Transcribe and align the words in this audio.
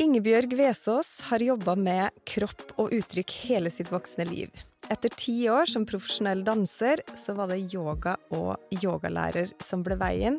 Ingebjørg 0.00 0.54
Vesås 0.56 1.08
har 1.28 1.42
jobba 1.44 1.74
med 1.76 2.14
kropp 2.24 2.70
og 2.80 2.94
uttrykk 2.96 3.34
hele 3.50 3.68
sitt 3.68 3.90
voksne 3.92 4.24
liv. 4.30 4.48
Etter 4.88 5.12
ti 5.12 5.34
år 5.52 5.68
som 5.68 5.84
profesjonell 5.84 6.40
danser, 6.46 7.02
så 7.20 7.34
var 7.36 7.50
det 7.50 7.58
yoga 7.74 8.14
og 8.32 8.78
yogalærer 8.80 9.52
som 9.60 9.82
ble 9.84 9.98
veien. 10.00 10.38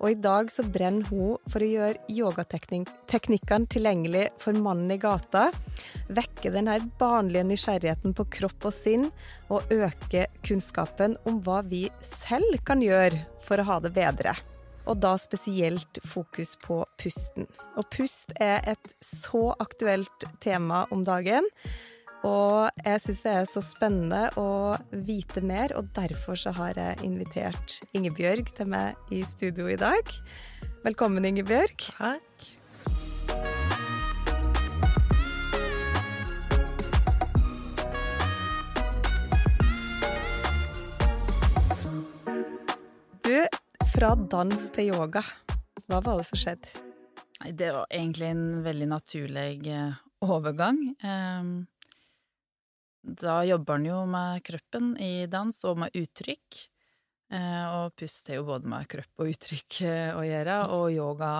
Og 0.00 0.10
i 0.10 0.18
dag 0.18 0.50
så 0.50 0.64
brenner 0.66 1.06
hun 1.06 1.38
for 1.46 1.62
å 1.62 1.68
gjøre 1.70 2.02
yogateknikkene 2.10 3.70
tilgjengelig 3.76 4.24
for 4.42 4.58
mannen 4.58 4.90
i 4.90 4.98
gata. 4.98 5.46
Vekke 6.10 6.50
den 6.58 6.72
her 6.72 6.82
barnlige 6.98 7.46
nysgjerrigheten 7.52 8.16
på 8.18 8.26
kropp 8.40 8.66
og 8.72 8.74
sinn, 8.74 9.06
og 9.46 9.70
øke 9.70 10.26
kunnskapen 10.42 11.14
om 11.30 11.38
hva 11.46 11.62
vi 11.70 11.86
selv 12.02 12.58
kan 12.66 12.82
gjøre 12.82 13.22
for 13.46 13.62
å 13.62 13.70
ha 13.70 13.80
det 13.86 13.94
bedre 13.94 14.34
og 14.86 15.00
da 15.02 15.16
spesielt 15.20 16.00
fokus 16.06 16.54
på 16.62 16.80
pusten. 17.00 17.48
Og 17.76 17.88
pust 17.92 18.32
er 18.40 18.62
et 18.70 18.94
så 19.04 19.50
aktuelt 19.62 20.26
tema 20.44 20.84
om 20.94 21.04
dagen. 21.06 21.46
Og 22.26 22.70
jeg 22.82 23.02
syns 23.04 23.22
det 23.22 23.32
er 23.32 23.48
så 23.50 23.62
spennende 23.62 24.22
å 24.40 24.74
vite 25.06 25.42
mer, 25.44 25.74
og 25.78 25.92
derfor 25.94 26.38
så 26.38 26.54
har 26.56 26.78
jeg 26.78 27.04
invitert 27.06 27.80
Ingebjørg 27.94 28.50
til 28.56 28.70
meg 28.72 29.14
i 29.14 29.22
studio 29.26 29.68
i 29.70 29.78
dag. 29.78 30.10
Velkommen, 30.86 31.26
Ingebjørg. 31.28 31.90
Takk. 31.98 32.52
Du, 43.26 43.65
fra 43.96 44.10
dans 44.12 44.64
til 44.76 44.90
yoga. 44.90 45.22
Hva 45.86 46.02
var 46.04 46.18
det 46.18 46.26
som 46.28 46.36
skjedde? 46.36 46.82
Det 47.56 47.68
var 47.72 47.86
egentlig 47.88 48.26
en 48.28 48.42
veldig 48.64 48.88
naturlig 48.90 49.70
eh, 49.72 49.94
overgang. 50.26 50.80
Ehm, 51.00 51.54
da 53.00 53.38
jobber 53.48 53.78
en 53.78 53.86
jo 53.88 54.00
med 54.10 54.42
kroppen 54.44 54.90
i 55.00 55.24
dans 55.32 55.62
og 55.70 55.80
med 55.80 55.96
uttrykk. 55.96 56.58
Eh, 57.38 57.64
og 57.70 57.94
pust 57.96 58.28
er 58.28 58.40
jo 58.42 58.44
både 58.50 58.68
med 58.68 58.84
kropp 58.92 59.24
og 59.24 59.32
uttrykk 59.32 59.80
eh, 59.88 60.12
å 60.12 60.26
gjøre, 60.28 60.58
og 60.76 60.84
yoga, 60.92 61.32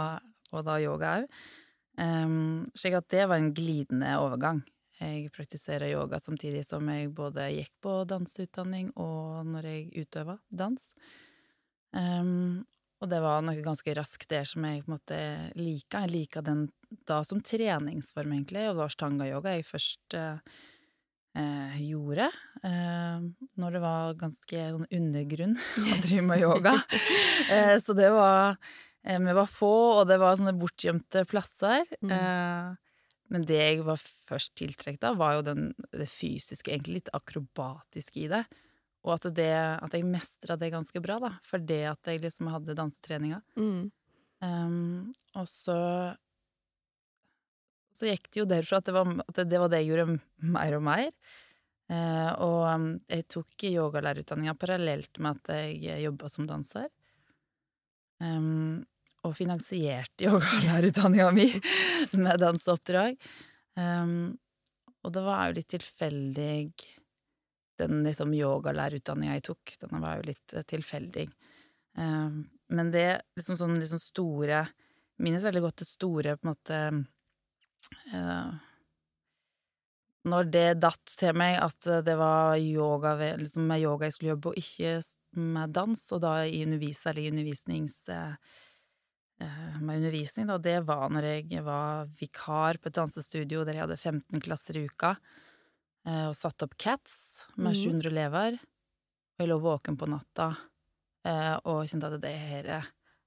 og 0.55 0.65
da 0.71 0.79
yoga 0.81 1.12
òg. 1.19 1.29
Ehm, 2.01 2.65
slik 2.73 2.97
at 3.03 3.11
det 3.12 3.29
var 3.29 3.43
en 3.43 3.53
glidende 3.53 4.17
overgang. 4.23 4.65
Jeg 4.97 5.29
praktiserer 5.37 5.93
yoga 5.93 6.23
samtidig 6.25 6.65
som 6.65 6.89
jeg 6.89 7.12
både 7.12 7.51
gikk 7.53 7.75
på 7.84 8.01
danseutdanning 8.09 8.95
og 8.97 9.45
når 9.53 9.73
jeg 9.75 10.07
utøver 10.07 10.41
dans. 10.49 10.95
Um, 11.97 12.64
og 13.02 13.11
det 13.12 13.19
var 13.20 13.42
noe 13.44 13.61
ganske 13.64 13.92
raskt 13.97 14.30
der 14.30 14.47
som 14.48 14.64
jeg 14.64 14.83
på 14.84 14.91
en 14.91 14.97
måte 14.97 15.19
lika. 15.58 16.05
Jeg 16.06 16.12
lika 16.14 16.42
den 16.44 16.66
da 17.08 17.20
som 17.27 17.42
treningsform, 17.44 18.33
egentlig, 18.33 18.64
og 18.69 18.77
det 18.77 18.83
var 18.84 18.94
stanga-yoga 18.94 19.53
jeg 19.56 19.66
først 19.69 20.16
uh, 20.16 20.38
uh, 21.36 21.77
gjorde. 21.83 22.31
Eh, 22.65 23.26
når 23.60 23.76
det 23.76 23.82
var 23.82 24.16
ganske 24.19 24.65
sånn 24.72 24.88
undergrunn 24.97 25.54
å 25.93 26.00
drive 26.06 26.25
med 26.25 26.43
yoga. 26.47 26.72
så 27.84 27.94
det 27.97 28.09
var 28.15 28.56
Vi 29.06 29.34
var 29.38 29.47
få, 29.47 30.00
og 30.00 30.09
det 30.09 30.16
var 30.19 30.38
sånne 30.38 30.56
bortgjemte 30.59 31.26
plasser. 31.31 31.84
Mm. 32.00 32.75
men 33.28 33.44
det 33.47 33.59
jeg 33.59 33.84
var 33.87 34.00
først 34.00 34.54
tiltrukket 34.59 35.04
av, 35.04 35.19
var 35.21 35.37
jo 35.37 35.44
den, 35.47 35.69
det 35.92 36.09
fysiske, 36.10 36.72
egentlig 36.72 37.00
litt 37.00 37.12
akrobatiske 37.15 38.25
i 38.25 38.31
det. 38.32 38.44
Og 39.06 39.15
at, 39.15 39.28
det, 39.37 39.53
at 39.55 39.94
jeg 39.94 40.06
mestra 40.06 40.56
det 40.59 40.72
ganske 40.75 41.00
bra, 41.03 41.21
da, 41.22 41.33
for 41.47 41.62
det 41.62 41.84
at 41.93 42.11
jeg 42.11 42.25
liksom 42.25 42.50
hadde 42.50 42.75
dansetreninga. 42.75 43.39
Mm. 43.59 43.87
Um, 44.44 45.12
og 45.39 45.47
så 45.49 45.78
Så 47.97 48.11
gikk 48.11 48.27
det 48.28 48.41
jo 48.43 48.49
derfra 48.50 48.83
at 48.83 48.89
det 48.91 48.93
var, 48.93 49.12
at 49.25 49.39
det, 49.49 49.61
var 49.62 49.71
det 49.72 49.78
jeg 49.81 49.95
gjorde 49.95 50.19
mer 50.53 50.75
og 50.77 50.83
mer. 50.84 51.12
Uh, 51.87 52.33
og 52.45 52.59
um, 52.66 52.89
jeg 53.09 53.25
tok 53.31 53.65
yogalærerutdanninga 53.71 54.56
parallelt 54.59 55.21
med 55.22 55.39
at 55.39 55.78
jeg 55.78 56.03
jobba 56.03 56.28
som 56.28 56.49
danser. 56.50 56.91
Um, 58.21 58.83
og 59.25 59.37
finansierte 59.39 60.27
yogalærerutdanninga 60.28 61.31
mi 61.37 61.49
med 62.19 62.43
danseoppdrag. 62.43 63.16
Um, 63.78 64.34
og 65.06 65.15
det 65.15 65.22
var 65.22 65.47
jo 65.47 65.56
litt 65.61 65.71
tilfeldig 65.71 66.53
den 67.81 68.03
liksom 68.06 68.34
yogalærerutdanninga 68.37 69.37
jeg 69.38 69.47
tok, 69.50 69.75
den 69.82 70.00
var 70.03 70.20
jo 70.20 70.28
litt 70.31 70.54
eh, 70.56 70.64
tilfeldig. 70.69 71.26
Uh, 71.97 72.42
men 72.76 72.91
det 72.92 73.09
liksom 73.38 73.56
sånn 73.56 73.78
liksom 73.81 74.03
store 74.03 74.66
Minnes 75.25 75.47
veldig 75.47 75.62
godt 75.64 75.78
det 75.81 75.86
store, 75.88 76.34
på 76.36 76.44
en 76.44 76.50
måte 76.50 76.78
uh, 78.12 78.50
Når 80.28 80.50
det 80.53 80.65
datt 80.82 81.09
til 81.09 81.32
meg 81.41 81.56
at 81.62 81.88
det 82.04 82.16
var 82.20 82.59
yoga, 82.60 83.15
liksom 83.41 83.65
med 83.70 83.81
yoga 83.81 84.10
jeg 84.10 84.16
skulle 84.19 84.34
jobbe, 84.34 84.53
og 84.53 84.60
ikke 84.60 85.41
med 85.41 85.72
dans, 85.72 86.03
og 86.12 86.20
da 86.26 86.34
i 86.44 86.62
undervis, 86.66 87.04
eller 87.09 87.31
undervisnings... 87.32 87.98
Med 89.36 89.98
undervisning, 89.98 90.47
da, 90.48 90.54
det 90.56 90.78
var 90.88 91.10
når 91.12 91.26
jeg 91.28 91.60
var 91.60 92.06
vikar 92.16 92.78
på 92.81 92.88
et 92.88 92.97
dansestudio 92.97 93.66
der 93.69 93.76
jeg 93.76 93.84
hadde 93.84 93.98
15 94.00 94.41
klasser 94.41 94.78
i 94.81 94.86
uka. 94.88 95.10
Eh, 96.06 96.27
og 96.31 96.37
satt 96.39 96.62
opp 96.62 96.77
Cats 96.78 97.47
med 97.56 97.75
700 97.75 97.99
mhm. 97.99 98.11
elever. 98.12 98.59
Og 99.37 99.43
jeg 99.43 99.50
lå 99.50 99.59
våken 99.62 99.99
på 99.99 100.09
natta 100.09 100.53
eh, 101.27 101.56
og 101.67 101.89
kjente 101.91 102.12
at 102.12 102.22
det 102.22 102.37
her 102.41 102.71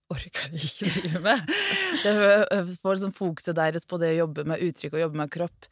orker 0.10 0.56
jeg 0.56 0.70
ikke 0.70 0.94
drive 0.96 1.22
med. 1.28 1.52
Det 2.04 2.78
får 2.80 2.96
liksom 2.96 3.14
fokuset 3.14 3.58
deres 3.58 3.86
på 3.86 4.00
det 4.02 4.14
å 4.16 4.22
jobbe 4.24 4.46
med 4.50 4.64
uttrykk 4.66 4.96
og 4.96 5.04
jobbe 5.04 5.20
med 5.20 5.34
kropp 5.34 5.68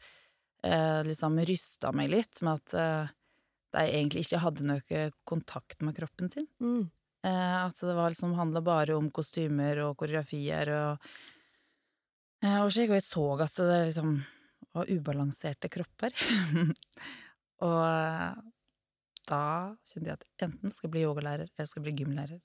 eh, 0.62 1.00
liksom 1.08 1.40
rysta 1.48 1.90
meg 1.96 2.12
litt 2.12 2.38
med 2.46 2.60
at 2.60 3.16
de 3.74 3.82
egentlig 3.82 4.22
ikke 4.22 4.42
hadde 4.44 4.68
noe 4.68 5.02
kontakt 5.26 5.82
med 5.82 5.96
kroppen 5.96 6.30
sin. 6.30 6.46
Mm. 6.62 6.86
At 7.26 7.80
det 7.82 7.96
var 7.98 8.14
liksom 8.14 8.36
handla 8.38 8.62
bare 8.64 8.94
om 8.94 9.10
kostymer 9.12 9.82
og 9.88 9.98
koreografier 9.98 10.70
og 10.76 11.10
og 12.38 12.70
slik, 12.70 12.92
og 12.92 13.00
jeg 13.00 13.02
så 13.02 13.24
at 13.42 13.56
det 13.58 13.78
liksom 13.88 14.12
og 14.76 14.90
ubalanserte 14.92 15.70
kropper. 15.72 16.14
og 17.66 17.82
eh, 17.88 18.38
da 19.28 19.42
kjente 19.88 20.08
jeg 20.08 20.18
at 20.18 20.46
enten 20.48 20.72
skal 20.72 20.88
jeg 20.88 20.94
bli 20.96 21.04
yogalærer, 21.08 21.50
eller 21.54 21.68
skal 21.68 21.82
jeg 21.82 21.88
bli 21.88 22.04
gymlærer. 22.04 22.40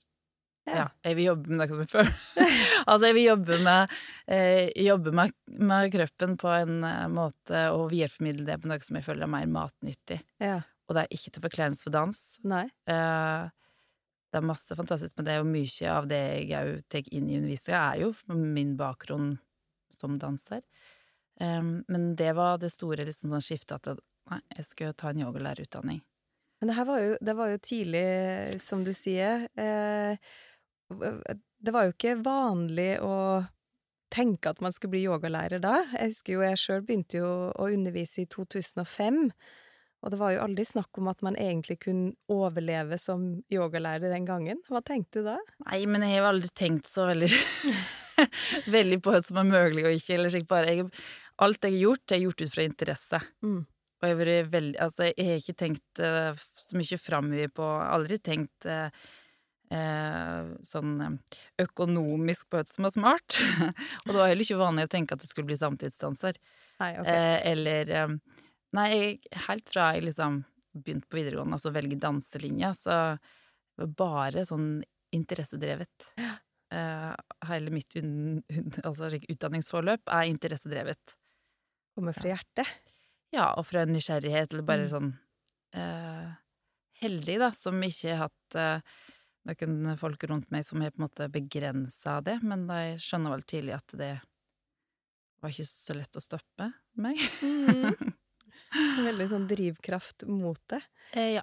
Ja. 0.64 0.76
ja. 0.78 0.84
jeg 1.04 1.18
vil 1.18 1.26
jobbe 1.28 1.52
med 1.52 1.72
det 1.74 1.88
føler. 1.92 2.12
altså, 2.88 3.06
jeg 3.06 3.16
vil 3.18 3.26
jobbe 3.26 3.58
med, 3.64 3.96
eh, 4.32 4.70
jobbe 4.86 5.12
med, 5.12 5.34
med, 5.60 5.90
kroppen 5.92 6.38
på 6.40 6.54
en 6.56 6.78
uh, 6.86 7.08
måte 7.12 7.66
og 7.74 7.90
videreformidle 7.92 8.46
det 8.48 8.62
på 8.62 8.70
noe 8.70 8.80
som 8.84 8.96
jeg 8.98 9.06
føler 9.06 9.26
er 9.26 9.34
mer 9.34 9.50
matnyttig. 9.50 10.22
Ja. 10.40 10.62
Og 10.88 10.96
det 10.96 11.04
er 11.04 11.16
ikke 11.16 11.34
til 11.34 11.44
forkleinelse 11.44 11.86
for 11.86 11.94
dans. 11.94 12.18
Nei. 12.48 12.64
Eh, 12.90 13.44
det 14.34 14.40
er 14.40 14.44
masse 14.44 14.76
fantastisk 14.76 15.16
med 15.16 15.28
det, 15.30 15.38
og 15.40 15.48
mye 15.48 15.90
av 15.92 16.08
det 16.10 16.20
jeg 16.50 16.58
òg 16.58 16.82
tar 16.90 17.08
inn 17.14 17.28
i 17.30 17.38
undervisninga, 17.38 17.80
er 17.94 18.02
jo 18.02 18.10
min 18.34 18.74
bakgrunn 18.76 19.36
som 19.94 20.18
danser. 20.20 20.64
Um, 21.40 21.82
men 21.90 22.12
det 22.16 22.32
var 22.38 22.60
det 22.62 22.70
store 22.70 23.06
liksom, 23.08 23.32
sånn 23.32 23.42
skiftet 23.42 23.88
at 23.90 24.02
nei, 24.30 24.40
jeg 24.56 24.66
skulle 24.68 24.98
ta 24.98 25.10
en 25.10 25.22
yogalærerutdanning. 25.24 26.02
Men 26.60 26.70
det 26.70 26.76
her 26.78 26.86
var 26.88 27.02
jo, 27.02 27.16
det 27.20 27.34
var 27.36 27.50
jo 27.50 27.60
tidlig, 27.60 28.06
som 28.62 28.84
du 28.86 28.92
sier. 28.96 29.48
Eh, 29.60 30.14
det 31.60 31.74
var 31.74 31.88
jo 31.88 31.92
ikke 31.92 32.14
vanlig 32.24 32.94
å 33.04 33.16
tenke 34.14 34.52
at 34.52 34.62
man 34.62 34.72
skulle 34.72 34.94
bli 34.94 35.04
yogalærer 35.08 35.60
da. 35.60 35.80
Jeg 35.96 36.14
husker 36.14 36.36
jo 36.36 36.46
jeg 36.46 36.60
sjøl 36.62 36.86
begynte 36.86 37.20
jo 37.20 37.30
å 37.50 37.68
undervise 37.68 38.22
i 38.22 38.30
2005. 38.30 39.26
Og 40.04 40.12
det 40.12 40.20
var 40.20 40.34
jo 40.34 40.42
aldri 40.44 40.66
snakk 40.68 41.00
om 41.00 41.08
at 41.08 41.22
man 41.24 41.36
egentlig 41.40 41.78
kunne 41.86 42.12
overleve 42.32 42.98
som 43.00 43.24
yogalærer 43.52 44.12
den 44.12 44.26
gangen. 44.28 44.60
Hva 44.68 44.84
tenkte 44.84 45.22
du 45.22 45.30
da? 45.30 45.38
Nei, 45.64 45.80
men 45.88 46.04
jeg 46.04 46.20
har 46.20 46.28
aldri 46.28 46.50
tenkt 46.52 46.90
så 46.90 47.08
veldig 47.10 47.30
Veldig 48.70 49.00
på 49.02 49.10
hva 49.10 49.18
som 49.24 49.40
er 49.40 49.48
mulig 49.48 49.82
og 49.88 49.96
ikke. 49.96 50.18
Eller 50.18 50.30
slik 50.30 50.44
bare 50.50 50.70
jeg, 50.70 50.84
Alt 51.42 51.66
jeg 51.66 51.74
har 51.74 51.82
gjort, 51.88 52.12
er 52.12 52.22
gjort 52.22 52.44
ut 52.44 52.54
fra 52.54 52.66
interesse. 52.66 53.20
Mm. 53.42 53.60
Og 53.64 54.08
jeg, 54.08 54.18
har 54.20 54.48
veldig, 54.52 54.78
altså, 54.84 55.08
jeg 55.10 55.28
har 55.30 55.40
ikke 55.40 55.60
tenkt 55.64 56.02
uh, 56.04 56.42
så 56.60 56.78
mye 56.78 56.98
framover 57.00 57.52
på 57.56 57.68
Aldri 57.82 58.18
tenkt 58.22 58.68
uh, 58.68 58.90
eh, 59.72 60.50
sånn 60.64 61.18
økonomisk 61.60 62.48
på 62.52 62.60
et 62.60 62.70
som 62.70 62.88
er 62.88 62.94
smart. 62.94 63.38
og 64.04 64.12
det 64.12 64.18
var 64.18 64.30
heller 64.30 64.46
ikke 64.46 64.60
vanlig 64.60 64.88
å 64.88 64.92
tenke 64.94 65.16
at 65.16 65.24
du 65.24 65.28
skulle 65.28 65.50
bli 65.50 65.58
samtidsdanser. 65.60 66.38
Nei, 66.82 66.92
okay. 67.00 67.14
Eh, 67.14 67.38
eller 67.52 67.94
eh, 67.94 68.16
Nei, 68.74 68.88
jeg, 68.90 69.18
helt 69.46 69.70
fra 69.70 69.92
jeg 69.94 70.08
liksom 70.08 70.40
begynte 70.74 71.06
på 71.06 71.20
videregående, 71.20 71.54
altså 71.54 71.70
velge 71.70 71.94
danselinja, 72.02 72.72
så 72.74 72.94
det 73.14 73.84
var 73.84 73.92
bare 74.00 74.42
sånn 74.48 74.80
interessedrevet. 75.14 76.08
Eh, 76.74 77.12
hele 77.46 77.70
mitt 77.70 77.94
un, 78.00 78.40
un, 78.42 78.72
altså, 78.82 79.12
utdanningsforløp 79.14 80.10
er 80.10 80.32
interessedrevet. 80.32 81.14
Kommer 81.94 82.12
fra 82.16 82.32
hjertet. 82.32 82.70
Ja, 83.34 83.52
og 83.58 83.66
fra 83.66 83.82
en 83.84 83.92
nysgjerrighet, 83.94 84.52
eller 84.54 84.66
bare 84.66 84.86
Mm. 84.86 84.90
sånn 84.92 85.10
uh, 85.76 86.34
heldig, 87.02 87.38
da, 87.42 87.48
som 87.54 87.80
ikke 87.82 88.14
har 88.14 88.28
hatt 88.28 88.58
uh, 88.58 89.00
noen 89.44 89.96
folk 90.00 90.22
rundt 90.30 90.50
meg 90.54 90.64
som 90.64 90.80
har 90.80 90.90
på 90.94 91.00
en 91.02 91.06
måte 91.08 91.26
begrensa 91.32 92.20
det, 92.24 92.38
men 92.42 92.66
jeg 92.70 92.98
skjønner 93.04 93.34
vel 93.34 93.42
tidlig 93.42 93.74
at 93.76 93.96
det 93.98 94.12
var 95.42 95.50
ikke 95.52 95.66
så 95.68 95.94
lett 95.98 96.16
å 96.16 96.22
stoppe 96.24 96.70
meg. 96.96 97.18
Mm. 98.74 99.04
Veldig 99.04 99.26
sånn 99.30 99.44
drivkraft 99.50 100.24
mot 100.26 100.58
det. 100.70 100.80
Eh, 101.14 101.34
ja. 101.36 101.42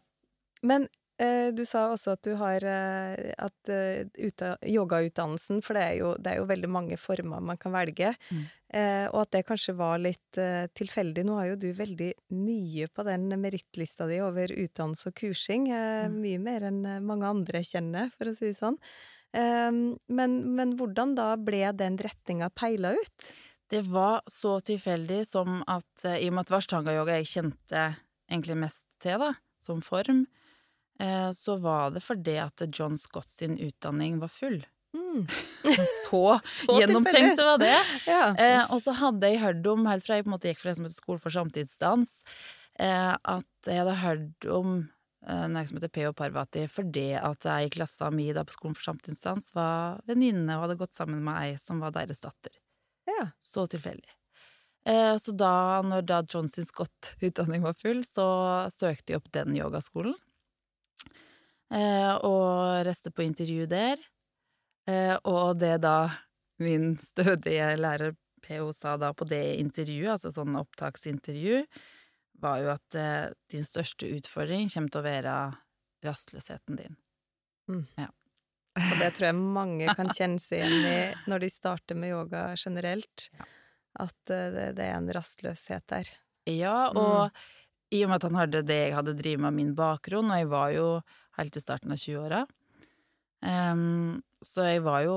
Men 0.68 0.88
eh, 1.22 1.52
du 1.56 1.62
sa 1.68 1.86
også 1.94 2.16
at 2.18 2.24
du 2.28 2.34
har 2.40 2.64
eh, 2.68 3.32
at 3.40 3.72
yogautdannelsen, 4.68 5.62
for 5.64 5.78
det 5.78 5.84
er, 5.86 5.96
jo, 6.02 6.10
det 6.20 6.34
er 6.34 6.42
jo 6.42 6.48
veldig 6.50 6.70
mange 6.72 6.98
former 7.00 7.44
man 7.44 7.60
kan 7.62 7.72
velge, 7.76 8.14
Mm. 8.32 8.42
Eh, 8.74 9.06
og 9.12 9.22
at 9.26 9.32
det 9.36 9.44
kanskje 9.48 9.76
var 9.78 10.00
litt 10.02 10.40
eh, 10.42 10.66
tilfeldig. 10.78 11.26
Nå 11.28 11.38
har 11.40 11.52
jo 11.52 11.60
du 11.62 11.70
veldig 11.78 12.12
mye 12.34 12.88
på 12.92 13.06
den 13.08 13.30
merittlista 13.42 14.08
di 14.10 14.20
over 14.24 14.52
utdannelse 14.56 15.12
og 15.12 15.16
kursing, 15.22 15.70
eh, 15.72 16.08
Mm. 16.08 16.20
mye 16.24 16.40
mer 16.40 16.68
enn 16.72 16.86
eh, 16.86 17.00
mange 17.00 17.28
andre 17.30 17.62
kjenner, 17.68 18.12
for 18.18 18.32
å 18.32 18.36
si 18.36 18.52
det 18.52 18.58
sånn. 18.60 18.78
Eh, 19.34 19.72
men, 20.10 20.38
men 20.56 20.76
hvordan 20.80 21.16
da 21.16 21.36
ble 21.38 21.72
den 21.78 21.98
retninga 22.02 22.50
peila 22.56 22.94
ut? 22.98 23.32
Det 23.72 23.86
var 23.88 24.22
så 24.28 24.58
tilfeldig 24.60 25.22
som 25.28 25.62
at 25.68 26.04
eh, 26.04 26.18
i 26.26 26.28
og 26.28 26.34
med 26.36 26.42
at 26.44 26.48
det 26.50 26.56
var 26.58 26.64
ashtanga-yoga 26.66 27.20
jeg 27.22 27.30
kjente 27.38 27.84
egentlig 28.32 28.58
mest 28.60 28.86
til, 29.00 29.20
da, 29.20 29.34
som 29.60 29.80
form, 29.84 30.26
eh, 31.00 31.30
så 31.36 31.56
var 31.64 31.92
det 31.96 32.02
fordi 32.04 32.36
at 32.44 32.64
John 32.72 32.98
Scott 33.00 33.30
sin 33.32 33.56
utdanning 33.60 34.20
var 34.20 34.32
full. 34.32 34.60
Mm. 35.12 35.26
Så, 36.06 36.40
Så 36.46 36.80
gjennomtenkt 36.80 37.38
det 37.38 37.46
var 37.46 37.60
det! 37.62 37.76
Ja. 38.08 38.24
Eh, 38.40 38.64
og 38.72 38.80
så 38.84 38.96
hadde 38.96 39.28
jeg 39.30 39.42
hørt 39.44 39.68
om, 39.68 39.86
helt 39.90 40.06
fra 40.06 40.18
jeg 40.18 40.26
på 40.26 40.32
en 40.32 40.36
måte 40.38 40.52
gikk 40.52 40.62
for 40.64 40.72
det 40.72 40.78
som 40.80 40.88
heter 40.88 40.98
Skole 40.98 41.22
for 41.22 41.36
samtidsdans, 41.36 42.14
eh, 42.80 43.12
at 43.14 43.70
jeg 43.70 43.82
hadde 43.82 43.98
hørt 44.02 44.48
om 44.60 44.78
eh, 45.28 45.44
noe 45.52 45.66
som 45.68 45.82
heter 45.82 45.92
P.O. 45.92 46.14
Parvati, 46.18 46.64
fordi 46.72 47.10
at 47.20 47.50
jeg 47.50 47.68
i 47.68 47.76
klassa 47.76 48.10
mi 48.14 48.30
da 48.36 48.46
på 48.48 48.56
Skolen 48.56 48.80
for 48.80 48.92
samtidsdans 48.92 49.52
var 49.58 50.00
venninne 50.10 50.56
og 50.58 50.66
hadde 50.68 50.80
gått 50.82 50.96
sammen 50.98 51.22
med 51.28 51.44
ei 51.44 51.54
som 51.62 51.84
var 51.84 51.94
deres 51.98 52.24
datter. 52.24 52.56
ja. 53.12 53.28
Så 53.42 53.68
tilfeldig. 53.70 54.10
Eh, 54.90 55.16
så 55.22 55.36
da, 55.38 55.82
når 55.86 56.08
da 56.10 56.24
Johnson 56.26 56.66
Scott-utdanning 56.66 57.62
var 57.62 57.76
full, 57.78 58.02
så 58.08 58.26
søkte 58.74 59.14
jeg 59.14 59.22
opp 59.22 59.30
den 59.36 59.54
yogaskolen. 59.60 60.16
Eh, 61.72 62.14
og 62.28 62.82
reiste 62.88 63.14
på 63.14 63.24
intervju 63.24 63.68
der. 63.72 64.02
Eh, 64.92 65.16
og 65.30 65.58
det 65.62 65.78
da 65.86 66.12
min 66.62 66.94
stødige 67.12 67.74
lærer 67.80 68.16
PO 68.42 68.72
sa 68.76 68.98
da 69.00 69.12
på 69.14 69.28
det 69.30 69.44
intervjuet, 69.62 70.16
altså 70.16 70.32
sånn 70.34 70.58
opptaksintervju, 70.60 71.64
var 72.42 72.64
jo 72.64 72.72
at 72.74 72.98
eh, 72.98 73.28
din 73.54 73.68
største 73.68 74.10
utfordring 74.18 74.70
kommer 74.74 74.94
til 74.94 75.02
å 75.04 75.06
være 75.06 75.36
rastløsheten 76.06 76.80
din. 76.80 76.98
Og 78.72 78.98
det 79.02 79.12
tror 79.14 79.30
jeg 79.30 79.38
mange 79.38 79.94
kan 79.98 80.10
kjenne 80.18 80.42
seg 80.42 80.66
igjen 80.66 80.88
i 80.90 81.30
når 81.30 81.46
de 81.46 81.52
starter 81.54 82.00
med 82.00 82.16
yoga 82.16 82.50
generelt. 82.58 83.30
Ja. 83.38 83.48
At 84.08 84.34
eh, 84.34 84.50
det, 84.56 84.68
det 84.80 84.88
er 84.88 84.98
en 84.98 85.12
rastløshet 85.14 85.86
der. 85.92 86.10
Ja, 86.50 86.90
og 86.98 87.30
i 87.94 88.02
og 88.06 88.10
med 88.10 88.22
at 88.22 88.26
han 88.30 88.40
hadde 88.40 88.64
det 88.66 88.80
jeg 88.80 88.96
hadde 88.96 89.18
drevet 89.20 89.44
med 89.46 89.58
min 89.60 89.76
bakgrunn, 89.78 90.32
og 90.32 90.40
jeg 90.40 90.50
var 90.50 90.72
jo 90.74 90.88
helt 91.38 91.58
i 91.58 91.64
starten 91.64 91.94
av 91.94 92.00
20-åra, 92.00 92.46
em, 93.46 94.22
så 94.44 94.66
jeg 94.70 94.84
var 94.86 95.06
jo 95.06 95.16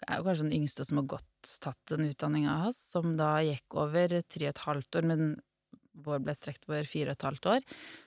jeg 0.00 0.14
er 0.14 0.20
jo 0.22 0.24
kanskje 0.24 0.44
den 0.46 0.56
yngste 0.56 0.84
som 0.88 0.96
har 1.02 1.08
gått 1.12 1.50
tatt 1.60 1.90
den 1.92 2.06
utdanninga 2.08 2.54
hans, 2.62 2.78
som 2.94 3.16
da 3.18 3.34
gikk 3.44 3.76
over 3.76 4.14
tre 4.24 4.46
og 4.48 4.54
et 4.54 4.62
halvt 4.64 4.96
år, 4.96 5.08
men 5.10 5.26
vår 6.00 6.22
ble 6.24 6.34
strekt 6.34 6.64
over 6.70 6.88
fire 6.88 7.12
og 7.12 7.18
et 7.18 7.26
halvt 7.28 7.48
år. 7.52 7.66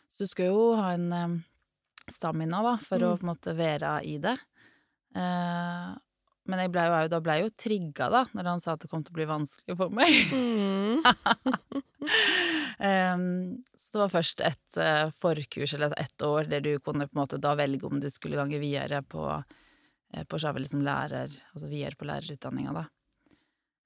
Så 0.10 0.24
du 0.25 0.31
skal 0.31 0.50
jo 0.50 0.64
ha 0.80 0.94
en 0.96 1.06
um, 1.14 1.36
stamina, 2.10 2.64
da, 2.66 2.74
for 2.81 2.98
å 3.06 3.12
Mm. 3.14 3.20
på 3.20 3.28
en 3.28 3.30
måte 3.30 3.54
være 3.56 3.92
i 4.10 4.18
det. 4.18 4.34
Eh, 5.16 5.94
men 6.50 6.60
jeg 6.60 6.72
ble 6.74 6.84
jo, 6.90 6.95
da 7.12 7.19
ble 7.24 7.36
jeg 7.38 7.45
jo 7.45 7.51
trigga, 7.63 8.07
da, 8.12 8.22
når 8.36 8.50
han 8.51 8.63
sa 8.63 8.74
at 8.75 8.84
det 8.84 8.90
kom 8.92 9.04
til 9.06 9.13
å 9.13 9.19
bli 9.19 9.28
vanskelig 9.30 9.78
for 9.80 9.94
meg. 9.95 10.12
Em, 12.84 13.28
så 13.80 13.95
det 13.95 14.01
var 14.01 14.12
først 14.12 14.44
et 14.44 14.80
uh, 14.80 15.13
forkurs, 15.24 15.75
eller 15.78 15.94
et 15.94 16.10
ett 16.10 16.25
år, 16.28 16.50
der 16.51 16.66
du 16.66 16.74
kunne 16.84 17.07
på 17.07 17.16
en 17.16 17.22
måte 17.22 17.40
da 17.40 17.54
velge 17.60 17.88
om 17.88 18.01
du 18.04 18.10
skulle 18.12 18.40
gange 18.40 18.60
videre 18.60 19.00
på, 19.07 19.24
uh, 19.24 20.25
på 20.28 20.42
Sjavel 20.42 20.68
som 20.68 20.84
lærer, 20.84 21.31
altså 21.54 21.72
videre 21.72 22.00
på 22.00 22.10
lærerutdanninga, 22.12 22.75
da. 22.81 22.86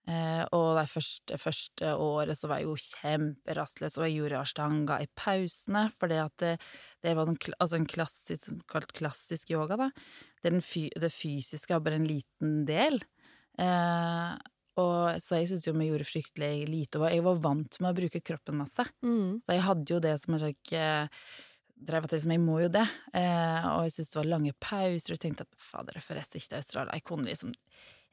Uh, 0.08 0.44
og 0.56 0.78
det 0.78 0.86
første, 0.88 1.36
første 1.36 1.90
året 2.00 2.40
så 2.40 2.48
var 2.48 2.62
jeg 2.62 2.70
jo 2.70 2.78
kjemperastløs, 2.80 3.98
og 4.00 4.06
jeg 4.06 4.16
gjorde 4.16 4.40
ashtanga 4.40 5.02
i 5.04 5.10
pausene, 5.20 5.82
fordi 6.00 6.20
at 6.24 6.36
det, 6.40 6.54
det 7.04 7.16
var 7.20 7.28
en, 7.28 7.38
altså 7.60 7.76
en 7.76 7.90
klassisk, 7.92 8.54
kalt 8.72 8.96
klassisk 8.96 9.52
yoga, 9.52 9.78
da. 9.82 9.90
Fy, 10.64 10.88
det 10.96 11.12
fysiske 11.14 11.76
er 11.76 11.84
bare 11.84 12.00
en 12.00 12.08
liten 12.08 12.62
del. 12.68 13.02
Eh, 13.60 14.38
og 14.78 15.18
så 15.24 15.40
jeg 15.40 15.50
syntes 15.50 15.66
jo 15.66 15.74
vi 15.74 15.90
gjorde 15.90 16.06
fryktelig 16.06 16.68
lite, 16.70 17.02
og 17.02 17.10
jeg 17.10 17.24
var 17.26 17.40
vant 17.42 17.80
med 17.82 17.90
å 17.90 17.98
bruke 17.98 18.22
kroppen 18.22 18.60
masse. 18.60 18.86
Mm. 19.02 19.40
Så 19.42 19.56
jeg 19.56 19.66
hadde 19.66 19.96
jo 19.96 20.02
det 20.04 20.16
som 20.22 20.38
en 20.38 20.44
slags 20.46 20.74
eh, 20.78 21.30
Drev 21.78 22.08
at 22.08 22.14
liksom, 22.16 22.32
jeg 22.34 22.42
må 22.42 22.56
jo 22.64 22.70
det. 22.74 22.88
Eh, 23.14 23.66
og 23.70 23.84
jeg 23.86 23.92
syntes 23.94 24.10
det 24.10 24.18
var 24.18 24.30
lange 24.32 24.54
pauser, 24.58 25.12
og 25.12 25.14
jeg 25.14 25.22
tenkte 25.28 25.46
at 25.46 25.60
fader, 25.62 26.00
jeg 26.00 26.06
får 26.08 26.22
ikke 26.24 26.40
til 26.40 26.58
Australia. 26.58 26.96
Jeg 26.98 27.06
kunne 27.06 27.30
liksom 27.30 27.52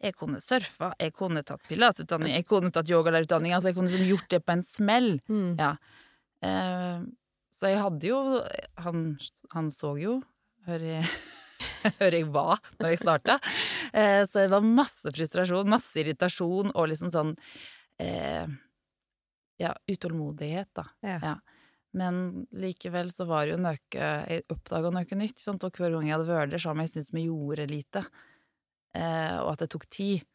Jeg 0.05 0.15
kunne 0.19 0.41
surfa, 0.43 0.91
jeg 1.01 1.15
kunne 1.17 1.41
tatt 1.49 1.63
pilatesutdanning, 1.65 2.35
jeg 2.35 2.45
kunne 2.45 2.69
tatt 2.75 2.91
yogalærerutdanning. 2.91 3.55
Altså, 3.57 3.71
jeg 3.71 3.79
kunne 3.79 3.89
liksom 3.89 4.11
gjort 4.11 4.29
det 4.35 4.41
på 4.45 4.53
en 4.53 4.65
smell. 4.67 5.09
Mm. 5.33 5.55
Ja. 5.57 5.71
Eh, 6.45 7.07
så 7.55 7.71
jeg 7.71 7.81
hadde 7.81 8.11
jo 8.11 8.19
Han, 8.85 9.17
han 9.55 9.71
så 9.73 9.95
jo, 9.97 10.19
hører 10.67 10.99
jeg 10.99 11.09
Hører 12.01 12.19
jeg 12.19 12.29
hva 12.33 12.59
når 12.81 12.95
jeg 12.95 13.01
starta. 13.03 13.39
Eh, 13.93 14.23
så 14.29 14.45
det 14.45 14.53
var 14.55 14.67
masse 14.67 15.13
frustrasjon, 15.15 15.71
masse 15.71 16.01
irritasjon 16.01 16.73
og 16.75 16.89
liksom 16.93 17.13
sånn 17.15 17.35
eh, 18.03 18.47
Ja, 19.61 19.75
utålmodighet, 19.91 20.71
da. 20.75 20.87
Ja. 21.07 21.35
Men 21.95 22.47
likevel 22.51 23.13
så 23.15 23.27
var 23.29 23.47
det 23.47 23.55
jo 23.55 23.61
noe 23.63 23.79
Jeg 23.95 24.43
oppdaga 24.51 24.91
noe 24.91 25.19
nytt, 25.21 25.39
sånn, 25.39 25.61
og 25.63 25.79
hver 25.79 25.95
gang 25.95 26.09
jeg 26.09 26.17
hadde 26.17 26.31
vært 26.33 26.55
der, 26.57 26.63
sa 26.63 26.73
han 26.73 26.83
jeg 26.83 26.95
syntes 26.97 27.13
vi 27.15 27.29
gjorde 27.29 27.69
lite. 27.71 28.03
Eh, 28.95 29.37
og 29.43 29.53
at 29.55 29.65
det 29.65 29.71
tok 29.75 29.87
tid. 29.93 30.27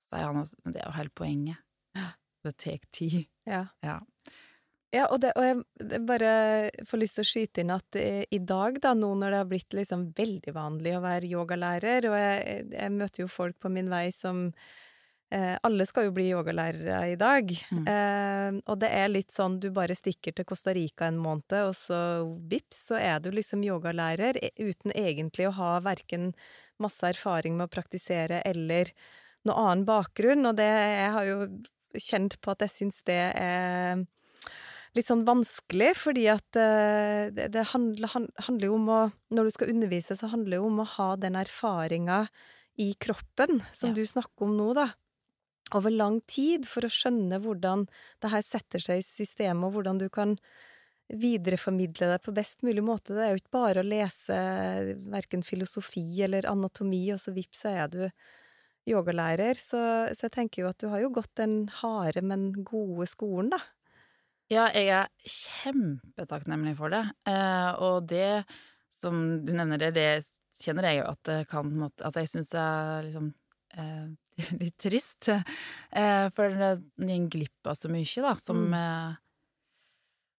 Så 0.00 0.14
sier 0.14 0.30
han 0.30 0.44
at 0.44 0.56
det 0.64 0.80
er 0.80 0.88
jo 0.88 0.96
hele 0.98 1.14
poenget. 1.16 1.60
Det 2.44 2.56
tar 2.60 2.82
tid. 2.92 3.22
Ja. 3.48 3.66
Ja. 3.84 3.98
Ja, 4.94 5.08
og, 5.10 5.18
det, 5.24 5.32
og 5.34 5.42
jeg 5.42 6.02
bare 6.06 6.32
får 6.86 7.00
lyst 7.00 7.18
til 7.18 7.24
å 7.24 7.26
skyte 7.26 7.62
inn 7.64 7.74
at 7.74 7.96
eh, 7.98 8.22
i 8.30 8.38
dag, 8.38 8.78
da, 8.82 8.92
nå 8.94 9.10
når 9.18 9.32
det 9.32 9.40
har 9.40 9.48
blitt 9.50 9.74
liksom 9.74 10.08
veldig 10.14 10.54
vanlig 10.54 10.94
å 10.94 11.02
være 11.02 11.30
yogalærer, 11.32 12.06
og 12.10 12.14
jeg, 12.20 12.66
jeg 12.76 12.92
møter 12.94 13.24
jo 13.24 13.30
folk 13.32 13.58
på 13.62 13.72
min 13.74 13.90
vei 13.90 14.06
som 14.14 14.44
eh, 15.34 15.56
Alle 15.66 15.88
skal 15.90 16.08
jo 16.08 16.14
bli 16.14 16.28
yogalærere 16.30 17.00
i 17.10 17.18
dag. 17.18 17.50
Mm. 17.74 17.82
Eh, 17.90 18.60
og 18.70 18.78
det 18.84 18.92
er 19.00 19.10
litt 19.10 19.34
sånn 19.34 19.58
du 19.58 19.72
bare 19.74 19.98
stikker 19.98 20.36
til 20.36 20.46
Costa 20.46 20.76
Rica 20.76 21.10
en 21.10 21.18
måned, 21.18 21.58
og 21.64 21.74
så 21.78 21.98
vips, 22.54 22.86
så 22.92 23.02
er 23.02 23.18
du 23.24 23.32
liksom 23.34 23.66
yogalærer 23.66 24.38
e- 24.38 24.54
uten 24.62 24.94
egentlig 24.94 25.50
å 25.50 25.56
ha 25.58 25.74
verken 25.82 26.30
masse 26.82 27.06
erfaring 27.10 27.58
med 27.58 27.66
å 27.66 27.74
praktisere 27.74 28.44
eller 28.46 28.94
noe 29.44 29.58
annen 29.58 29.86
bakgrunn, 29.88 30.46
og 30.46 30.54
det 30.62 30.70
Jeg 30.70 31.14
har 31.18 31.26
jo 31.28 31.38
kjent 31.98 32.38
på 32.42 32.54
at 32.54 32.62
jeg 32.64 32.78
syns 32.78 33.02
det 33.06 33.22
er 33.34 34.06
litt 34.94 35.08
sånn 35.10 35.24
vanskelig, 35.26 35.92
fordi 35.98 36.26
at 36.32 36.58
eh, 36.60 37.30
det, 37.34 37.48
det 37.54 37.64
handler, 37.72 38.12
handler 38.46 38.68
jo 38.68 38.76
om 38.78 38.90
å 38.94 39.00
Når 39.34 39.48
du 39.48 39.54
skal 39.56 39.72
undervise, 39.74 40.14
så 40.18 40.28
handler 40.30 40.56
det 40.56 40.60
jo 40.62 40.68
om 40.70 40.82
å 40.84 40.90
ha 40.96 41.08
den 41.18 41.38
erfaringa 41.40 42.24
i 42.78 42.92
kroppen, 42.98 43.62
som 43.74 43.90
Ja. 43.90 43.94
du 43.98 44.04
snakker 44.06 44.46
om 44.46 44.56
nå, 44.58 44.72
da. 44.74 44.88
Over 45.74 45.90
lang 45.90 46.20
tid, 46.30 46.66
for 46.68 46.86
å 46.86 46.92
skjønne 46.92 47.40
hvordan 47.42 47.86
det 48.22 48.30
her 48.30 48.42
setter 48.46 48.82
seg 48.82 49.00
i 49.00 49.06
systemet, 49.06 49.64
og 49.66 49.74
hvordan 49.78 49.98
du 49.98 50.08
kan 50.12 50.36
videreformidle 51.12 52.08
det 52.14 52.20
på 52.24 52.32
best 52.34 52.62
mulig 52.64 52.82
måte. 52.84 53.12
Det 53.14 53.24
er 53.26 53.34
jo 53.34 53.40
ikke 53.42 53.56
bare 53.58 53.82
å 53.82 53.86
lese 53.86 54.36
verken 55.12 55.42
filosofi 55.44 56.04
eller 56.24 56.46
anatomi, 56.48 57.02
og 57.14 57.20
så 57.20 57.34
vips, 57.36 57.64
så 57.64 57.74
er 57.84 57.90
du 57.92 58.00
yogalærer. 58.88 59.56
Så, 59.58 59.80
så 60.14 60.26
jeg 60.28 60.34
tenker 60.38 60.62
jo 60.64 60.70
at 60.70 60.80
du 60.82 60.88
har 60.92 61.02
jo 61.04 61.12
gått 61.14 61.32
den 61.40 61.68
harde, 61.82 62.22
men 62.24 62.50
gode 62.66 63.06
skolen, 63.10 63.52
da. 63.54 63.60
Ja, 64.52 64.66
jeg 64.76 64.90
er 64.92 65.08
kjempetakknemlig 65.24 66.74
for 66.78 66.92
det. 66.92 67.02
Eh, 67.28 67.70
og 67.80 68.08
det 68.10 68.44
som 68.92 69.22
du 69.44 69.52
nevner, 69.56 69.80
det, 69.80 69.94
det 69.96 70.08
kjenner 70.60 70.90
jeg 70.90 71.00
jo 71.00 71.06
at 71.10 71.22
det 71.30 71.38
kan 71.50 71.72
måtte, 71.72 72.04
At 72.06 72.18
jeg 72.20 72.30
syns 72.30 72.52
er 72.60 73.08
liksom 73.08 73.30
eh, 73.74 74.06
litt 74.62 74.76
trist. 74.80 75.30
Eh, 75.32 76.26
for 76.36 76.54
går 76.54 77.28
glipp 77.32 77.70
av 77.72 77.78
så 77.78 77.90
mye, 77.92 78.24
da, 78.28 78.34
som 78.40 78.64
Mm. 78.68 79.16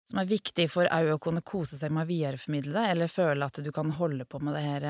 som 0.04 0.18
er 0.20 0.28
viktig 0.28 0.66
for 0.68 0.84
au 0.92 1.14
å 1.14 1.20
kunne 1.22 1.40
kose 1.40 1.78
seg 1.80 1.92
med 1.94 2.04
å 2.04 2.10
videreformidle 2.10 2.74
det, 2.76 2.88
eller 2.92 3.08
føle 3.08 3.46
at 3.48 3.56
du 3.64 3.70
kan 3.72 3.88
holde 3.96 4.26
på 4.28 4.36
med 4.44 4.52
det 4.52 4.60
her 4.66 4.84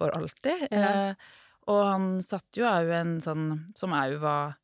for 0.00 0.14
alltid. 0.16 0.64
Ja. 0.70 1.10
Eh, 1.10 1.34
og 1.68 1.80
han 1.84 2.06
satte 2.24 2.60
jo 2.60 2.66
au 2.68 2.90
en 2.92 3.18
sånn 3.24 3.44
Som 3.76 3.92
au 3.96 4.16
var 4.20 4.56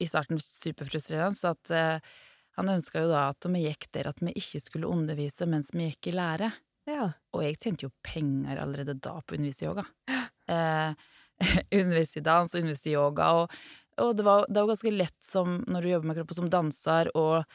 i 0.00 0.06
starten 0.08 0.40
superfrustrerende, 0.40 1.36
så 1.36 1.52
at 1.56 1.70
eh, 1.72 2.12
han 2.58 2.68
ønska 2.68 3.04
jo 3.04 3.08
da 3.10 3.28
at 3.30 3.48
vi 3.48 3.64
gikk 3.64 3.88
der 3.96 4.10
at 4.12 4.20
vi 4.20 4.34
ikke 4.36 4.60
skulle 4.60 4.90
undervise 4.90 5.48
mens 5.48 5.72
vi 5.74 5.88
gikk 5.88 6.12
i 6.12 6.16
lære. 6.18 6.52
Ja. 6.90 7.12
Og 7.32 7.44
jeg 7.46 7.58
tjente 7.62 7.86
jo 7.86 7.92
penger 8.04 8.60
allerede 8.60 8.96
da 8.98 9.18
på 9.20 9.34
å 9.34 9.40
undervise 9.40 9.66
i 9.66 9.70
yoga. 9.70 9.88
Eh, 10.52 10.90
undervise 11.80 12.18
i 12.18 12.24
dans, 12.26 12.54
undervise 12.58 12.88
i 12.90 12.96
yoga, 12.96 13.28
og, 13.38 13.54
og 14.02 14.10
det, 14.18 14.24
var, 14.26 14.42
det 14.50 14.58
var 14.58 14.72
ganske 14.72 14.90
lett 14.92 15.20
som 15.24 15.60
når 15.70 15.84
du 15.84 15.88
jobber 15.92 16.10
med 16.10 16.18
kroppen 16.18 16.38
som 16.40 16.48
danser, 16.50 17.08
og, 17.16 17.46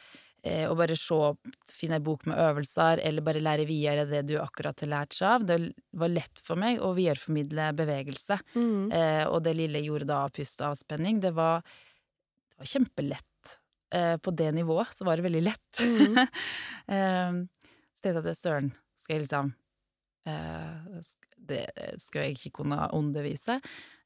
eh, 0.42 0.64
og 0.66 0.78
bare 0.80 0.96
se, 0.98 1.18
finne 1.76 1.98
ei 2.00 2.04
bok 2.08 2.24
med 2.26 2.40
øvelser, 2.42 3.04
eller 3.04 3.26
bare 3.28 3.44
lære 3.44 3.68
videre 3.68 4.08
det 4.08 4.24
du 4.32 4.34
akkurat 4.40 4.82
har 4.82 4.90
lært 4.90 5.14
seg 5.14 5.28
av. 5.30 5.46
Det 5.52 5.60
var 6.00 6.14
lett 6.16 6.42
for 6.42 6.58
meg 6.58 6.80
å 6.80 6.94
videreformidle 6.96 7.68
bevegelse. 7.78 8.40
Mm. 8.56 8.88
Eh, 8.88 9.24
og 9.28 9.44
det 9.46 9.54
lille 9.60 9.82
jeg 9.82 9.92
gjorde 9.92 10.10
da 10.10 10.24
av 10.24 10.34
pust 10.40 10.64
og 10.64 10.72
avspenning, 10.72 11.20
det 11.22 11.36
var, 11.38 11.62
det 12.48 12.64
var 12.64 12.72
kjempelett. 12.72 13.58
Eh, 13.94 14.16
på 14.20 14.34
det 14.36 14.50
nivået 14.52 14.92
så 14.92 15.06
var 15.08 15.16
det 15.16 15.24
veldig 15.28 15.44
lett. 15.46 15.80
Mhm. 15.80 16.18
eh, 16.94 17.38
så 17.92 18.04
tenkte 18.04 18.20
jeg 18.20 18.34
at 18.34 18.38
søren, 18.38 18.68
skal 18.98 19.16
jeg 19.16 19.24
liksom 19.24 19.48
eh, 20.28 21.00
Det 21.48 21.64
skal 22.02 22.26
jeg 22.26 22.36
ikke 22.36 22.58
kunne 22.60 22.90
undervise. 22.94 23.58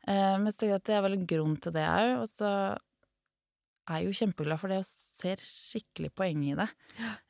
Eh, 0.06 0.38
men 0.38 0.48
så 0.48 0.62
tenkte 0.62 0.70
jeg 0.70 0.80
at 0.80 0.88
det 0.88 0.96
er 0.96 1.04
vel 1.08 1.18
en 1.18 1.28
grunn 1.34 1.58
til 1.60 1.74
det 1.74 1.84
òg, 1.88 2.14
og 2.22 2.30
så 2.30 2.52
er 3.90 3.98
jeg 3.98 4.06
jo 4.06 4.18
kjempeglad 4.20 4.60
for 4.62 4.70
det 4.70 4.78
og 4.78 4.86
ser 4.86 5.42
skikkelig 5.42 6.12
poeng 6.14 6.42
i 6.46 6.56
det. 6.58 6.68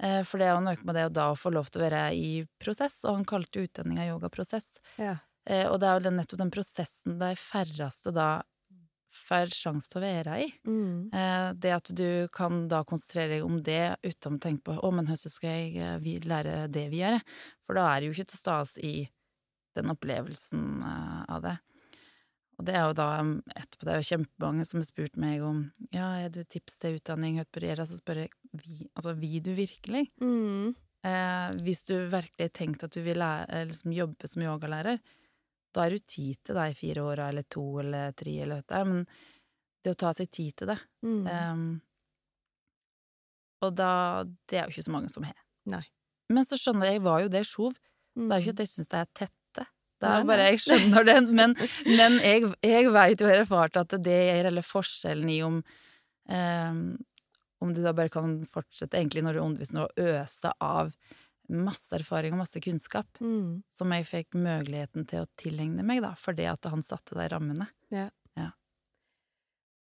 Eh, 0.02 0.21
for 0.28 0.40
det 0.40 0.49
er 0.49 0.54
jo 0.54 0.64
noe 0.66 0.87
med 0.87 0.99
det 0.99 1.09
å 1.09 1.14
da 1.16 1.26
få 1.38 1.52
lov 1.54 1.71
til 1.73 1.80
å 1.80 1.87
være 1.87 2.06
i 2.18 2.30
prosess, 2.61 3.00
og 3.06 3.21
han 3.21 3.28
kalte 3.28 3.64
utdanninga 3.64 4.11
yogaprosess. 4.11 4.76
Ja. 5.00 5.16
Eh, 5.49 5.64
og 5.66 5.80
det 5.82 5.88
er 5.88 5.99
jo 5.99 6.14
nettopp 6.14 6.42
den 6.44 6.52
prosessen 6.54 7.16
de 7.23 7.32
færreste 7.40 8.12
da 8.14 8.28
får 9.12 9.52
sjanse 9.54 9.90
til 9.92 10.00
å 10.00 10.04
være 10.04 10.37
i. 10.45 10.47
Mm. 10.66 11.11
Eh, 11.14 11.49
det 11.61 11.73
at 11.76 11.90
du 11.97 12.28
kan 12.33 12.66
da 12.69 12.83
konsentrere 12.88 13.37
deg 13.37 13.47
om 13.47 13.59
det 13.62 13.97
uten 14.04 14.38
å 14.38 14.42
tenke 14.42 14.64
på 14.71 14.78
'Å, 14.78 14.92
men 14.92 15.07
hvordan 15.07 15.31
skal 15.31 15.50
jeg 15.50 15.76
eh, 15.76 15.99
vi- 15.99 16.21
lære 16.21 16.71
det 16.71 16.90
videre?' 16.90 17.23
For 17.66 17.75
da 17.75 17.88
er 17.88 18.00
det 18.00 18.07
jo 18.09 18.14
ikke 18.16 18.31
til 18.33 18.38
stas 18.38 18.78
i 18.78 19.09
den 19.76 19.90
opplevelsen 19.92 20.83
eh, 20.83 21.25
av 21.28 21.42
det. 21.42 21.59
Og 22.59 22.66
det 22.66 22.75
er 22.76 22.85
jo 22.87 22.92
da 22.95 23.21
um, 23.21 23.42
etterpå 23.57 23.87
Det 23.87 23.92
er 23.92 24.00
jo 24.02 24.11
kjempemange 24.11 24.66
som 24.69 24.78
har 24.78 24.85
spurt 24.87 25.16
meg 25.16 25.42
om 25.42 25.73
'Ja, 25.90 26.25
er 26.25 26.28
du 26.28 26.45
tips 26.45 26.78
til 26.78 26.99
utdanning?' 27.00 27.37
hva 27.37 27.45
på 27.45 27.61
gjøre? 27.61 27.87
så 27.87 27.99
spør 27.99 28.23
jeg 28.25 28.31
vi, 28.52 28.88
altså, 28.95 29.14
vil 29.19 29.40
du 29.42 29.54
virkelig? 29.54 30.11
Mm. 30.21 30.75
Eh, 31.04 31.50
hvis 31.64 31.85
du 31.85 31.95
virkelig 32.07 32.47
har 32.47 32.54
tenkt 32.54 32.85
at 32.85 32.92
du 32.92 33.02
vil 33.02 33.16
lære, 33.16 33.47
eh, 33.49 33.64
liksom 33.66 33.92
jobbe 33.92 34.28
som 34.28 34.42
yogalærer, 34.42 35.00
da 35.72 35.84
er 35.86 35.90
det 35.94 36.00
jo 36.02 36.10
tid 36.14 36.36
til 36.44 36.58
deg 36.58 36.72
i 36.74 36.78
fire 36.78 37.02
åra, 37.02 37.28
eller 37.32 37.46
to, 37.48 37.64
eller 37.80 38.12
tre, 38.18 38.34
eller 38.44 38.60
hva 38.60 38.66
det 38.68 38.80
er. 38.80 38.84
Men 38.90 39.06
det 39.82 39.94
å 39.94 39.98
ta 39.98 40.12
seg 40.16 40.30
tid 40.30 40.56
til 40.56 40.72
det 40.74 40.78
Mm. 41.02 41.26
um, 41.26 41.80
Og 43.62 43.74
da 43.78 44.24
Det 44.48 44.58
er 44.58 44.66
jo 44.66 44.74
ikke 44.76 44.88
så 44.88 44.94
mange 44.94 45.10
som 45.12 45.24
har. 45.26 45.36
Nei. 45.66 45.82
Men 46.32 46.44
så 46.44 46.56
skjønner 46.58 46.86
jeg, 46.90 46.98
jeg 46.98 47.04
var 47.06 47.20
jo 47.22 47.28
det 47.28 47.44
sjov, 47.46 47.76
så 48.16 48.26
det 48.26 48.32
er 48.32 48.40
jo 48.40 48.42
ikke 48.42 48.52
Mm. 48.52 48.58
at 48.58 48.62
jeg 48.64 48.72
syns 48.72 48.88
det 48.88 48.98
er 49.00 49.08
tette. 49.14 49.66
Det 50.02 50.08
er 50.10 50.18
jo 50.18 50.26
bare. 50.26 50.46
Jeg 50.50 50.58
skjønner 50.64 51.04
det, 51.06 51.16
men, 51.30 51.54
men 51.98 52.18
jeg, 52.20 52.48
jeg 52.62 52.90
veit 52.92 53.20
jo 53.20 53.26
jeg 53.28 53.36
har 53.38 53.44
erfart 53.44 53.76
at 53.76 53.94
det 54.02 54.12
er 54.12 54.42
hele 54.42 54.62
forskjellen 54.66 55.30
i 55.30 55.40
om 55.46 55.62
um, 56.28 56.98
Om 57.62 57.70
du 57.74 57.78
da 57.84 57.92
bare 57.94 58.10
kan 58.10 58.40
fortsette, 58.50 58.98
egentlig 58.98 59.22
når 59.22 59.34
du 59.34 59.40
underviser, 59.44 59.84
å 59.86 59.92
øse 60.02 60.50
av 60.60 60.88
masse 61.52 61.92
erfaring 61.97 62.35
og 62.37 62.42
masse 62.44 62.61
kunnskap 62.64 63.21
Mm. 63.23 63.62
som 63.68 63.92
jeg 63.92 64.09
fikk 64.09 64.35
muligheten 64.35 65.06
til 65.09 65.25
å 65.25 65.30
tilegne 65.37 65.85
meg, 65.87 66.02
da, 66.04 66.14
fordi 66.18 66.49
at 66.50 66.64
han 66.73 66.82
satte 66.82 67.14
de 67.18 67.28
rammene. 67.32 67.68
Ja. 67.92 68.09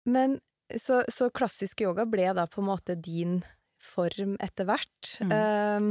Men 0.06 0.40
så, 0.78 1.04
så 1.12 1.30
klassisk 1.34 1.82
yoga 1.86 2.06
ble 2.10 2.32
da 2.38 2.46
på 2.50 2.62
en 2.62 2.70
måte 2.70 2.96
din 2.98 3.40
form 3.82 4.36
etter 4.42 4.68
hvert. 4.70 5.16
Mm. 5.22 5.32
Um, 5.34 5.90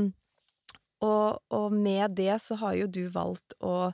og, 1.04 1.40
og 1.54 1.74
med 1.74 2.16
det 2.18 2.38
så 2.42 2.58
har 2.62 2.78
jo 2.78 2.90
du 2.90 3.04
valgt 3.12 3.56
å 3.62 3.92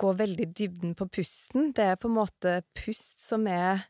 gå 0.00 0.12
veldig 0.18 0.48
dybden 0.56 0.94
på 0.98 1.08
pusten. 1.12 1.70
Det 1.76 1.92
er 1.92 1.98
på 2.00 2.08
en 2.10 2.16
måte 2.16 2.60
pust 2.78 3.24
som 3.26 3.46
er 3.50 3.86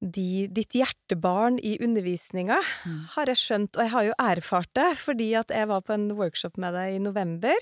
de, 0.00 0.48
ditt 0.48 0.74
hjertebarn 0.74 1.58
i 1.62 1.76
undervisninga, 1.84 2.58
Mm. 2.86 3.00
har 3.14 3.26
jeg 3.26 3.36
skjønt. 3.36 3.76
Og 3.76 3.82
jeg 3.84 3.90
har 3.90 4.04
jo 4.04 4.12
erfart 4.18 4.70
det, 4.74 4.96
fordi 4.98 5.34
at 5.36 5.48
jeg 5.50 5.68
var 5.68 5.80
på 5.82 5.92
en 5.94 6.10
workshop 6.16 6.56
med 6.58 6.74
deg 6.74 6.94
i 6.96 7.02
november. 7.04 7.56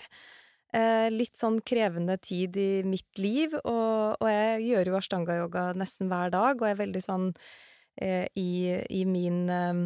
Eh, 0.72 1.08
litt 1.10 1.34
sånn 1.34 1.60
krevende 1.64 2.18
tid 2.20 2.56
i 2.56 2.82
mitt 2.84 3.18
liv, 3.18 3.54
og, 3.64 4.16
og 4.20 4.28
jeg 4.28 4.66
gjør 4.68 4.86
jo 4.92 4.98
ashtanga-yoga 4.98 5.72
nesten 5.74 6.08
hver 6.08 6.30
dag, 6.30 6.60
og 6.60 6.68
er 6.68 6.76
veldig 6.76 7.02
sånn 7.02 7.30
eh, 8.00 8.26
i, 8.36 8.76
i 8.90 9.04
min 9.08 9.48
eh, 9.48 9.80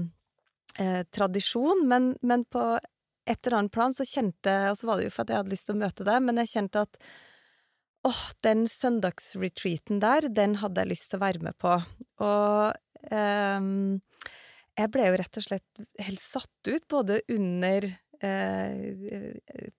eh, 0.83 1.03
tradisjon, 1.15 1.87
men, 1.89 2.17
men 2.23 2.45
på 2.45 2.79
et 3.25 3.47
eller 3.47 3.61
annet 3.61 3.71
plan 3.71 3.93
så 3.95 4.03
kjente 4.03 4.51
Og 4.73 4.75
så 4.81 4.87
var 4.89 4.99
det 4.99 5.05
jo 5.07 5.13
for 5.15 5.23
at 5.23 5.29
jeg 5.31 5.39
hadde 5.39 5.53
lyst 5.53 5.69
til 5.69 5.77
å 5.77 5.83
møte 5.85 6.03
deg, 6.09 6.19
men 6.27 6.41
jeg 6.43 6.51
kjente 6.57 6.83
at 6.89 6.99
åh, 8.09 8.23
den 8.45 8.67
søndagsretreaten 8.71 10.01
der, 10.03 10.29
den 10.29 10.59
hadde 10.63 10.83
jeg 10.83 10.93
lyst 10.93 11.11
til 11.11 11.21
å 11.21 11.25
være 11.25 11.43
med 11.47 11.59
på. 11.63 11.75
Og 12.25 13.13
ehm, 13.15 14.01
jeg 14.79 14.93
ble 14.95 15.09
jo 15.09 15.19
rett 15.21 15.39
og 15.39 15.47
slett 15.47 15.85
helt 16.03 16.23
satt 16.23 16.71
ut, 16.71 16.87
både 16.91 17.21
under 17.33 17.87
eh, 18.25 19.37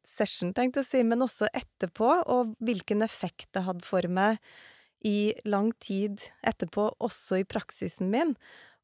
session, 0.08 0.53
tenkte 0.56 0.82
jeg 0.82 0.88
å 0.88 0.92
si, 0.92 1.03
men 1.08 1.25
også 1.25 1.50
etterpå, 1.51 2.12
og 2.32 2.56
hvilken 2.63 3.06
effekt 3.06 3.50
det 3.56 3.65
hadde 3.68 3.88
for 3.88 4.08
meg 4.08 4.39
i 5.03 5.34
lang 5.50 5.74
tid 5.84 6.24
etterpå, 6.48 6.94
også 7.03 7.42
i 7.42 7.48
praksisen 7.48 8.12
min. 8.13 8.38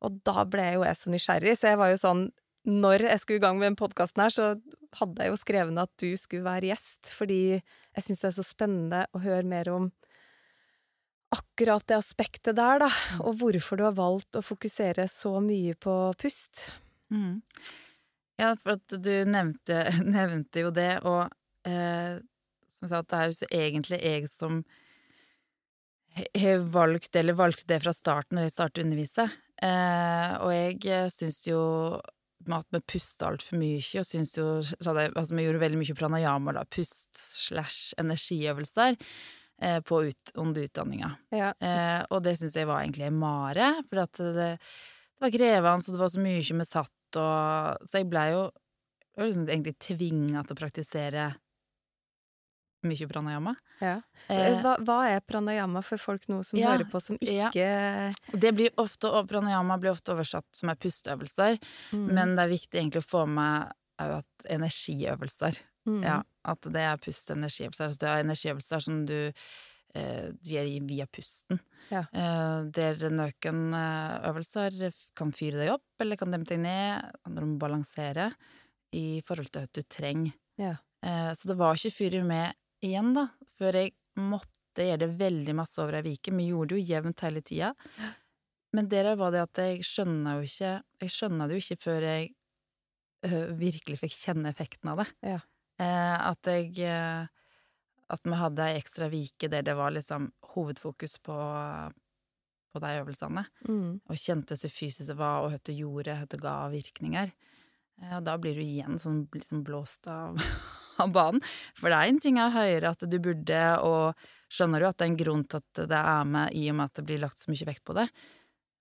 Og 0.04 0.20
da 0.28 0.44
ble 0.48 0.66
jo 0.76 0.84
jeg 0.88 1.00
så 1.00 1.14
nysgjerrig, 1.14 1.56
så 1.56 1.74
jeg 1.74 1.80
var 1.80 1.94
jo 1.94 2.02
sånn 2.02 2.28
Når 2.70 3.08
jeg 3.08 3.22
skulle 3.22 3.40
i 3.40 3.44
gang 3.44 3.58
med 3.58 3.72
den 3.72 3.80
podkasten 3.80 4.22
her, 4.22 4.34
så 4.34 4.50
hadde 5.00 5.24
jeg 5.24 5.34
jo 5.34 5.40
skrevet 5.40 5.82
at 5.82 5.92
du 6.02 6.10
skulle 6.20 6.46
være 6.46 6.70
gjest, 6.72 7.12
fordi 7.16 7.42
jeg 7.58 8.06
syns 8.06 8.22
det 8.22 8.30
er 8.30 8.38
så 8.38 8.46
spennende 8.46 9.04
å 9.16 9.22
høre 9.24 9.48
mer 9.50 9.72
om 9.74 9.90
akkurat 11.34 11.86
det 11.90 11.98
aspektet 12.00 12.58
der, 12.58 12.82
da, 12.82 12.90
og 13.22 13.38
hvorfor 13.42 13.78
du 13.78 13.86
har 13.86 13.98
valgt 13.98 14.38
å 14.40 14.46
fokusere 14.46 15.06
så 15.12 15.36
mye 15.46 15.76
på 15.78 15.96
pust. 16.18 16.66
Mm. 17.14 17.42
Ja, 18.40 18.56
for 18.58 18.78
at 18.78 18.98
du 18.98 19.14
nevnte, 19.30 19.84
nevnte 20.18 20.66
jo 20.66 20.74
det, 20.74 20.92
og 21.06 21.30
eh, 21.70 22.18
som 22.74 22.88
jeg 22.88 22.94
sa, 22.94 23.02
at 23.02 23.12
det 23.12 23.20
er 23.20 23.30
jo 23.30 23.52
egentlig 23.62 24.02
jeg 24.02 24.32
som 24.32 24.62
har 26.40 26.64
valgt, 26.74 27.14
eller 27.16 27.38
valgte 27.38 27.68
det 27.70 27.82
fra 27.84 27.94
starten 27.96 28.40
når 28.40 28.48
jeg 28.48 28.56
startet 28.56 28.82
å 28.82 28.88
undervise. 28.88 29.28
Eh, 29.62 30.32
og 30.40 30.54
jeg 30.56 31.12
syns 31.14 31.44
jo 31.48 31.62
at 32.48 32.70
vi 32.72 32.82
pusta 32.94 33.30
altfor 33.30 33.60
mye, 33.60 33.82
og 34.00 34.08
syns 34.08 34.38
jo 34.38 34.48
Altså, 34.60 35.36
vi 35.36 35.46
gjorde 35.46 35.64
veldig 35.64 35.82
mye 35.82 35.98
pranayama, 35.98 36.56
da, 36.56 36.64
pust 36.72 37.20
slash 37.20 37.98
energiøvelser, 38.00 38.96
eh, 39.62 39.80
på 39.82 40.04
ut, 40.08 40.34
under 40.40 40.66
utdanninga. 40.70 41.12
Ja. 41.36 41.52
Eh, 41.60 42.06
og 42.10 42.24
det 42.24 42.38
syns 42.40 42.56
jeg 42.56 42.70
var 42.70 42.84
egentlig 42.84 43.10
en 43.10 43.20
mare, 43.20 43.74
for 43.90 44.06
at 44.06 44.24
det, 44.24 44.56
det 44.56 45.26
var 45.26 45.36
krevende, 45.36 45.84
og 45.84 45.98
det 45.98 46.02
var 46.06 46.16
så 46.16 46.24
mye 46.24 46.60
vi 46.62 46.68
satt 46.68 46.96
og 47.18 47.88
Så 47.90 48.04
jeg 48.04 48.06
blei 48.06 48.28
jo 48.36 48.44
jeg 49.20 49.24
ble 49.26 49.28
liksom 49.34 49.48
egentlig 49.50 49.78
tvinga 49.82 50.42
til 50.46 50.56
å 50.56 50.60
praktisere 50.60 51.24
mye 52.84 53.08
pranayama. 53.10 53.56
ja. 53.82 54.02
Eh, 54.30 54.62
Hva, 54.62 54.76
hva 54.86 54.98
er 55.10 55.20
pranayama 55.22 55.82
for 55.84 55.98
folk 55.98 56.28
nå 56.30 56.44
som 56.46 56.60
ja, 56.60 56.72
hører 56.72 56.88
på, 56.92 57.02
som 57.02 57.18
ja. 57.22 57.50
ikke 57.50 58.40
det 58.40 58.54
blir 58.56 58.70
ofte, 58.78 59.08
og 59.10 59.28
pranayama 59.32 59.80
blir 59.82 59.92
ofte 59.92 60.14
oversatt 60.14 60.46
som 60.56 60.70
er 60.70 60.76
pusteøvelser, 60.80 61.60
Mm. 61.92 62.08
men 62.14 62.36
det 62.36 62.44
er 62.46 62.54
viktig 62.54 62.80
egentlig 62.80 63.02
å 63.04 63.10
få 63.10 63.26
med 63.28 63.72
at 64.00 64.26
energiøvelser 64.50 65.60
Mm. 65.88 66.04
Ja, 66.04 66.18
at 66.46 66.62
det 66.62 66.82
er 66.84 66.98
pust- 67.02 67.32
og 67.32 67.38
energiøvelser. 67.40 67.86
Altså 67.88 68.00
det 68.00 68.10
er 68.10 68.24
energiøvelser 68.24 68.82
som 68.84 69.06
du, 69.08 69.32
eh, 69.96 70.28
gjør 70.44 70.86
via 70.88 71.06
pusten. 71.08 71.60
Ja. 71.90 72.02
Eh, 72.14 72.64
der 72.70 73.10
noen 73.10 73.74
eh, 73.74 74.30
øvelser 74.30 74.94
kan 75.16 75.32
fyre 75.32 75.58
deg 75.58 75.70
opp, 75.74 75.82
eller 76.00 76.18
kan 76.18 76.30
dempe 76.32 76.50
deg 76.50 76.60
ned. 76.60 77.10
Handler 77.26 77.44
om 77.48 77.56
å 77.56 77.60
balansere 77.64 78.34
i 78.94 79.22
forhold 79.26 79.50
til 79.52 79.64
at 79.64 79.74
du 79.74 79.82
trenger. 79.84 80.34
Ja. 80.60 80.76
Eh, 81.02 81.32
så 81.34 81.48
det 81.48 81.58
var 81.58 81.74
ikke 81.80 81.96
fyr 81.96 82.24
med 82.24 82.54
igjen, 82.86 83.14
da, 83.18 83.28
før 83.60 83.80
jeg 83.82 83.94
måtte 84.20 84.86
gjøre 84.86 85.04
det 85.04 85.14
veldig 85.20 85.56
masse 85.58 85.80
over 85.82 86.00
ei 86.00 86.16
uke. 86.16 86.34
Vi 86.36 86.50
gjorde 86.52 86.74
det 86.74 86.80
jo 86.80 86.90
jevnt 86.94 87.24
hele 87.26 87.42
tida. 87.46 87.74
Men 88.76 88.90
der 88.92 89.16
var 89.18 89.34
det 89.34 89.42
at 89.48 89.62
jeg 89.64 89.86
skjønna 89.88 90.36
jo 90.38 90.46
ikke 90.46 90.74
Jeg 91.02 91.10
skjønna 91.16 91.48
det 91.50 91.56
jo 91.58 91.64
ikke 91.64 91.82
før 91.82 92.06
jeg 92.06 92.28
øh, 93.26 93.48
virkelig 93.58 93.98
fikk 94.04 94.14
kjenne 94.14 94.52
effekten 94.54 94.92
av 94.92 95.02
det. 95.02 95.08
Ja. 95.26 95.40
Eh, 95.82 96.18
at 96.30 96.50
jeg 96.52 96.76
eh, 96.86 97.28
at 98.10 98.26
vi 98.26 98.38
hadde 98.38 98.66
ei 98.66 98.78
ekstra 98.80 99.08
vike 99.12 99.50
der 99.52 99.62
det 99.66 99.76
var 99.78 99.94
liksom 99.94 100.32
hovedfokus 100.56 101.20
på, 101.22 101.36
på 102.74 102.82
de 102.82 102.94
øvelsene. 103.02 103.46
Mm. 103.68 104.00
Og 104.10 104.18
kjente 104.18 104.56
hvordan 104.58 104.74
fysisk 104.74 105.12
det 105.12 105.18
var, 105.20 105.44
og 105.44 105.54
hva 105.54 105.60
det 105.66 105.76
gjorde, 105.78 106.16
hva 106.18 106.30
det 106.30 106.42
ga 106.42 106.56
virkninger. 106.74 107.34
Eh, 108.02 108.16
Og 108.18 108.26
da 108.26 108.38
blir 108.42 108.58
du 108.58 108.64
igjen 108.66 108.98
sånn 109.02 109.24
liksom 109.34 109.64
blåst 109.68 110.10
av, 110.10 110.38
av 111.04 111.14
banen. 111.16 111.44
For 111.78 111.92
det 111.92 112.00
er 112.00 112.12
en 112.12 112.20
ting 112.24 112.40
å 112.42 112.50
høre 112.54 112.92
at 112.92 113.06
du 113.10 113.18
burde, 113.22 113.62
og 113.86 114.28
skjønner 114.52 114.84
jo 114.86 114.90
at 114.92 115.00
det 115.00 115.06
er 115.08 115.12
en 115.14 115.22
grunn 115.24 115.46
til 115.46 115.62
at 115.62 115.82
det 115.92 116.02
er 116.16 116.28
med 116.36 116.58
i 116.58 116.66
og 116.72 116.78
med 116.80 116.90
at 116.90 117.00
det 117.00 117.08
blir 117.10 117.24
lagt 117.24 117.42
så 117.42 117.52
mye 117.54 117.70
vekt 117.70 117.86
på 117.88 117.96
det. 117.98 118.08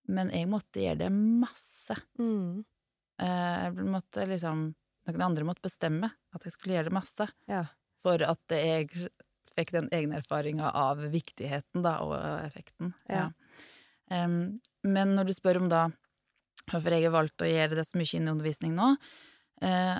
Men 0.09 0.33
jeg 0.33 0.49
måtte 0.49 0.81
gjøre 0.83 1.03
det 1.05 1.11
masse. 1.15 1.97
Mm. 2.21 2.65
Eh, 3.21 3.65
Jeg 3.69 3.89
måtte 3.95 4.29
liksom 4.31 4.69
Noen 5.09 5.23
andre 5.25 5.45
måtte 5.49 5.65
bestemme 5.65 6.11
at 6.37 6.43
jeg 6.45 6.53
skulle 6.53 6.75
gjøre 6.77 6.91
det 6.91 6.97
masse. 6.99 7.25
Ja. 7.49 7.63
For 8.05 8.21
at 8.21 8.53
jeg 8.53 8.91
fikk 9.57 9.71
den 9.73 9.89
egne 9.97 10.19
erfaringa 10.21 10.69
av 10.77 11.01
viktigheten, 11.09 11.81
da, 11.81 11.95
og 12.05 12.13
effekten. 12.45 12.93
Ja. 13.09 13.31
Em, 14.13 14.59
men 14.85 15.15
når 15.17 15.31
du 15.31 15.33
spør 15.33 15.63
om 15.63 15.71
da 15.73 15.87
hvorfor 16.69 16.93
jeg 16.93 17.07
har 17.07 17.15
valgt 17.17 17.41
å 17.41 17.49
gjøre 17.49 17.79
det 17.79 17.87
så 17.89 17.97
mye 17.97 18.19
inn 18.19 18.29
i 18.29 18.33
undervisning 18.35 18.77
nå, 18.77 18.91
eh, 19.65 19.97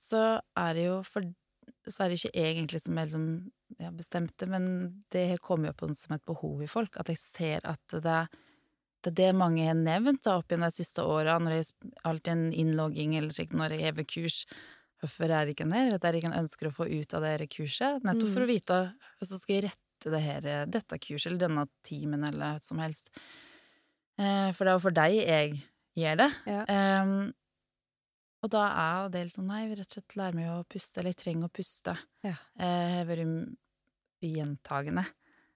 så 0.00 0.22
er 0.58 0.76
det 0.76 0.86
jo 0.88 1.00
for 1.06 1.26
Så 1.88 2.04
er 2.04 2.10
det 2.10 2.16
ikke 2.18 2.40
egentlig 2.40 2.80
som 2.80 2.96
jeg 2.96 3.08
liksom 3.10 3.26
ja, 3.80 3.90
bestemte, 3.92 4.46
men 4.48 4.64
det 5.12 5.40
kommer 5.44 5.70
jo 5.70 5.76
på 5.76 5.88
som 5.96 6.14
et 6.16 6.24
behov 6.24 6.62
i 6.64 6.68
folk. 6.70 6.96
At 7.00 7.10
jeg 7.12 7.20
ser 7.20 7.66
at 7.68 7.82
det, 7.92 8.20
det 9.04 9.10
er 9.12 9.16
det 9.18 9.30
mange 9.36 9.66
har 9.66 9.76
nevnt 9.76 10.22
da, 10.24 10.38
opp 10.38 10.52
igjen 10.52 10.64
de 10.64 10.70
siste 10.72 11.04
åra, 11.04 11.36
når 11.42 11.58
jeg 11.58 11.66
er 11.66 12.08
alltid 12.08 12.32
en 12.32 12.46
innlogging 12.52 13.16
eller 13.18 13.34
slikt 13.34 13.56
når 13.56 13.76
jeg 13.76 13.84
hever 13.88 14.08
kurs. 14.08 14.38
Hvorfor 15.02 15.28
er 15.28 15.44
det 15.44 15.56
ikke 15.56 15.68
her? 15.72 15.96
At 15.96 16.06
jeg 16.08 16.22
ikke 16.22 16.36
ønsker 16.40 16.70
å 16.70 16.76
få 16.78 16.88
ut 16.88 17.16
av 17.16 17.26
det 17.26 17.50
kurset. 17.52 18.04
Nettopp 18.06 18.32
for 18.32 18.44
å 18.44 18.48
vite 18.48 18.80
hvordan 19.18 19.42
skal 19.42 19.56
jeg 19.56 19.66
rette 19.68 20.12
det 20.14 20.20
her, 20.24 20.50
dette 20.68 21.00
kurset 21.00 21.30
eller 21.30 21.44
denne 21.46 21.66
timen 21.84 22.24
eller 22.28 22.56
hva 22.56 22.64
som 22.64 22.80
helst. 22.80 23.12
Eh, 24.20 24.50
for 24.54 24.64
det 24.64 24.72
er 24.72 24.76
jo 24.76 24.84
for 24.84 24.96
deg 24.96 25.16
jeg 25.18 25.54
gjør 25.98 26.20
det. 26.22 26.30
Ja. 26.48 26.60
Em, 26.70 27.32
og 28.44 28.50
da 28.52 28.62
er 28.76 29.08
det 29.14 29.22
litt 29.26 29.34
sånn 29.38 29.48
Nei, 29.48 29.62
vi 29.70 29.78
rett 29.78 29.88
og 29.88 29.96
slett 29.96 30.16
lærer 30.20 30.36
meg 30.36 30.50
å 30.52 30.64
puste, 30.68 31.00
eller 31.00 31.14
jeg 31.14 31.20
trenger 31.22 31.48
å 31.48 31.54
puste. 31.54 31.94
Ja. 32.26 32.34
Eh, 32.60 33.00
vært 33.08 33.56
gjentagende. 34.24 35.04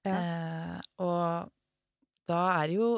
Ja. 0.07 0.16
Eh, 0.16 0.80
og 1.04 1.52
da 2.28 2.40
er 2.62 2.66
det 2.71 2.78
jo 2.78 2.88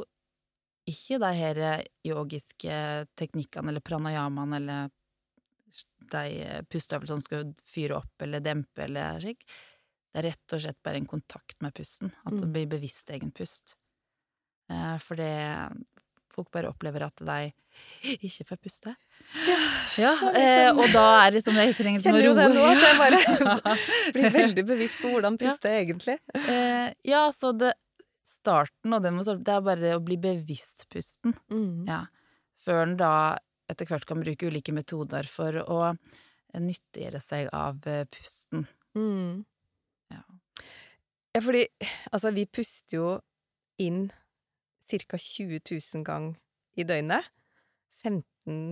ikke 0.91 1.19
de 1.23 1.31
her 1.39 1.61
yogiske 2.07 2.79
teknikkene 3.19 3.71
eller 3.71 3.85
pranayamaene 3.85 4.57
eller 4.59 4.89
de 6.11 6.63
pusteøvelsene 6.71 7.21
som 7.21 7.23
skal 7.23 7.53
fyre 7.71 8.01
opp 8.01 8.25
eller 8.27 8.43
dempe 8.43 8.83
eller 8.89 9.21
slik. 9.23 9.45
Det 10.11 10.19
er 10.19 10.27
rett 10.33 10.55
og 10.57 10.63
slett 10.65 10.81
bare 10.83 10.99
en 10.99 11.07
kontakt 11.07 11.61
med 11.63 11.75
pusten. 11.77 12.11
At 12.27 12.33
det 12.35 12.49
Mm. 12.49 12.53
blir 12.53 12.67
bevisst 12.73 13.11
egen 13.15 13.31
pust. 13.31 13.77
Eh, 14.69 14.97
For 14.99 15.15
det 15.15 15.71
Folk 16.41 16.49
bare 16.57 16.71
opplever 16.73 17.05
at 17.05 17.21
de 17.21 17.51
ikke 18.25 18.47
får 18.49 18.59
puste. 18.65 18.95
Ja, 20.01 20.15
eh, 20.33 20.71
og 20.73 20.87
da 20.95 21.05
er 21.27 21.35
det 21.37 21.43
som 21.45 21.55
jeg 21.61 21.75
trenger 21.77 22.01
liksom 22.01 22.17
å 22.17 22.23
Kjenner 22.23 22.25
jo 22.25 22.33
det 22.39 22.47
nå, 22.55 22.65
at 22.65 22.81
jeg 22.87 22.97
bare 22.99 23.75
blir 24.17 24.35
veldig 24.39 24.65
bevisst 24.73 24.99
på 25.03 25.13
hvordan 25.13 25.37
puste 25.41 25.69
er 25.71 25.83
egentlig. 25.85 26.17
Eh, 26.41 26.89
ja, 27.13 27.27
så 27.37 27.53
det 27.53 27.75
starten 28.31 28.97
og 28.97 29.05
det, 29.05 29.13
må, 29.13 29.25
starte- 29.27 29.45
det 29.45 29.55
er 29.59 29.67
bare 29.69 29.85
det 29.85 29.93
å 29.99 30.03
bli 30.05 30.17
bevisst 30.23 30.89
pusten. 30.93 31.37
Mm. 31.53 31.85
Ja. 31.91 32.01
Før 32.65 32.83
en 32.87 32.97
da 33.01 33.13
etter 33.71 33.87
hvert 33.87 34.09
kan 34.09 34.25
bruke 34.25 34.49
ulike 34.51 34.73
metoder 34.75 35.29
for 35.31 35.61
å 35.63 35.81
nyttiggjøre 36.57 37.21
seg 37.23 37.51
av 37.55 37.85
eh, 37.87 38.07
pusten. 38.11 38.65
Mm. 38.99 39.45
Ja. 40.11 40.25
Ja, 41.37 41.43
fordi 41.45 41.67
altså, 42.11 42.33
vi 42.35 42.49
puster 42.51 42.97
jo 42.97 43.11
inn 43.81 44.09
ca. 44.91 45.19
20 45.19 45.61
000 45.71 46.05
ganger 46.07 46.37
i 46.77 46.87
døgnet. 46.87 47.31
15 48.03 48.25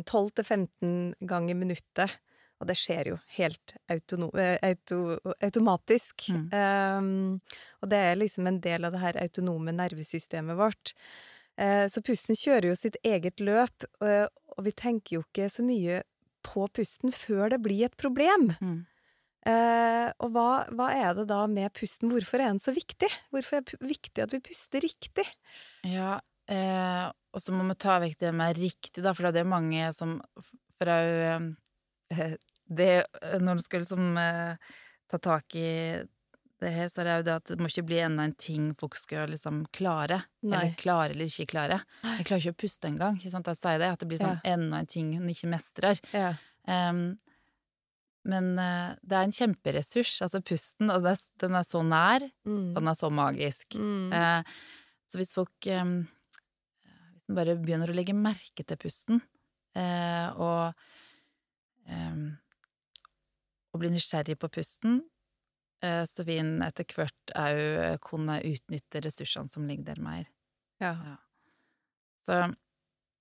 12-15 0.09 1.15
ganger 1.21 1.55
i 1.55 1.59
minuttet. 1.59 2.19
Og 2.59 2.67
det 2.67 2.75
skjer 2.75 3.13
jo 3.13 3.17
helt 3.37 3.77
autono 3.93 4.33
eh, 4.35 4.57
auto 4.67 5.19
automatisk. 5.45 6.27
Mm. 6.35 6.47
Um, 6.51 7.59
og 7.83 7.93
det 7.93 8.01
er 8.03 8.19
liksom 8.19 8.49
en 8.51 8.59
del 8.65 8.89
av 8.89 8.97
det 8.97 9.03
her 9.05 9.19
autonome 9.23 9.75
nervesystemet 9.77 10.59
vårt. 10.59 10.95
Uh, 11.55 11.87
så 11.91 12.03
pusten 12.03 12.39
kjører 12.39 12.73
jo 12.73 12.79
sitt 12.79 12.99
eget 13.07 13.39
løp, 13.39 13.87
og, 14.03 14.35
og 14.57 14.67
vi 14.67 14.75
tenker 14.75 15.19
jo 15.19 15.23
ikke 15.27 15.47
så 15.53 15.63
mye 15.67 16.03
på 16.47 16.67
pusten 16.75 17.15
før 17.15 17.55
det 17.55 17.63
blir 17.63 17.87
et 17.87 17.99
problem. 18.01 18.51
Mm. 18.59 18.81
Eh, 19.49 20.09
og 20.21 20.33
hva, 20.35 20.49
hva 20.77 20.89
er 20.93 21.15
det 21.17 21.29
da 21.31 21.43
med 21.51 21.73
pusten? 21.77 22.11
Hvorfor 22.13 22.43
er 22.43 22.53
den 22.53 22.61
så 22.63 22.75
viktig? 22.77 23.09
Hvorfor 23.33 23.61
er 23.61 23.65
det 23.69 23.79
viktig 23.81 24.25
at 24.25 24.35
vi 24.35 24.43
puster 24.45 24.85
riktig? 24.85 25.25
Ja, 25.89 26.19
eh, 26.51 27.07
og 27.33 27.45
så 27.45 27.55
må 27.55 27.65
vi 27.71 27.79
ta 27.81 27.99
vekk 28.03 28.19
det 28.21 28.35
med 28.37 28.61
riktig, 28.61 29.01
da, 29.05 29.15
for 29.17 29.31
det 29.33 29.45
er 29.45 29.49
mange 29.49 29.89
som 29.97 30.19
jo 30.19 30.87
eh, 30.89 31.49
det, 32.79 32.93
Når 33.41 33.59
du 33.59 33.65
skal 33.65 33.85
liksom 33.85 34.17
ta 35.09 35.19
tak 35.25 35.57
i 35.57 35.69
det 36.59 36.73
her, 36.75 36.89
så 36.91 37.01
er 37.01 37.07
det 37.07 37.15
jo 37.15 37.27
det 37.29 37.37
at 37.39 37.51
det 37.53 37.63
må 37.63 37.71
ikke 37.71 37.87
bli 37.87 38.01
enda 38.03 38.25
en 38.27 38.35
ting 38.35 38.73
folk 38.79 38.97
skal 38.99 39.31
liksom 39.33 39.63
klare. 39.75 40.25
Nei. 40.43 40.59
Eller 40.59 40.75
klare 40.81 41.15
eller 41.15 41.31
ikke 41.31 41.47
klare. 41.55 41.79
Jeg 42.03 42.27
klarer 42.29 42.43
ikke 42.43 42.57
å 42.57 42.61
puste 42.65 42.91
engang. 42.91 43.19
Ikke 43.21 43.33
sant? 43.33 43.49
Jeg 43.49 43.61
sier 43.61 43.81
det, 43.81 43.93
at 43.95 44.03
det 44.03 44.09
blir 44.11 44.21
sånn 44.21 44.43
enda 44.43 44.83
en 44.83 44.91
ting 44.91 45.13
hun 45.17 45.31
ikke 45.31 45.53
mestrer. 45.53 46.03
Ja. 46.13 46.33
Em, 46.69 47.05
men 48.25 48.59
eh, 48.59 48.97
det 49.03 49.17
er 49.19 49.27
en 49.29 49.33
kjemperessurs, 49.33 50.17
altså 50.25 50.41
pusten, 50.45 50.91
og 50.91 51.07
er, 51.07 51.17
den 51.41 51.55
er 51.59 51.63
så 51.67 51.83
nær, 51.87 52.25
Mm. 52.45 52.71
og 52.75 52.81
den 52.83 52.89
er 52.89 52.95
så 52.99 53.11
magisk. 53.11 53.75
Mm. 53.79 54.13
Eh, 54.13 54.43
så 55.09 55.19
hvis 55.21 55.35
folk 55.35 55.67
em, 55.67 56.09
Hvis 57.15 57.29
man 57.29 57.37
bare 57.37 57.57
begynner 57.61 57.91
å 57.91 57.95
legge 57.97 58.15
merke 58.17 58.65
til 58.65 58.77
pusten, 58.81 59.21
eh, 59.77 60.29
og 60.37 60.75
em, 61.89 62.39
og 63.73 63.81
blir 63.81 63.91
nysgjerrig 63.93 64.39
på 64.41 64.49
pusten, 64.49 65.03
eh, 65.83 66.05
så 66.09 66.25
vil 66.25 66.41
en 66.41 66.63
etter 66.63 66.85
hvert 66.95 67.33
òg 67.37 67.99
kunne 68.01 68.41
utnytte 68.43 69.03
ressursene 69.05 69.49
som 69.49 69.67
ligger 69.69 69.85
der 69.95 70.01
mer. 70.03 70.27
ja. 70.81 71.17
Så 72.27 72.55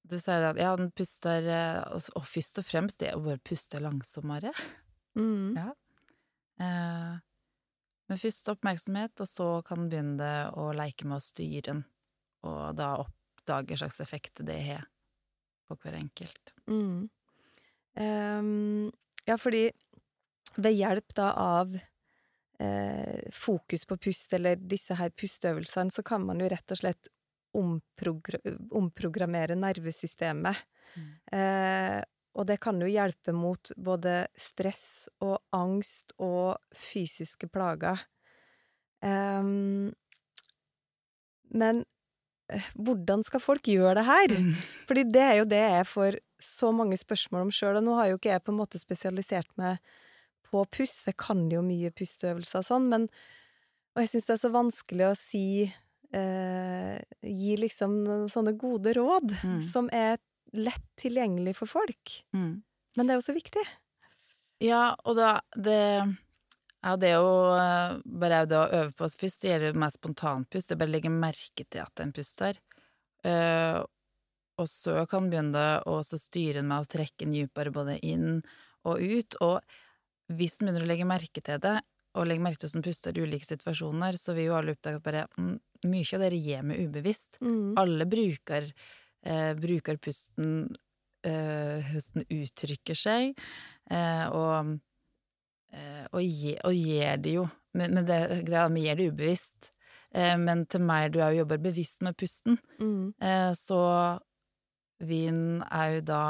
du 0.08 0.18
sier 0.20 0.44
at 0.50 0.58
ja, 0.60 0.76
den 0.76 0.90
puster 0.92 1.44
eh, 1.48 1.84
Og 1.94 2.02
og 2.16 2.24
først 2.26 2.60
og 2.60 2.66
fremst 2.66 3.00
det 3.00 3.14
å 3.16 3.22
bare 3.24 3.40
puste 3.44 3.80
langsommere. 3.80 4.52
Mm. 5.18 5.58
Ja. 5.58 5.72
Eh, 6.64 7.18
men 8.08 8.22
først 8.22 8.50
oppmerksomhet, 8.54 9.20
og 9.24 9.30
så 9.30 9.50
kan 9.68 9.84
en 9.84 9.90
begynne 9.92 10.32
å 10.56 10.70
leke 10.78 11.08
med 11.10 11.20
å 11.20 11.24
styre 11.24 11.66
den, 11.72 11.84
og 12.48 12.78
da 12.80 12.94
oppdage 13.04 13.74
hva 13.74 13.82
slags 13.84 14.00
effekt 14.04 14.46
det 14.48 14.58
har 14.70 14.88
på 15.68 15.76
hver 15.82 15.98
enkelt. 16.00 16.54
Mm. 16.72 17.10
Ehm, 18.00 18.88
ja, 19.28 19.36
fordi 19.38 19.66
ved 20.56 20.78
hjelp 20.78 21.14
da 21.18 21.32
av 21.42 21.76
eh, 21.76 23.28
fokus 23.34 23.86
på 23.86 23.98
pust, 24.08 24.34
eller 24.34 24.56
disse 24.56 24.96
her 24.98 25.12
pusteøvelsene, 25.12 25.92
så 25.92 26.06
kan 26.08 26.24
man 26.26 26.40
jo 26.42 26.50
rett 26.52 26.74
og 26.74 26.80
slett 26.80 27.12
omprogra 27.58 28.40
omprogrammere 28.78 29.56
nervesystemet. 29.58 30.64
Mm. 30.96 31.12
Eh, 31.40 32.00
og 32.38 32.46
det 32.50 32.60
kan 32.62 32.78
jo 32.82 32.88
hjelpe 32.90 33.34
mot 33.34 33.72
både 33.82 34.28
stress 34.38 35.08
og 35.26 35.40
angst 35.58 36.14
og 36.22 36.60
fysiske 36.78 37.50
plager. 37.50 38.04
Um, 39.02 39.94
men 41.54 41.84
eh, 42.52 42.68
hvordan 42.76 43.24
skal 43.26 43.42
folk 43.44 43.68
gjøre 43.70 43.96
det 44.00 44.06
her? 44.08 44.36
Fordi 44.90 45.06
det 45.10 45.24
er 45.24 45.36
jo 45.42 45.48
det 45.50 45.64
jeg 45.64 45.88
får 45.90 46.20
så 46.44 46.70
mange 46.76 46.98
spørsmål 47.02 47.48
om 47.48 47.54
sjøl, 47.54 47.80
og 47.80 47.88
nå 47.88 47.96
har 47.98 48.12
jo 48.12 48.20
ikke 48.20 48.36
jeg 48.36 48.44
på 48.46 48.54
en 48.54 48.60
måte 48.62 48.78
spesialisert 48.82 49.50
meg 49.58 49.82
på 50.48 50.62
pust, 50.72 51.08
jeg 51.10 51.18
kan 51.20 51.42
jo 51.52 51.64
mye 51.66 51.90
pusteøvelser 51.92 52.62
og 52.62 52.68
sånn, 52.70 52.88
men 52.94 53.10
Og 53.98 54.04
jeg 54.04 54.12
syns 54.12 54.28
det 54.28 54.34
er 54.36 54.40
så 54.44 54.50
vanskelig 54.54 55.06
å 55.10 55.16
si 55.18 55.46
eh, 56.14 56.98
Gi 57.26 57.56
liksom 57.58 57.96
sånne 58.30 58.54
gode 58.62 58.94
råd 58.94 59.34
Mm. 59.44 59.58
som 59.66 59.90
er 59.92 60.20
lett 60.56 60.86
tilgjengelig 61.00 61.58
for 61.60 61.70
folk. 61.70 62.14
Mm. 62.36 62.62
Men 62.98 63.08
det 63.08 63.14
er 63.14 63.20
jo 63.20 63.28
så 63.28 63.36
viktig. 63.36 63.66
Ja, 64.64 64.96
og 65.06 65.20
da 65.20 65.38
det 65.54 65.82
ja, 66.86 66.94
det 66.96 67.10
er 67.10 67.18
jo 67.20 67.36
eh, 67.58 67.98
bare 68.22 68.46
det 68.48 68.58
å 68.58 68.68
øve 68.70 68.94
på 68.96 69.10
først, 69.10 69.42
det 69.44 69.52
gjelder 69.52 69.80
mer 69.82 69.92
spontanpust. 69.92 70.70
Det 70.70 70.76
er 70.76 70.82
bare 70.82 70.94
å 70.94 70.96
legge 70.96 71.12
merke 71.12 71.66
til 71.66 71.84
at 71.84 72.04
en 72.04 72.14
puster. 72.16 72.60
Uh, 73.26 73.82
og 74.62 74.70
så 74.72 75.02
kan 75.10 75.28
begynne 75.28 75.66
å 75.90 75.98
styre 76.06 76.62
den 76.62 76.70
med 76.70 76.86
å 76.86 76.90
trekke 76.90 77.26
den 77.26 77.34
dypere 77.34 77.74
både 77.74 77.98
inn 78.06 78.40
og 78.88 79.02
ut. 79.02 79.38
Og 79.44 80.38
hvis 80.38 80.58
en 80.58 80.68
begynner 80.68 80.86
å 80.86 80.90
legge 80.90 81.10
merke 81.10 81.44
til 81.44 81.60
det, 81.64 81.76
og 82.18 82.30
legge 82.30 82.46
merke 82.46 82.62
til 82.62 82.70
hvordan 82.70 82.82
en 82.82 82.88
puster 82.88 83.18
i 83.18 83.26
ulike 83.26 83.50
situasjoner, 83.50 84.18
så 84.18 84.34
vil 84.38 84.50
jo 84.50 84.56
alle 84.58 84.74
oppdage 84.74 85.02
at 85.02 85.06
bare 85.06 85.26
mm, 85.38 85.58
mye 85.92 86.18
av 86.18 86.24
det 86.24 86.40
gjør 86.40 86.70
vi 86.70 86.80
ubevisst. 86.86 87.42
Mm. 87.46 87.76
Alle 87.82 88.08
bruker, 88.10 88.72
eh, 89.26 89.54
bruker 89.58 89.98
pusten 89.98 90.68
eh, 91.26 91.84
hvordan 91.92 92.28
uttrykker 92.30 92.98
seg, 92.98 93.38
eh, 93.92 94.28
og, 94.30 94.78
eh, 95.74 96.06
og, 96.12 96.22
gir 96.74 97.18
det 97.24 97.38
jo 97.40 97.48
men, 97.78 97.94
men 97.94 98.06
det 98.08 98.44
greia 98.48 98.68
vi 98.74 98.88
gjør 98.88 98.96
det 98.98 99.10
ubevisst. 99.12 99.72
Eh, 100.16 100.34
men 100.42 100.64
til 100.66 100.82
meg, 100.82 101.12
du 101.14 101.20
jo 101.20 101.44
jobber 101.44 101.60
bevisst 101.62 102.02
med 102.02 102.18
pusten, 102.18 102.58
Mm. 102.80 103.14
eh, 103.22 103.52
så 103.54 103.82
vin 105.00 105.62
er 105.70 105.92
jo 105.94 106.02
da 106.02 106.22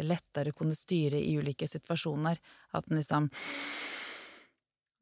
lettere 0.00 0.54
å 0.54 0.56
kunne 0.56 0.72
styre 0.72 1.18
i 1.20 1.34
ulike 1.36 1.68
situasjoner. 1.68 2.38
At 2.72 2.86
den 2.88 2.96
liksom 2.96 3.28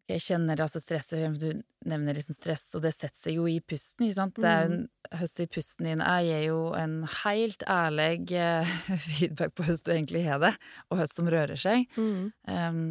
Jeg 0.09 0.23
kjenner 0.25 0.61
altså 0.65 0.81
stresset 0.81 1.37
Du 1.41 1.51
nevner 1.89 2.17
liksom 2.17 2.37
stress, 2.37 2.71
og 2.77 2.85
det 2.85 2.95
setter 2.97 3.19
seg 3.21 3.37
jo 3.37 3.49
i 3.51 3.59
pusten, 3.61 4.07
ikke 4.07 4.17
sant. 4.17 4.39
Det 4.41 4.49
er 4.49 4.63
jo 4.65 4.71
en 4.71 5.19
høst 5.21 5.43
i 5.45 5.49
pusten 5.51 5.89
din 5.89 6.05
Jeg 6.05 6.29
gir 6.31 6.47
jo 6.47 6.63
en 6.79 6.97
helt 7.25 7.67
ærlig 7.69 8.33
eh, 8.33 8.73
feedback 9.09 9.55
på 9.59 9.69
høst 9.69 9.89
du 9.89 9.93
egentlig 9.93 10.25
har 10.29 10.41
det, 10.43 10.55
og 10.89 11.03
høst 11.03 11.19
som 11.19 11.29
rører 11.29 11.61
seg. 11.61 11.85
Mm. 12.01 12.33
Um, 12.49 12.83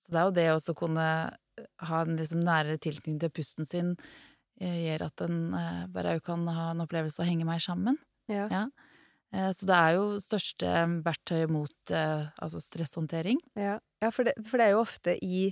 så 0.00 0.14
det 0.14 0.20
er 0.20 0.28
jo 0.28 0.36
det 0.40 0.48
å 0.50 0.56
også 0.58 0.76
kunne 0.80 1.08
ha 1.90 2.02
en 2.04 2.16
liksom 2.16 2.40
nærere 2.44 2.80
tilknytning 2.80 3.20
til 3.20 3.32
pusten 3.36 3.68
sin, 3.68 3.92
eh, 4.62 4.78
gjør 4.86 5.10
at 5.10 5.26
en 5.26 5.42
eh, 5.56 5.82
bare 5.92 6.16
òg 6.16 6.24
kan 6.30 6.48
ha 6.48 6.70
en 6.72 6.80
opplevelse 6.86 7.20
av 7.20 7.26
å 7.26 7.30
henge 7.30 7.48
mer 7.48 7.60
sammen. 7.60 8.00
Ja. 8.32 8.48
Ja. 8.48 8.64
Eh, 9.34 9.50
så 9.54 9.68
det 9.68 9.76
er 9.76 9.98
jo 9.98 10.08
største 10.22 10.72
verktøyet 11.04 11.52
mot 11.52 11.94
eh, 11.94 12.32
altså 12.40 12.62
stresshåndtering. 12.64 13.44
Ja, 13.58 13.76
ja 14.02 14.10
for, 14.14 14.26
det, 14.26 14.34
for 14.48 14.58
det 14.60 14.70
er 14.70 14.74
jo 14.76 14.82
ofte 14.82 15.16
i 15.20 15.50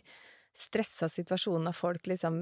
stressa 0.59 1.09
situasjonen 1.13 1.71
av 1.71 1.77
folk 1.79 2.09
liksom 2.11 2.41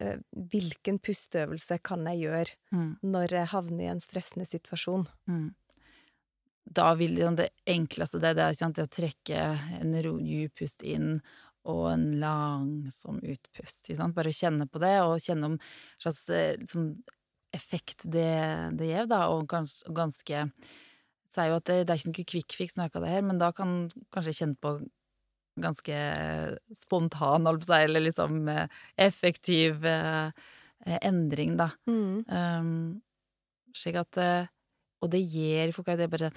eh, 0.00 0.20
Hvilken 0.52 1.00
pusteøvelse 1.02 1.80
kan 1.84 2.06
jeg 2.12 2.26
gjøre 2.26 2.56
Mm. 2.72 2.96
når 3.02 3.32
jeg 3.32 3.50
havner 3.52 3.84
i 3.84 3.90
en 3.92 4.02
stressende 4.02 4.46
situasjon? 4.46 5.06
Mm. 5.30 5.54
Da 6.66 6.94
vil 6.98 7.14
liksom 7.14 7.36
det 7.38 7.48
enkleste 7.70 8.18
det, 8.22 8.34
det 8.38 8.42
er 8.42 8.56
sant, 8.58 8.76
det 8.76 8.86
å 8.88 8.90
trekke 8.90 9.42
en 9.80 9.94
djup 10.26 10.56
pust 10.58 10.82
inn 10.82 11.20
og 11.66 11.84
en 11.92 12.06
langsom 12.22 13.20
utpust. 13.22 13.90
Bare 14.14 14.34
kjenne 14.34 14.66
på 14.70 14.82
det, 14.82 14.96
og 15.02 15.22
kjenne 15.22 15.52
om 15.52 15.56
slags 16.02 16.28
eh, 16.30 16.54
liksom, 16.60 16.90
effekt 17.54 18.06
det, 18.10 18.28
det 18.78 18.90
gir, 18.90 19.06
da, 19.10 19.26
og 19.34 19.46
gans, 19.50 19.80
ganske 19.94 20.48
Sier 21.26 21.50
jo 21.50 21.56
at 21.58 21.66
det, 21.66 21.74
det 21.88 21.92
er 21.92 21.98
ikke 21.98 22.10
noe 22.12 22.24
quick 22.30 22.54
fix, 22.54 22.76
det 22.78 23.08
her, 23.10 23.24
men 23.26 23.40
da 23.40 23.48
kan 23.52 23.88
kanskje 24.14 24.34
kjenne 24.38 24.56
på 24.62 24.76
ganske 25.60 25.98
spontan, 26.76 27.46
holdt 27.48 27.64
på 27.64 27.70
å 27.70 27.72
si, 27.72 27.82
eller 27.88 28.04
liksom 28.04 28.48
eh, 28.52 28.80
effektiv 29.06 29.86
eh, 29.86 30.32
eh, 30.86 30.98
endring, 31.00 31.56
da. 31.58 31.70
Um, 31.86 33.00
slik 33.76 33.98
at 34.00 34.18
Og 35.04 35.10
det 35.12 35.20
gir 35.20 35.72
folk 35.76 35.90
at 35.92 36.00
det 36.00 36.08
bare 36.08 36.30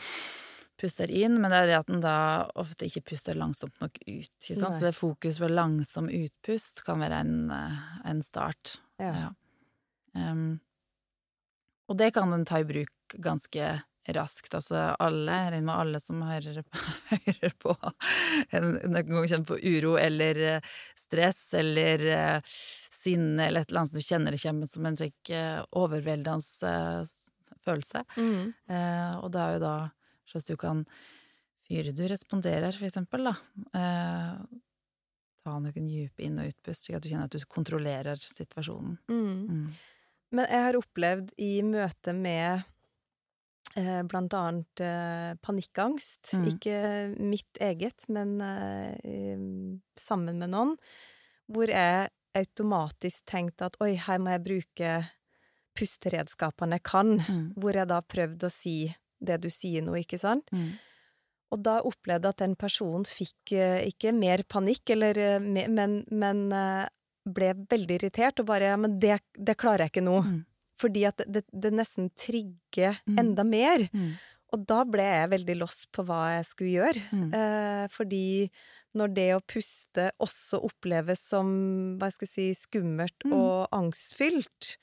puster 0.79 1.11
inn, 1.11 1.37
men 1.39 1.51
det 1.51 1.59
er 1.59 1.67
det 1.69 1.77
at 1.77 1.91
en 1.91 2.01
da 2.03 2.15
ofte 2.59 2.87
ikke 2.87 3.13
puster 3.13 3.35
langsomt 3.35 3.75
nok 3.79 3.95
ut. 4.05 4.31
Så 4.43 4.71
det 4.79 4.95
fokus 4.95 5.39
på 5.39 5.47
langsom 5.51 6.09
utpust 6.11 6.83
kan 6.87 6.99
være 7.03 7.21
en, 7.23 7.51
en 8.07 8.21
start. 8.23 8.77
Ja. 8.99 9.31
Um, 10.15 10.59
og 11.89 11.97
det 11.99 12.11
kan 12.15 12.31
en 12.35 12.45
ta 12.47 12.59
i 12.61 12.67
bruk 12.67 13.15
ganske 13.23 13.71
raskt. 14.17 14.53
Altså 14.57 14.81
alle, 14.99 15.35
jeg 15.35 15.53
regner 15.53 15.67
med 15.67 15.75
alle 15.75 16.01
som 16.03 16.21
hører 16.25 16.61
på, 16.65 16.83
hører 17.27 17.55
på 17.61 17.75
noen 18.55 18.95
gang 18.95 19.29
kjenner 19.29 19.47
på 19.49 19.59
uro 19.61 19.95
eller 20.01 20.41
eh, 20.55 20.75
stress 20.97 21.41
eller 21.59 22.05
eh, 22.15 22.53
sinne 22.99 23.47
eller 23.47 23.63
et 23.63 23.71
eller 23.71 23.83
annet 23.83 23.93
som 23.93 24.03
du 24.03 24.09
kjenner 24.09 24.35
det 24.35 24.41
kommer 24.43 24.71
som 24.71 24.89
en 24.89 24.99
slik 24.99 25.33
eh, 25.35 25.59
overveldende 25.79 27.05
følelse. 27.65 28.03
Mm. 28.17 28.51
Eh, 28.71 29.13
og 29.19 29.31
det 29.33 29.43
er 29.43 29.55
jo 29.55 29.63
da 29.65 29.75
hvordan 30.29 30.47
du 30.49 30.59
kan 30.61 30.83
fyre 31.69 31.93
du 31.93 32.03
responderer, 32.09 32.73
for 32.73 32.87
eksempel, 32.87 33.29
da. 33.29 33.35
Eh, 33.77 34.59
ta 35.45 35.55
noen 35.61 35.87
dype 35.87 36.25
inn- 36.25 36.41
og 36.41 36.49
utpust, 36.51 36.85
slik 36.85 36.97
at 36.97 37.05
du 37.05 37.11
kjenner 37.11 37.29
at 37.29 37.37
du 37.37 37.45
kontrollerer 37.49 38.19
situasjonen. 38.21 38.97
Mm. 39.09 39.39
Mm. 39.49 39.63
Men 40.35 40.51
jeg 40.51 40.65
har 40.67 40.77
opplevd 40.77 41.31
i 41.41 41.53
møte 41.65 42.13
med 42.13 42.65
blant 44.09 44.33
annet 44.33 44.81
eh, 44.85 45.33
panikkangst, 45.45 46.33
Mm. 46.35 46.45
ikke 46.53 46.79
mitt 47.19 47.59
eget, 47.61 48.05
men 48.09 48.39
eh, 48.41 49.37
sammen 49.99 50.39
med 50.39 50.49
noen, 50.53 50.75
hvor 51.49 51.67
jeg 51.71 52.09
automatisk 52.37 53.25
tenkte 53.25 53.65
at 53.69 53.77
oi, 53.81 53.95
her 53.95 54.19
må 54.21 54.29
jeg 54.35 54.43
bruke 54.45 54.91
pusteredskapene 55.75 56.77
jeg 56.79 56.83
kan, 56.83 57.17
Mm. 57.19 57.53
hvor 57.57 57.73
jeg 57.73 57.87
da 57.87 58.01
prøvde 58.01 58.45
å 58.47 58.51
si 58.51 58.95
det 59.21 59.41
du 59.41 59.49
sier 59.49 59.81
nå, 59.83 59.93
ikke 59.99 60.19
sant? 60.19 60.45
Mm. 60.51 60.73
Og 61.51 61.63
da 61.63 61.79
opplevde 61.81 62.27
jeg 62.29 62.35
at 62.35 62.37
den 62.43 62.55
personen 62.55 63.05
fikk 63.05 63.53
eh, 63.57 63.87
ikke 63.89 64.13
mer 64.13 64.43
panikk, 64.47 64.89
eller, 64.93 65.17
eh, 65.17 65.39
men, 65.39 66.05
men 66.11 66.51
eh, 66.53 66.87
ble 67.25 67.53
veldig 67.69 67.97
irritert 67.99 68.39
og 68.39 68.45
bare 68.45 68.69
ja, 68.71 68.77
men 68.77 68.99
det, 68.99 69.19
det 69.37 69.57
klarer 69.57 69.87
jeg 69.87 69.91
ikke 69.95 70.05
nå. 70.05 70.21
Mm. 70.23 70.45
Fordi 70.79 71.05
at 71.09 71.21
det, 71.27 71.43
det 71.51 71.73
nesten 71.75 72.09
trigger 72.15 72.99
Mm. 73.07 73.17
enda 73.19 73.43
mer. 73.43 73.87
Mm. 73.93 74.13
Og 74.53 74.65
da 74.65 74.83
ble 74.87 75.03
jeg 75.03 75.29
veldig 75.29 75.55
lost 75.59 75.91
på 75.93 76.05
hva 76.07 76.37
jeg 76.39 76.45
skulle 76.49 76.75
gjøre. 76.79 77.01
Mm. 77.13 77.33
Eh, 77.37 77.87
fordi 77.93 78.49
når 78.97 79.11
det 79.13 79.27
å 79.35 79.41
puste 79.45 80.07
også 80.19 80.57
oppleves 80.65 81.19
som, 81.21 81.51
hva 81.99 82.09
skal 82.11 82.25
jeg 82.25 82.33
si, 82.33 82.47
skummelt 82.65 83.25
Mm. 83.27 83.33
og 83.37 83.67
angstfylt 83.75 84.77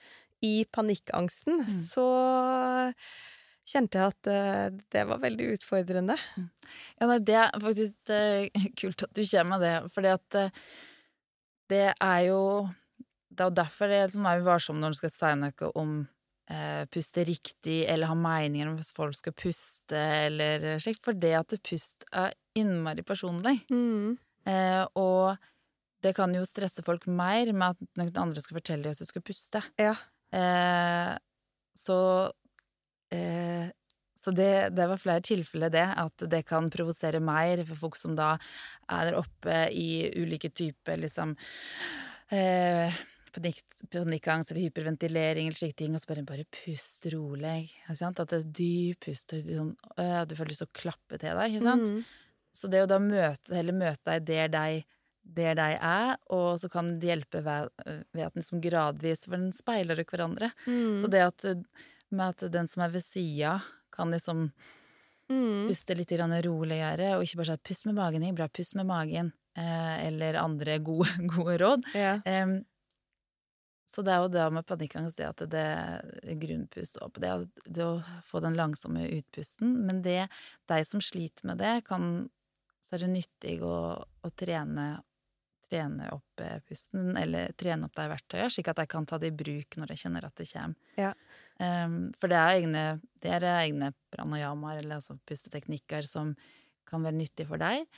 i 0.44 0.64
panikkangsten, 0.70 1.64
Mm. 1.64 1.72
så 1.72 2.06
kjente 3.66 3.98
jeg 3.98 4.12
at 4.12 4.28
eh, 4.30 4.70
det 4.94 5.02
var 5.08 5.18
veldig 5.18 5.48
utfordrende. 5.56 6.14
Ja, 7.00 7.06
nei, 7.10 7.18
det 7.18 7.34
er 7.34 7.50
faktisk 7.58 8.12
eh, 8.14 8.48
kult 8.78 9.02
at 9.02 9.12
du 9.16 9.24
kommer 9.26 9.56
med 9.56 9.64
det, 9.66 9.74
fordi 9.92 10.12
at 10.14 10.34
eh, 10.44 10.50
det 11.72 11.86
er 11.98 12.20
jo 12.28 12.42
Det 13.36 13.44
er 13.44 13.50
jo 13.50 13.58
derfor 13.58 13.90
det 13.92 14.04
liksom 14.06 14.28
er 14.30 14.44
varsom 14.46 14.78
når 14.80 14.94
du 14.94 14.98
skal 15.00 15.12
si 15.12 15.32
noe 15.40 15.70
om 15.76 15.96
eh, 16.50 16.84
puste 16.92 17.24
riktig, 17.28 17.82
eller 17.90 18.10
ha 18.10 18.16
meninger 18.18 18.70
om 18.70 18.78
hvis 18.78 18.94
folk 18.96 19.16
skal 19.18 19.36
puste, 19.36 20.00
eller 20.00 20.66
slikt, 20.82 21.04
for 21.04 21.18
det 21.18 21.34
at 21.38 21.56
pust 21.66 22.08
er 22.12 22.34
innmari 22.56 23.04
personlig. 23.06 23.58
Eh, 24.48 24.82
og 24.96 25.36
det 26.04 26.14
kan 26.16 26.34
jo 26.36 26.44
stresse 26.48 26.84
folk 26.86 27.08
mer 27.10 27.52
med 27.52 27.74
at 27.74 27.98
noen 27.98 28.22
andre 28.28 28.44
skal 28.44 28.60
fortelle 28.60 28.86
deg 28.86 28.94
hvordan 28.94 29.08
du 29.08 29.12
skal 29.12 29.26
puste. 29.26 29.64
Ja. 29.80 29.96
Eh, 30.36 31.16
så 31.76 31.98
eh, 33.14 33.72
så 34.26 34.32
det, 34.34 34.74
det 34.74 34.88
var 34.90 34.98
flere 34.98 35.22
tilfeller, 35.22 35.70
det, 35.70 35.84
at 36.02 36.22
det 36.26 36.40
kan 36.48 36.66
provosere 36.72 37.20
mer 37.22 37.60
for 37.68 37.78
folk 37.84 37.98
som 38.00 38.16
da 38.18 38.32
er 38.90 39.06
der 39.06 39.18
oppe 39.20 39.58
i 39.70 40.08
ulike 40.18 40.50
typer 40.50 40.98
liksom 40.98 41.36
eh, 42.34 42.96
panikk, 43.36 43.62
panikkangst 43.92 44.52
eller 44.52 44.66
hyperventilering 44.66 45.48
eller 45.48 45.58
slike 45.58 45.78
ting, 45.82 45.94
og 45.94 46.02
så 46.02 46.10
bare, 46.10 46.26
bare 46.26 46.48
pust 46.58 47.08
rolig. 47.14 47.70
At 47.92 48.00
det 48.18 48.38
er 48.40 48.46
dyp 48.60 49.06
pust, 49.06 49.32
og 49.36 49.48
liksom, 49.50 49.72
øh, 50.02 50.20
du 50.26 50.36
får 50.38 50.50
lyst 50.50 50.64
til 50.64 50.70
å 50.70 50.78
klappe 50.82 51.20
til 51.20 51.40
deg. 51.40 51.56
Ikke 51.56 51.66
sant? 51.68 51.92
Mm. 51.92 52.04
Så 52.56 52.70
det 52.72 52.84
å 52.84 52.90
da 52.90 53.00
møte, 53.02 53.52
heller 53.54 53.76
møte 53.76 54.16
deg 54.16 54.28
der 54.28 54.52
deg 54.54 54.84
der 55.26 55.56
de 55.58 55.72
er, 55.82 56.12
og 56.30 56.52
så 56.62 56.68
kan 56.70 56.92
det 57.02 57.08
hjelpe 57.08 57.40
ved, 57.42 57.72
ved 58.14 58.22
at 58.22 58.34
den 58.36 58.44
liksom 58.44 58.60
gradvis 58.62 59.24
For 59.24 59.34
den 59.34 59.48
speiler 59.50 59.98
ikke 59.98 60.14
hverandre. 60.14 60.52
Mm. 60.68 61.00
Så 61.02 61.10
det 61.10 61.22
at, 61.24 61.46
med 62.14 62.28
at 62.28 62.52
den 62.54 62.70
som 62.70 62.84
er 62.86 62.92
ved 62.94 63.02
sida, 63.02 63.56
kan 63.90 64.14
liksom 64.14 64.50
Mm. 65.26 65.66
puste 65.66 65.94
litt 65.98 66.12
roligere, 66.14 67.16
og 67.16 67.24
ikke 67.24 67.38
bare 67.40 67.56
si 67.56 67.62
'pust 67.66 67.86
med 67.86 67.96
magen', 67.96 68.34
bra, 68.36 68.46
pust 68.46 68.76
med 68.76 68.86
magen, 68.86 69.32
eh, 69.56 70.06
eller 70.06 70.34
andre 70.34 70.78
gode, 70.78 71.08
gode 71.34 71.58
råd. 71.58 71.82
Ja. 71.94 72.20
Em, 72.24 72.64
så 73.86 74.02
det 74.02 74.12
er 74.12 74.22
jo 74.24 74.30
det 74.34 74.44
med 74.50 74.66
panikkangst, 74.66 75.20
det 75.20 75.28
at 75.28 75.42
det 75.50 75.62
er 75.62 76.38
grunnpust 76.42 76.98
opp, 77.06 77.20
det, 77.22 77.30
det 77.70 77.84
å 77.84 78.00
få 78.26 78.42
den 78.42 78.56
langsomme 78.58 79.04
utpusten. 79.14 79.76
Men 79.86 80.00
det, 80.02 80.24
deg 80.66 80.86
som 80.88 81.02
sliter 81.02 81.46
med 81.46 81.62
det, 81.62 81.78
kan 81.86 82.26
Så 82.86 82.94
er 82.94 83.02
det 83.02 83.08
nyttig 83.10 83.54
å, 83.66 83.98
å 83.98 84.28
trene, 84.38 85.00
trene 85.66 86.10
opp 86.14 86.42
eh, 86.42 86.60
pusten, 86.62 87.16
eller 87.18 87.50
trene 87.58 87.88
opp 87.88 87.96
deg 87.98 88.12
verktøyet, 88.12 88.52
slik 88.54 88.68
at 88.70 88.78
jeg 88.78 88.90
kan 88.92 89.06
ta 89.06 89.18
det 89.18 89.32
i 89.32 89.34
bruk 89.34 89.78
når 89.80 89.90
jeg 89.90 90.04
kjenner 90.04 90.26
at 90.28 90.38
det 90.38 90.46
kommer. 90.52 90.76
Ja. 90.94 91.10
Um, 91.58 92.12
for 92.14 92.30
det 92.30 92.38
er 92.38 92.60
egne, 92.60 92.84
det 93.24 93.32
er 93.34 93.48
egne 93.56 93.90
pranayamaer, 94.14 94.84
eller 94.84 95.00
altså 95.00 95.18
pusteteknikker, 95.26 96.06
som 96.06 96.36
kan 96.86 97.02
være 97.02 97.18
nyttig 97.18 97.48
for 97.50 97.58
deg. 97.58 97.88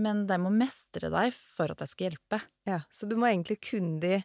Men 0.00 0.24
de 0.30 0.40
må 0.40 0.52
mestre 0.54 1.10
deg 1.12 1.34
for 1.36 1.74
at 1.74 1.84
jeg 1.84 1.92
skal 1.92 2.08
hjelpe. 2.08 2.40
Ja, 2.68 2.80
så 2.88 3.08
du 3.10 3.18
må 3.20 3.28
egentlig 3.28 3.60
kunne 3.68 4.00
de 4.00 4.22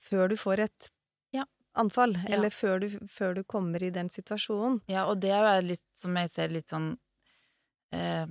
før 0.00 0.28
du 0.28 0.36
får 0.36 0.58
et 0.66 0.90
Ja. 1.32 1.44
anfall, 1.76 2.14
Ja. 2.16 2.34
eller 2.36 2.50
før 2.50 2.80
du, 2.80 2.88
før 3.06 3.34
du 3.34 3.42
kommer 3.44 3.82
i 3.82 3.90
den 3.90 4.08
situasjonen. 4.10 4.80
Ja, 4.88 5.06
og 5.06 5.20
det 5.20 5.30
er 5.30 5.60
jo 5.60 5.68
litt, 5.68 5.82
som 5.96 6.14
jeg 6.16 6.30
ser, 6.30 6.48
litt 6.48 6.68
sånn 6.68 6.96
eh, 7.92 8.26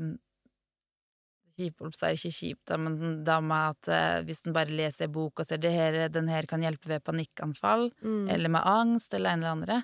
Kjipt 1.55 2.01
er 2.03 2.11
ikke 2.17 2.31
kjipt, 2.35 2.71
men 2.83 3.23
da 3.23 3.37
med 3.39 3.69
at 3.77 3.87
eh, 3.87 4.23
hvis 4.27 4.41
en 4.45 4.51
bare 4.57 4.73
leser 4.75 5.05
en 5.07 5.13
bok 5.15 5.39
og 5.39 5.45
ser 5.47 5.57
det 5.63 5.71
her, 5.71 6.09
den 6.11 6.27
her 6.27 6.43
kan 6.51 6.59
hjelpe 6.65 6.89
ved 6.91 7.03
panikkanfall, 7.07 7.91
Mm. 8.03 8.29
eller 8.29 8.49
med 8.49 8.61
angst, 8.67 9.13
eller 9.13 9.29
en 9.31 9.39
eller 9.39 9.51
andre, 9.55 9.77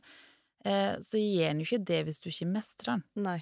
eh, 0.65 0.97
så 0.99 1.15
gir 1.17 1.47
den 1.47 1.59
jo 1.61 1.65
ikke 1.69 1.85
det 1.85 2.01
hvis 2.05 2.19
du 2.19 2.27
ikke 2.29 2.51
mestrer 2.51 2.97
den. 2.97 3.03
Nei. 3.23 3.39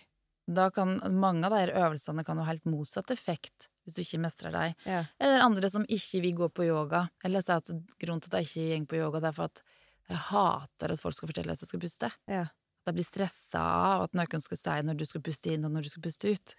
Da 0.49 0.69
kan 0.73 0.95
mange 1.13 1.45
av 1.45 1.53
de 1.53 1.75
øvelsene 1.77 2.23
kan 2.25 2.39
ha 2.41 2.47
helt 2.47 2.65
motsatt 2.69 3.11
effekt 3.13 3.67
hvis 3.85 3.97
du 3.97 4.01
ikke 4.03 4.21
mestrer 4.21 4.53
dem. 4.53 4.73
Ja. 4.85 5.03
Eller 5.21 5.43
andre 5.45 5.69
som 5.69 5.85
ikke 5.89 6.21
vil 6.23 6.37
gå 6.37 6.49
på 6.53 6.65
yoga. 6.67 7.03
Eller 7.25 7.43
sier 7.45 7.61
at 7.61 7.69
grunnen 8.01 8.21
til 8.21 8.31
at 8.31 8.37
de 8.37 8.47
ikke 8.47 8.79
går 8.83 8.89
på 8.89 8.99
yoga, 8.99 9.21
det 9.23 9.29
er 9.31 9.37
for 9.37 9.49
at 9.49 9.61
jeg 10.09 10.23
hater 10.29 10.93
at 10.93 11.01
folk 11.01 11.17
skal 11.17 11.29
fortelle 11.29 11.53
at 11.53 11.61
jeg 11.61 11.69
skal 11.69 11.81
puste. 11.83 12.09
Ja. 12.29 12.47
At 12.49 12.91
jeg 12.91 12.97
blir 12.97 13.07
stressa 13.07 13.61
av 13.61 14.07
at 14.07 14.17
noen 14.17 14.45
skal 14.45 14.61
si 14.61 14.77
når 14.87 14.97
du 14.97 15.05
skal 15.09 15.23
puste 15.25 15.53
inn, 15.53 15.65
og 15.67 15.73
når 15.73 15.85
du 15.85 15.91
skal 15.93 16.05
puste 16.05 16.33
ut. 16.33 16.55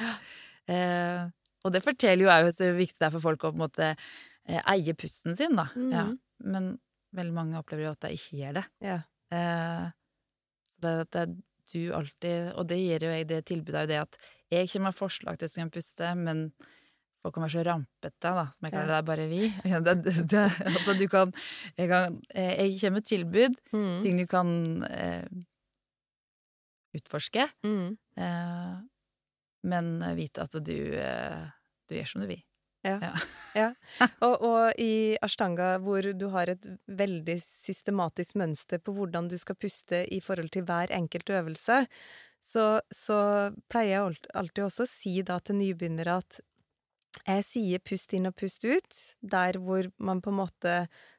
Eh, 0.71 1.23
og 1.65 1.73
det 1.75 1.81
forteller 1.83 2.27
jo 2.27 2.31
òg 2.31 2.51
så 2.55 2.69
viktig 2.77 3.01
det 3.01 3.09
er 3.09 3.15
for 3.17 3.25
folk 3.25 3.43
å 3.43 3.51
på 3.51 3.59
en 3.59 3.63
måte 3.65 3.87
eh, 3.91 4.61
eie 4.71 4.95
pusten 4.95 5.35
sin, 5.39 5.57
da. 5.59 5.71
Mm 5.75 5.95
Ja. 5.97 6.05
Men 6.41 6.69
veldig 7.13 7.35
mange 7.37 7.59
opplever 7.59 7.85
jo 7.85 7.91
at 7.93 8.05
de 8.07 8.15
ikke 8.17 8.39
gjør 8.39 8.55
det. 8.61 8.63
Ja. 8.87 8.95
Eh, 9.35 9.89
så 10.71 10.85
det, 10.87 10.93
det 11.13 11.25
du 11.73 11.93
alltid 11.95 12.53
Og 12.59 12.67
det 12.69 12.79
gir 12.81 13.05
jo 13.07 13.11
jeg 13.15 13.27
det 13.31 13.45
tilbudet 13.49 13.89
det 13.89 13.99
at 14.03 14.19
jeg 14.51 14.69
kommer 14.73 14.91
med 14.91 14.99
forslag 14.99 15.39
til 15.39 15.47
hvordan 15.49 15.61
jeg 15.61 15.67
kan 15.69 15.75
puste, 15.77 16.09
men 16.19 16.41
folk 17.23 17.35
kan 17.37 17.43
være 17.45 17.53
så 17.53 17.63
rampete, 17.69 18.31
da, 18.35 18.45
som 18.57 18.67
jeg 18.67 18.73
kaller 18.73 18.89
det, 18.89 18.95
det 18.95 18.99
er 18.99 19.09
bare 19.11 19.29
vi. 19.31 19.43
Det, 19.87 19.95
det, 20.05 20.15
det, 20.33 20.45
altså, 20.67 20.95
du 20.99 21.07
kan 21.13 21.33
Jeg, 21.77 21.89
kan, 21.93 22.21
eh, 22.35 22.55
jeg 22.67 22.81
kommer 22.81 22.99
med 22.99 23.07
tilbud, 23.07 23.57
Mm. 23.73 24.03
ting 24.03 24.19
du 24.19 24.27
kan 24.27 24.51
eh, 24.91 25.27
utforske, 26.97 27.47
Mm. 27.65 27.97
eh, 28.17 28.77
men 29.63 29.91
vite 30.17 30.43
at 30.43 30.57
du, 30.65 30.79
eh, 30.99 31.47
du 31.89 31.95
gjør 31.95 32.09
som 32.09 32.23
du 32.23 32.27
vil. 32.27 32.43
Og, 34.25 34.35
og 34.47 34.81
i 34.81 35.17
Ashtanga, 35.23 35.75
hvor 35.83 36.07
du 36.17 36.29
har 36.33 36.53
et 36.53 36.67
veldig 36.87 37.37
systematisk 37.43 38.39
mønster 38.41 38.81
på 38.81 38.95
hvordan 38.97 39.29
du 39.29 39.37
skal 39.41 39.59
puste 39.59 40.05
i 40.15 40.21
forhold 40.25 40.53
til 40.55 40.65
hver 40.69 40.93
enkelt 40.97 41.33
øvelse, 41.35 41.83
så, 42.41 42.67
så 42.89 43.19
pleier 43.69 43.91
jeg 43.91 44.21
alltid 44.33 44.65
også 44.65 44.87
å 44.87 44.91
si 44.91 45.19
da 45.27 45.37
til 45.45 45.59
nybegynnere 45.61 46.21
at 46.23 46.41
jeg 47.19 47.43
sier 47.43 47.81
pust 47.83 48.13
inn 48.15 48.29
og 48.29 48.37
pust 48.39 48.63
ut, 48.63 48.97
der 49.21 49.57
hvor 49.59 49.89
man 49.99 50.21
på 50.23 50.31
en 50.31 50.39
måte 50.39 50.75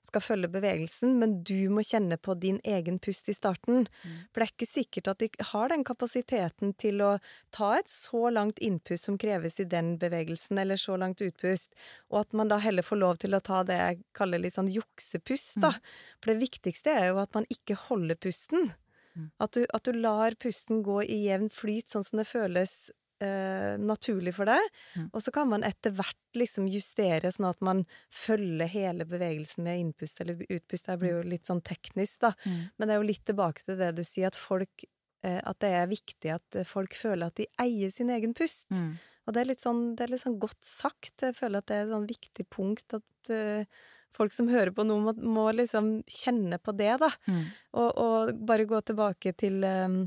skal 0.08 0.24
følge 0.24 0.48
bevegelsen, 0.52 1.18
men 1.20 1.34
du 1.46 1.70
må 1.74 1.84
kjenne 1.86 2.16
på 2.18 2.36
din 2.40 2.62
egen 2.64 2.98
pust 3.04 3.28
i 3.30 3.36
starten. 3.36 3.84
Mm. 4.02 4.14
For 4.32 4.40
det 4.40 4.46
er 4.46 4.54
ikke 4.54 4.70
sikkert 4.70 5.10
at 5.12 5.24
de 5.24 5.30
har 5.52 5.72
den 5.72 5.84
kapasiteten 5.88 6.72
til 6.80 7.04
å 7.04 7.12
ta 7.54 7.74
et 7.78 7.92
så 7.92 8.32
langt 8.32 8.62
innpust 8.64 9.10
som 9.10 9.20
kreves 9.22 9.60
i 9.60 9.68
den 9.68 9.98
bevegelsen, 10.02 10.62
eller 10.64 10.80
så 10.80 10.96
langt 11.00 11.24
utpust, 11.26 11.76
og 12.10 12.24
at 12.24 12.40
man 12.40 12.52
da 12.52 12.62
heller 12.64 12.88
får 12.88 13.02
lov 13.02 13.20
til 13.26 13.36
å 13.36 13.44
ta 13.44 13.62
det 13.68 13.82
jeg 13.82 14.02
kaller 14.18 14.42
litt 14.42 14.58
sånn 14.58 14.72
juksepust, 14.72 15.60
da. 15.60 15.74
For 16.22 16.32
det 16.32 16.42
viktigste 16.48 16.96
er 16.96 17.12
jo 17.12 17.20
at 17.22 17.36
man 17.36 17.50
ikke 17.52 17.78
holder 17.90 18.20
pusten. 18.20 18.72
Mm. 19.12 19.28
At 19.44 19.60
du, 19.60 19.68
at 19.76 19.84
du 19.84 20.00
lar 20.00 20.40
pusten 20.40 20.86
gå 20.88 21.02
i 21.04 21.26
jevn 21.28 21.52
flyt, 21.52 21.92
sånn 21.92 22.08
som 22.08 22.24
det 22.24 22.30
føles 22.32 22.90
eh, 23.26 23.76
naturlig 23.82 24.34
for 24.38 24.50
deg. 24.50 24.70
Mm. 24.96 25.10
Og 25.12 25.24
så 25.24 25.34
kan 25.36 25.50
man 25.52 25.66
etter 25.68 25.94
hvert 25.98 26.38
liksom 26.38 26.70
justere, 26.72 27.32
sånn 27.34 27.50
at 27.50 27.62
man 27.66 27.84
følger 28.14 28.70
hele 28.72 29.08
bevegelsen 29.10 29.66
med 29.68 29.84
innpust 29.84 30.24
eller 30.24 30.42
utpust. 30.48 30.90
Det 30.90 30.98
blir 31.02 31.18
jo 31.18 31.28
litt 31.34 31.50
sånn 31.50 31.64
teknisk, 31.66 32.22
da. 32.26 32.34
Men 32.78 32.88
det 32.88 32.96
er 32.96 33.02
jo 33.02 33.10
litt 33.12 33.26
tilbake 33.28 33.66
til 33.66 33.80
det 33.80 33.94
du 34.00 34.04
sier, 34.08 34.32
at 34.32 34.40
folk 34.40 34.86
eh, 35.24 35.40
At 35.44 35.62
det 35.62 35.72
er 35.78 35.88
viktig 35.92 36.34
at 36.34 36.60
eh, 36.60 36.68
folk 36.68 36.96
føler 36.98 37.30
at 37.30 37.38
de 37.38 37.50
eier 37.62 37.94
sin 37.94 38.10
egen 38.14 38.36
pust. 38.38 38.72
Mm. 38.74 38.96
Og 39.28 39.36
det 39.36 39.42
er 39.42 39.52
litt 39.52 39.64
sånn, 39.64 39.82
det 39.96 40.06
er 40.06 40.14
litt 40.16 40.24
sånn 40.24 40.40
godt 40.42 40.64
sagt. 40.66 41.14
Jeg 41.22 41.38
føler 41.38 41.62
at 41.62 41.70
det 41.70 41.78
er 41.78 41.86
et 41.86 41.94
sånn 41.94 42.08
viktig 42.10 42.46
punkt 42.50 42.96
at 42.98 43.32
uh, 43.32 43.84
folk 44.18 44.34
som 44.36 44.50
hører 44.52 44.74
på 44.76 44.86
noe, 44.88 45.04
må, 45.06 45.14
må 45.22 45.46
liksom 45.56 45.92
kjenne 46.10 46.58
på 46.62 46.74
det, 46.76 46.96
da. 47.04 47.12
Mm. 47.30 47.44
Og, 47.78 48.02
og 48.02 48.42
bare 48.50 48.68
gå 48.70 48.82
tilbake 48.88 49.36
til 49.40 49.62
eh, 49.68 50.02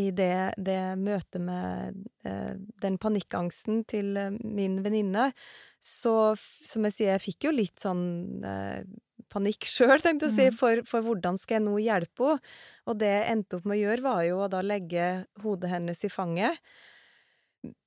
i 0.00 0.08
det, 0.16 0.54
det 0.56 0.78
møtet 1.00 1.42
med 1.44 2.00
eh, 2.26 2.56
den 2.82 2.96
panikkangsten 3.02 3.82
til 3.90 4.16
eh, 4.16 4.32
min 4.40 4.78
venninne, 4.84 5.30
så 5.80 6.34
som 6.40 6.84
jeg 6.88 6.96
sier, 6.96 7.12
jeg 7.14 7.24
fikk 7.28 7.48
jo 7.48 7.54
litt 7.56 7.80
sånn 7.84 8.04
eh, 8.44 8.82
panikk 9.30 9.68
sjøl, 9.68 10.00
tenkte 10.02 10.26
jeg 10.26 10.32
å 10.32 10.36
si, 10.36 10.46
Mhm. 10.50 10.56
for, 10.58 10.80
for 10.90 11.06
hvordan 11.06 11.36
skal 11.38 11.60
jeg 11.60 11.66
nå 11.68 11.76
hjelpe 11.84 12.32
henne? 12.32 12.54
Og 12.90 12.96
det 12.98 13.10
jeg 13.12 13.28
endte 13.36 13.58
opp 13.60 13.68
med 13.70 13.76
å 13.78 13.82
gjøre, 13.84 14.02
var 14.08 14.22
jo 14.26 14.40
å 14.42 14.48
da 14.50 14.62
legge 14.66 15.10
hodet 15.44 15.70
hennes 15.70 16.00
i 16.04 16.10
fanget. 16.10 16.58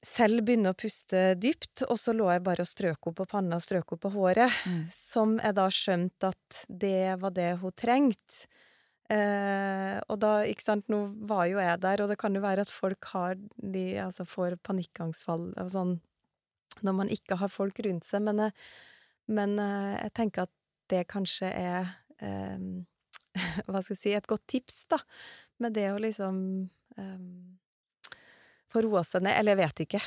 Selv 0.05 0.43
begynne 0.45 0.69
å 0.69 0.77
puste 0.77 1.31
dypt, 1.41 1.81
og 1.89 1.97
så 1.97 2.13
lå 2.13 2.27
jeg 2.29 2.43
bare 2.45 2.61
og 2.61 2.69
strøk 2.69 3.07
henne 3.07 3.17
på 3.17 3.25
panna 3.31 3.57
og 3.57 3.63
strøk 3.65 3.89
henne 3.95 4.03
på 4.03 4.11
håret. 4.13 4.57
Mm. 4.69 4.83
Som 4.93 5.39
jeg 5.41 5.55
da 5.57 5.65
skjønte 5.73 6.29
at 6.29 6.59
det 6.69 7.15
var 7.23 7.33
det 7.33 7.47
hun 7.63 7.73
trengte. 7.81 8.45
Eh, 9.11 9.97
og 10.07 10.19
da, 10.23 10.31
ikke 10.47 10.63
sant, 10.63 10.87
nå 10.91 11.01
var 11.27 11.47
jo 11.51 11.59
jeg 11.59 11.81
der, 11.83 12.03
og 12.03 12.11
det 12.11 12.17
kan 12.21 12.35
jo 12.35 12.43
være 12.43 12.63
at 12.63 12.71
folk 12.71 13.03
har 13.11 13.35
de, 13.57 13.85
altså 13.99 14.23
får 14.27 14.55
panikkangstfall 14.63 15.49
og 15.59 15.71
sånn 15.73 15.97
når 16.81 16.95
man 16.97 17.11
ikke 17.13 17.37
har 17.37 17.51
folk 17.51 17.81
rundt 17.85 18.07
seg, 18.07 18.23
men, 18.25 18.39
eh, 18.47 18.55
men 19.27 19.57
eh, 19.61 19.93
jeg 20.05 20.15
tenker 20.17 20.47
at 20.47 20.53
det 20.91 21.03
kanskje 21.11 21.51
er 21.51 21.93
eh, 22.23 22.65
Hva 23.65 23.81
skal 23.81 23.95
jeg 23.95 23.97
si 23.97 24.11
et 24.13 24.29
godt 24.29 24.43
tips, 24.45 24.83
da, 24.93 24.99
med 25.63 25.73
det 25.73 25.87
å 25.89 26.01
liksom 26.01 26.35
eh, 27.01 28.19
få 28.69 28.83
roa 28.85 29.01
seg 29.07 29.25
ned. 29.25 29.33
Eller 29.39 29.55
jeg 29.55 29.61
vet 29.63 29.81
ikke. 29.87 30.01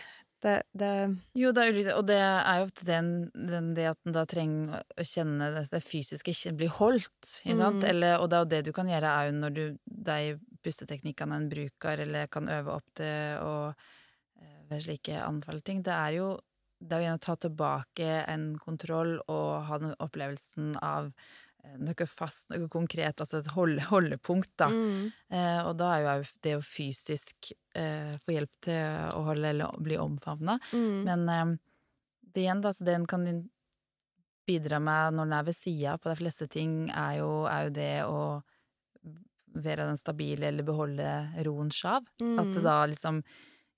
Det, 0.47 0.57
det 0.79 0.91
Jo, 1.35 1.51
det 1.55 1.63
er 1.63 1.73
ulikt, 1.75 1.93
og 1.97 2.05
det 2.07 2.19
er 2.23 2.61
jo 2.61 2.67
ofte 2.69 2.87
den, 2.87 3.13
den, 3.35 3.73
det 3.75 3.89
at 3.91 3.99
en 4.07 4.15
da 4.15 4.23
trenger 4.31 4.83
å 4.95 5.07
kjenne 5.07 5.51
dette 5.57 5.81
fysiske 5.83 6.35
bli 6.55 6.69
holdt, 6.71 7.33
ikke 7.43 7.59
sant? 7.59 7.83
Mm. 7.83 7.89
Eller, 7.91 8.19
og 8.21 8.31
det 8.31 8.39
er 8.39 8.45
jo 8.45 8.51
det 8.55 8.65
du 8.69 8.73
kan 8.77 8.91
gjøre 8.91 9.15
òg 9.25 9.33
når 9.41 9.57
du 9.57 9.65
de 10.07 10.37
pusteteknikkene 10.67 11.41
en 11.41 11.49
bruker, 11.51 12.03
eller 12.07 12.31
kan 12.31 12.51
øve 12.53 12.77
opp 12.79 12.87
til 12.99 13.43
å 13.43 13.55
eh, 13.71 14.61
ved 14.71 14.85
slike 14.87 15.19
anfallting, 15.23 15.83
det 15.87 15.95
er 15.95 16.21
jo 16.21 16.37
det 16.77 16.93
er 16.93 17.01
jo 17.01 17.07
igjen 17.07 17.19
å 17.19 17.25
ta 17.25 17.35
tilbake 17.41 18.09
en 18.29 18.43
kontroll 18.61 19.15
og 19.33 19.51
ha 19.65 19.79
den 19.81 19.95
opplevelsen 20.05 20.75
av 20.85 21.09
noe 21.79 22.07
fast, 22.09 22.49
noe 22.53 22.69
konkret, 22.73 23.21
altså 23.21 23.41
et 23.43 23.51
hold, 23.57 23.81
holdepunkt, 23.91 24.53
da. 24.61 24.69
Mm. 24.73 25.11
Eh, 25.31 25.61
og 25.67 25.75
da 25.81 25.91
er 25.97 26.05
jo 26.05 26.29
det 26.47 26.55
å 26.59 26.65
fysisk 26.65 27.53
eh, 27.75 28.13
få 28.25 28.37
hjelp 28.37 28.53
til 28.67 29.11
å 29.13 29.25
holde 29.29 29.51
eller 29.53 29.81
bli 29.83 29.99
omfavna. 30.01 30.59
Mm. 30.73 31.03
Men 31.09 31.29
eh, 31.33 31.55
det 32.33 32.45
igjen, 32.47 32.63
da, 32.65 32.73
så 32.73 32.87
det 32.87 32.95
en 32.97 33.09
kan 33.11 33.27
bidra 34.47 34.79
med 34.79 35.17
når 35.17 35.27
en 35.27 35.37
er 35.41 35.47
ved 35.49 35.57
sida 35.59 35.97
på 35.99 36.11
de 36.13 36.17
fleste 36.21 36.47
ting, 36.53 36.87
er 36.95 37.19
jo, 37.21 37.31
er 37.51 37.67
jo 37.67 37.75
det 37.75 37.93
å 38.07 38.21
være 39.57 39.87
den 39.89 39.99
stabile 39.99 40.51
eller 40.51 40.67
beholde 40.69 41.11
roen 41.47 41.71
sjav. 41.73 42.05
At 42.21 42.53
det 42.53 42.61
Mm. 42.61 42.67
da 42.67 42.77
liksom 42.87 43.23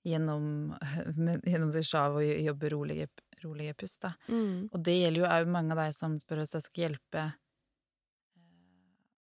gjennom, 0.05 0.75
gjennom 1.49 1.71
seg 1.71 1.87
sjav 1.87 2.19
og 2.19 2.23
jobbe 2.23 2.69
rolige, 2.71 3.07
rolige 3.43 3.73
pust, 3.79 4.01
da. 4.03 4.13
Mm. 4.27 4.69
Og 4.71 4.83
det 4.83 4.97
gjelder 4.99 5.21
jo 5.23 5.29
òg 5.31 5.51
mange 5.51 5.75
av 5.75 5.81
de 5.85 5.93
som 5.95 6.17
spør 6.19 6.43
oss 6.43 6.53
om 6.53 6.59
jeg 6.59 6.67
skal 6.67 6.85
hjelpe 6.87 7.25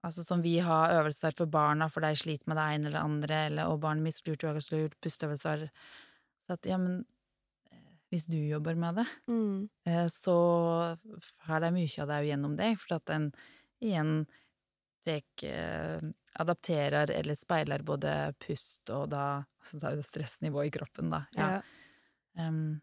Altså 0.03 0.23
som 0.25 0.41
vi 0.41 0.55
har 0.65 0.95
øvelser 0.97 1.35
for 1.37 1.45
barna, 1.51 1.87
for 1.89 2.01
de 2.01 2.15
sliter 2.17 2.49
med 2.49 2.57
det 2.57 2.63
ene 2.73 2.87
eller 2.89 2.97
det 2.97 3.05
andre, 3.05 3.41
eller, 3.51 3.69
og 3.69 3.81
barn 3.83 4.01
misklurt 4.01 4.43
yogaslurt, 4.43 4.95
pusteøvelser. 5.03 5.67
Så 6.41 6.55
at 6.57 6.65
ja, 6.65 6.79
men 6.81 7.03
eh, 7.71 7.83
hvis 8.09 8.25
du 8.31 8.37
jobber 8.39 8.75
med 8.75 8.95
det, 9.01 9.05
Mm. 9.29 9.69
eh, 9.85 10.07
så 10.09 10.97
får 11.45 11.59
de 11.61 11.71
mye 11.77 12.01
av 12.01 12.07
det 12.07 12.21
gjennom 12.31 12.57
deg, 12.57 12.79
for 12.81 12.95
at 12.97 13.09
en 13.13 13.31
igjen 13.81 14.25
tek, 15.05 15.43
eh, 15.43 16.01
adapterer 16.39 17.11
eller 17.11 17.35
speiler 17.35 17.83
både 17.83 18.33
pust 18.39 18.89
og 18.89 19.09
da 19.11 19.43
altså, 19.61 19.91
stressnivået 20.01 20.67
i 20.71 20.77
kroppen, 20.79 21.09
da. 21.13 21.25
Ja. 21.35 21.49
Ja. 22.37 22.47
Um, 22.47 22.81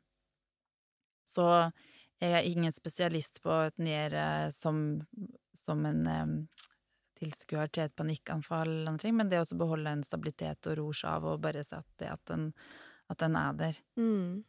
så 1.27 1.73
jeg 2.21 2.33
er 2.35 2.47
ingen 2.49 2.73
spesialist 2.75 3.41
på 3.45 3.53
et 3.69 3.79
nere 3.79 4.51
som, 4.53 5.01
som 5.57 5.85
en 5.89 6.07
um, 6.07 6.35
tilskuer 7.19 7.71
til 7.73 7.89
et 7.89 7.97
panikkanfall, 7.99 8.71
eller 8.81 8.97
noe, 8.97 9.15
men 9.15 9.33
det 9.33 9.43
å 9.43 9.59
beholde 9.59 9.97
en 9.97 10.05
stabilitet 10.07 10.71
og 10.71 10.79
ro 10.81 10.93
seg 10.93 11.11
av, 11.17 11.27
og 11.33 11.43
bare 11.45 11.65
se 11.67 11.81
at, 11.81 11.89
det, 12.01 12.13
at, 12.15 12.25
den, 12.31 12.53
at 13.13 13.21
den 13.23 13.39
er 13.39 13.59
der. 13.59 13.81
Mm. 13.99 14.45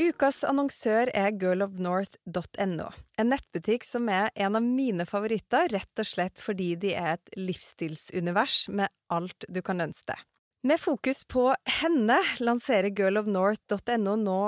Ukas 0.00 0.40
annonsør 0.48 1.10
er 1.14 1.34
girlofnorth.no, 1.38 2.86
en 3.20 3.30
nettbutikk 3.30 3.84
som 3.84 4.08
er 4.08 4.32
en 4.34 4.56
av 4.56 4.64
mine 4.64 5.04
favoritter, 5.06 5.68
rett 5.70 6.02
og 6.02 6.08
slett 6.08 6.40
fordi 6.40 6.72
de 6.80 6.94
er 6.96 7.18
et 7.18 7.34
livsstilsunivers 7.36 8.64
med 8.72 8.88
alt 9.12 9.44
du 9.48 9.60
kan 9.62 9.84
ønske 9.84 10.14
deg. 10.14 10.24
Med 10.66 10.80
fokus 10.80 11.22
på 11.28 11.46
henne 11.80 12.18
lanserer 12.40 12.90
girlofnorth.no 12.92 14.16
nå 14.24 14.40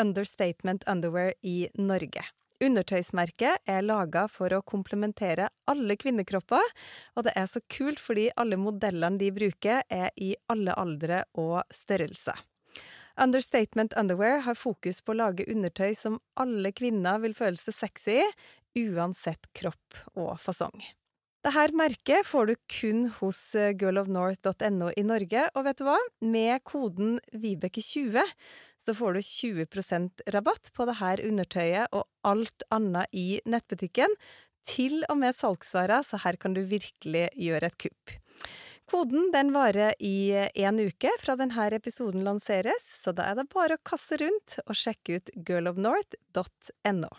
Understatement 0.00 0.86
Underwear 0.88 1.34
i 1.42 1.68
Norge. 1.78 2.24
Undertøysmerket 2.60 3.62
er 3.72 3.84
laga 3.86 4.26
for 4.28 4.52
å 4.52 4.60
komplementere 4.60 5.46
alle 5.70 5.96
kvinnekropper, 5.96 6.66
og 7.16 7.24
det 7.24 7.32
er 7.38 7.48
så 7.48 7.62
kult 7.72 8.02
fordi 8.02 8.28
alle 8.36 8.58
modellene 8.60 9.16
de 9.20 9.30
bruker, 9.32 9.80
er 9.88 10.12
i 10.20 10.34
alle 10.52 10.76
aldre 10.76 11.22
og 11.40 11.62
størrelser. 11.72 12.36
Understatement 13.20 13.96
Underwear 13.96 14.44
har 14.44 14.60
fokus 14.60 15.00
på 15.00 15.12
å 15.14 15.20
lage 15.22 15.48
undertøy 15.48 15.94
som 15.96 16.20
alle 16.40 16.72
kvinner 16.76 17.20
vil 17.24 17.36
føle 17.36 17.60
seg 17.60 17.76
sexy 17.76 18.20
i, 18.20 18.30
uansett 18.92 19.48
kropp 19.56 20.04
og 20.14 20.36
fasong. 20.40 20.76
Dette 21.40 21.72
merket 21.72 22.26
får 22.28 22.50
du 22.50 22.56
kun 22.68 23.06
hos 23.16 23.38
eh, 23.56 23.70
girlofnorth.no 23.72 24.90
i 24.92 25.04
Norge, 25.08 25.46
og 25.56 25.64
vet 25.64 25.78
du 25.80 25.86
hva? 25.86 25.96
Med 26.20 26.60
koden 26.68 27.14
Vibeke20 27.32 28.20
så 28.80 28.94
får 28.96 29.16
du 29.16 29.20
20% 29.24 30.24
rabatt 30.36 30.68
på 30.76 30.84
dette 30.90 31.24
undertøyet 31.24 31.96
og 31.96 32.04
alt 32.28 32.66
annet 32.68 33.08
i 33.16 33.40
nettbutikken, 33.48 34.12
til 34.68 35.00
og 35.08 35.16
med 35.22 35.32
salgsvarer, 35.32 36.04
så 36.04 36.20
her 36.20 36.36
kan 36.36 36.52
du 36.52 36.60
virkelig 36.60 37.30
gjøre 37.32 37.70
et 37.70 37.78
kupp. 37.86 38.18
Koden 38.90 39.30
den 39.32 39.54
varer 39.56 39.96
i 39.96 40.34
én 40.36 40.82
uke 40.82 41.14
fra 41.22 41.38
denne 41.40 41.70
episoden 41.72 42.26
lanseres, 42.26 42.84
så 42.84 43.16
da 43.16 43.30
er 43.30 43.40
det 43.40 43.48
bare 43.54 43.78
å 43.78 43.86
kaste 43.86 44.20
rundt 44.20 44.60
og 44.66 44.76
sjekke 44.76 45.16
ut 45.16 45.32
girlofnorth.no. 45.40 47.14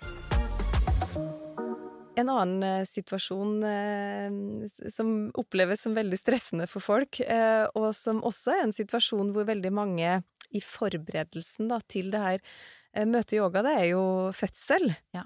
En 2.21 2.29
annen 2.29 2.63
eh, 2.65 2.87
situasjon 2.87 3.63
eh, 3.65 4.67
som 4.93 5.13
oppleves 5.39 5.85
som 5.85 5.95
veldig 5.97 6.19
stressende 6.19 6.67
for 6.69 6.83
folk, 6.83 7.21
eh, 7.23 7.65
og 7.77 7.91
som 7.97 8.21
også 8.27 8.55
er 8.55 8.65
en 8.67 8.75
situasjon 8.75 9.33
hvor 9.35 9.47
veldig 9.49 9.71
mange 9.73 10.19
i 10.51 10.61
forberedelsen 10.63 11.71
da, 11.71 11.79
til 11.89 12.11
det 12.13 12.23
her 12.23 12.41
eh, 12.41 13.07
møtet 13.07 13.39
yoga, 13.39 13.63
det 13.65 13.77
er 13.79 13.87
jo 13.93 14.03
fødsel. 14.35 14.91
Ja. 15.15 15.25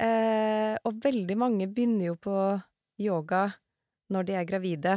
Eh, 0.00 0.76
og 0.86 1.00
veldig 1.02 1.36
mange 1.40 1.68
begynner 1.68 2.12
jo 2.12 2.18
på 2.20 2.36
yoga 3.00 3.48
når 4.10 4.28
de 4.28 4.36
er 4.36 4.46
gravide, 4.48 4.94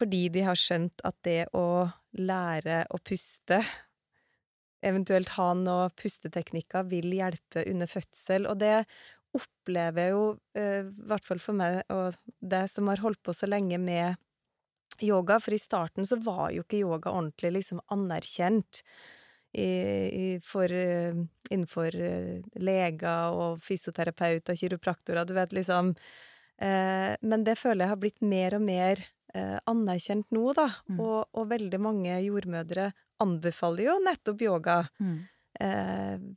fordi 0.00 0.26
de 0.32 0.42
har 0.46 0.58
skjønt 0.58 1.02
at 1.04 1.16
det 1.26 1.42
å 1.56 1.86
lære 2.18 2.84
å 2.90 3.00
puste 3.04 3.60
Eventuelt 4.80 5.34
ha 5.36 5.50
noen 5.52 5.92
pusteteknikker 5.92 6.86
vil 6.88 7.12
hjelpe 7.12 7.66
under 7.68 7.88
fødsel, 7.90 8.46
og 8.48 8.62
det 8.62 8.86
opplever 9.36 10.08
jeg 10.08 10.14
jo, 10.14 10.24
eh, 10.58 10.82
i 10.82 11.08
hvert 11.10 11.26
fall 11.26 11.40
for 11.42 11.56
meg 11.56 11.82
og 11.92 12.16
det 12.40 12.64
som 12.72 12.90
har 12.90 13.02
holdt 13.04 13.22
på 13.22 13.34
så 13.36 13.48
lenge 13.50 13.78
med 13.78 14.18
yoga, 15.00 15.38
for 15.40 15.54
i 15.54 15.60
starten 15.60 16.06
så 16.06 16.18
var 16.20 16.50
jo 16.54 16.64
ikke 16.64 16.82
yoga 16.82 17.12
ordentlig 17.12 17.54
liksom 17.60 17.80
anerkjent 17.94 18.82
i, 19.50 19.66
i, 19.66 20.26
for, 20.46 20.70
uh, 20.70 21.16
innenfor 21.50 21.96
uh, 21.98 22.50
leger 22.62 23.34
og 23.34 23.62
fysioterapeuter, 23.64 24.54
kiropraktorer, 24.54 25.26
du 25.26 25.34
vet 25.34 25.56
liksom 25.56 25.94
Men 26.60 27.44
det 27.46 27.54
føler 27.56 27.86
jeg 27.86 27.88
har 27.88 27.96
blitt 27.96 28.18
mer 28.20 28.52
og 28.58 28.60
mer 28.60 29.00
anerkjent 29.64 30.26
nå, 30.36 30.42
da, 30.52 30.66
mm. 30.92 30.98
og, 31.00 31.30
og, 31.32 31.46
veldig 31.48 31.78
mange 31.80 32.18
jordmødre 32.20 32.90
anbefaler 33.24 33.86
jo 33.86 33.94
nettopp 34.04 34.44
yoga 34.44 34.74
mm. 35.00 35.14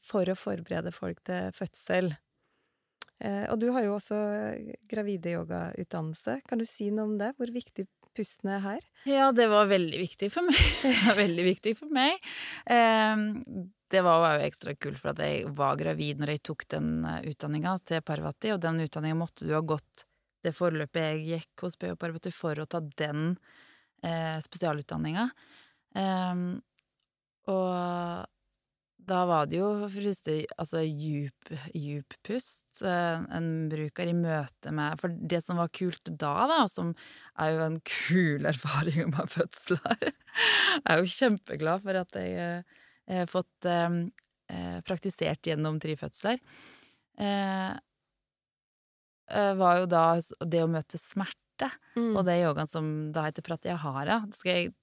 for 0.08 0.32
å 0.32 0.38
forberede 0.40 0.94
folk 0.96 1.20
til 1.28 1.52
fødsel. 1.58 2.08
Eh, 3.24 3.44
og 3.52 3.60
du 3.62 3.70
har 3.76 3.86
jo 3.88 3.98
også 3.98 4.20
gravideyogautdannelse. 4.92 6.42
Kan 6.48 6.62
du 6.62 6.68
si 6.70 6.90
noe 6.92 7.08
om 7.08 7.18
det? 7.22 7.34
Hvor 7.40 7.54
viktig 7.56 7.88
pusten 8.14 8.52
er 8.54 8.62
her? 8.62 8.84
Ja, 9.10 9.32
det 9.34 9.48
var 9.50 9.72
veldig 9.72 10.02
viktig 10.04 10.30
for 10.34 10.46
meg. 10.46 10.60
veldig 11.24 11.48
viktig 11.48 11.78
for 11.80 11.94
meg. 11.94 12.20
Eh, 12.70 13.28
det 13.94 14.02
var 14.06 14.38
jo 14.38 14.48
ekstra 14.48 14.74
kult 14.76 15.02
for 15.02 15.14
at 15.14 15.22
jeg 15.22 15.52
var 15.58 15.78
gravid 15.78 16.22
når 16.22 16.34
jeg 16.34 16.44
tok 16.50 16.64
den 16.74 17.04
uh, 17.06 17.20
utdanninga 17.30 17.76
til 17.86 18.02
Parvati, 18.02 18.50
og 18.50 18.62
den 18.64 18.82
utdanninga 18.82 19.20
måtte 19.20 19.46
du 19.46 19.54
ha 19.54 19.62
gått 19.62 20.08
det 20.44 20.52
forløpet 20.56 21.06
jeg 21.06 21.24
gikk 21.30 21.64
hos 21.64 21.78
PH 21.80 21.96
Parvati 22.00 22.32
for 22.36 22.60
å 22.60 22.68
ta 22.68 22.82
den 22.84 23.36
eh, 24.04 24.36
spesialutdanninga. 24.44 25.30
Um, 25.96 26.58
og 27.48 28.26
da 29.08 29.24
var 29.28 29.48
det 29.50 29.58
jo 29.60 29.68
for 29.82 30.00
det 30.00 30.12
første 30.13 30.36
altså 30.62 30.82
djup, 30.84 31.52
djup 31.76 32.16
pust 32.26 32.82
eh, 32.86 33.24
en 33.36 33.50
bruker 33.72 34.10
i 34.10 34.16
møte 34.18 34.74
med 34.76 35.00
For 35.02 35.13
det 35.13 35.42
som 35.46 35.60
var 35.62 35.72
kult 35.76 36.10
da, 36.10 36.34
da, 36.50 36.60
som 36.72 36.94
er 37.42 37.54
jo 37.54 37.63
en 37.66 37.80
kul 37.88 38.48
erfaring 38.50 39.12
med 39.12 39.32
fødsler 39.32 39.98
Jeg 40.08 40.13
er 40.89 41.02
jo 41.02 41.16
kjempeglad 41.16 41.84
for 41.86 42.02
at 42.04 42.20
jeg 42.20 42.62
har 43.10 43.32
fått 43.32 43.70
eh, 43.70 44.00
eh, 44.54 44.78
praktisert 44.88 45.44
gjennom 45.48 45.80
tre 45.84 45.98
fødsler. 46.00 46.39
Var 49.34 49.80
jo 49.80 49.86
da 49.89 50.06
det 50.50 50.62
å 50.63 50.70
møte 50.72 51.00
smerte, 51.00 51.70
mm. 51.98 52.13
og 52.16 52.24
det 52.28 52.39
yogaen 52.42 52.70
som 52.70 52.88
da 53.16 53.28
heter 53.28 53.46
pratyahara. 53.46 54.24
Det 54.30 54.39
skal 54.39 54.58
jeg 54.58 54.74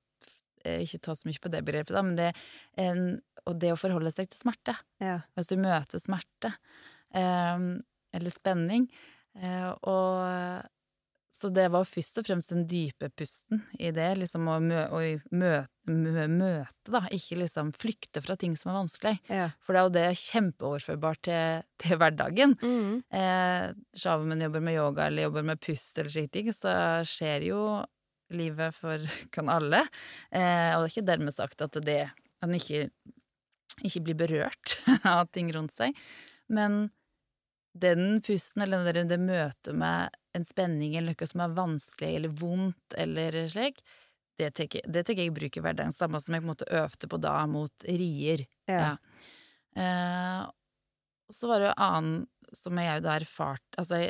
ikke 0.64 1.00
ta 1.06 1.14
så 1.16 1.28
mye 1.28 1.40
på 1.40 1.52
det 1.52 1.62
begrepet, 1.66 1.94
da, 1.96 2.02
men 2.06 2.18
det 2.18 2.30
en, 2.80 3.20
Og 3.48 3.56
det 3.60 3.72
å 3.72 3.78
forholde 3.80 4.12
seg 4.12 4.28
til 4.28 4.42
smerte. 4.42 4.74
Ja. 5.00 5.20
Du 5.36 5.56
møter 5.56 6.02
smerte, 6.02 6.54
Um, 7.10 7.80
eller 8.14 8.30
spenning, 8.30 8.84
Uh, 9.34 9.70
og 9.86 10.62
Så 11.30 11.48
det 11.54 11.68
var 11.70 11.86
først 11.86 12.18
og 12.18 12.26
fremst 12.26 12.50
den 12.50 12.64
dype 12.66 13.08
pusten 13.14 13.62
i 13.78 13.92
det, 13.94 14.08
liksom 14.18 14.48
å, 14.50 14.56
mø, 14.60 14.80
å 14.90 14.98
møte, 15.30 15.70
mø, 15.86 16.24
møte, 16.26 16.90
da, 16.90 17.04
ikke 17.14 17.38
liksom 17.38 17.70
flykte 17.78 18.20
fra 18.20 18.34
ting 18.36 18.56
som 18.58 18.72
er 18.72 18.80
vanskelig. 18.80 19.14
Ja. 19.30 19.46
For 19.62 19.72
det 19.72 19.80
er 19.80 19.86
jo 19.86 19.94
det 19.94 20.18
kjempeoverførbart 20.24 21.22
til, 21.30 21.62
til 21.80 22.00
hverdagen. 22.02 22.56
Mm. 22.60 22.98
Eh, 23.14 24.10
om 24.10 24.34
jobber 24.42 24.66
med 24.66 24.76
yoga 24.76 25.06
eller 25.06 25.28
jobber 25.28 25.46
med 25.52 25.62
pust 25.62 26.02
eller 26.02 26.10
slike 26.10 26.34
ting, 26.34 26.50
så 26.52 26.74
skjer 27.08 27.46
jo 27.46 27.62
livet 28.34 28.76
for 28.76 29.02
kan 29.34 29.50
alle. 29.52 29.84
Eh, 30.30 30.72
og 30.74 30.84
det 30.84 30.86
er 30.86 30.92
ikke 30.92 31.10
dermed 31.12 31.36
sagt 31.36 31.64
at 31.64 31.80
det 31.84 32.02
en 32.40 32.56
ikke, 32.56 32.88
ikke 33.84 34.04
blir 34.06 34.18
berørt 34.22 34.78
av 35.04 35.28
ting 35.34 35.52
rundt 35.54 35.74
seg. 35.74 35.96
Men 36.50 36.88
den 37.80 38.18
pusten, 38.26 38.64
eller 38.64 38.88
det, 38.92 39.06
det 39.12 39.20
møtet 39.22 39.76
med 39.78 40.16
en 40.34 40.46
spenning 40.46 40.96
eller 40.96 41.14
noe 41.14 41.28
som 41.28 41.42
er 41.44 41.58
vanskelig 41.58 42.14
eller 42.16 42.32
vondt 42.40 42.96
eller 42.98 43.36
slik, 43.50 43.78
det 44.40 44.54
tenker, 44.56 44.86
det 44.88 45.04
tenker 45.04 45.26
jeg 45.26 45.36
bruker 45.36 45.64
hverdagen. 45.64 45.92
Samme 45.92 46.20
som 46.22 46.34
jeg 46.34 46.42
på 46.42 46.48
en 46.48 46.54
måte 46.54 46.70
øvde 46.72 47.10
på 47.12 47.20
da 47.20 47.34
mot 47.50 47.86
rier. 47.86 48.46
Ja. 48.70 48.80
ja. 48.80 48.94
Eh, 49.76 50.48
så 51.30 51.50
var 51.50 51.60
det 51.60 51.68
jo 51.68 51.78
annen 51.84 52.22
som 52.56 52.78
jeg 52.80 52.98
jo 52.98 53.02
da 53.04 53.12
erfarte 53.20 53.78
Altså, 53.78 54.00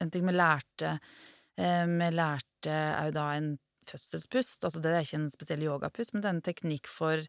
en 0.00 0.10
ting 0.10 0.24
vi 0.24 0.32
lærte 0.32 0.94
Vi 1.56 2.08
lærte 2.14 2.76
òg 2.96 3.10
da 3.16 3.26
en 3.36 3.52
fødselspust. 3.88 4.62
Altså 4.66 4.82
det 4.82 4.92
er 4.92 5.04
ikke 5.04 5.20
en 5.20 5.32
spesiell 5.32 5.64
yogapust, 5.66 6.14
men 6.14 6.22
det 6.22 6.30
er 6.30 6.36
en 6.36 6.46
teknikk 6.46 6.90
for, 6.90 7.22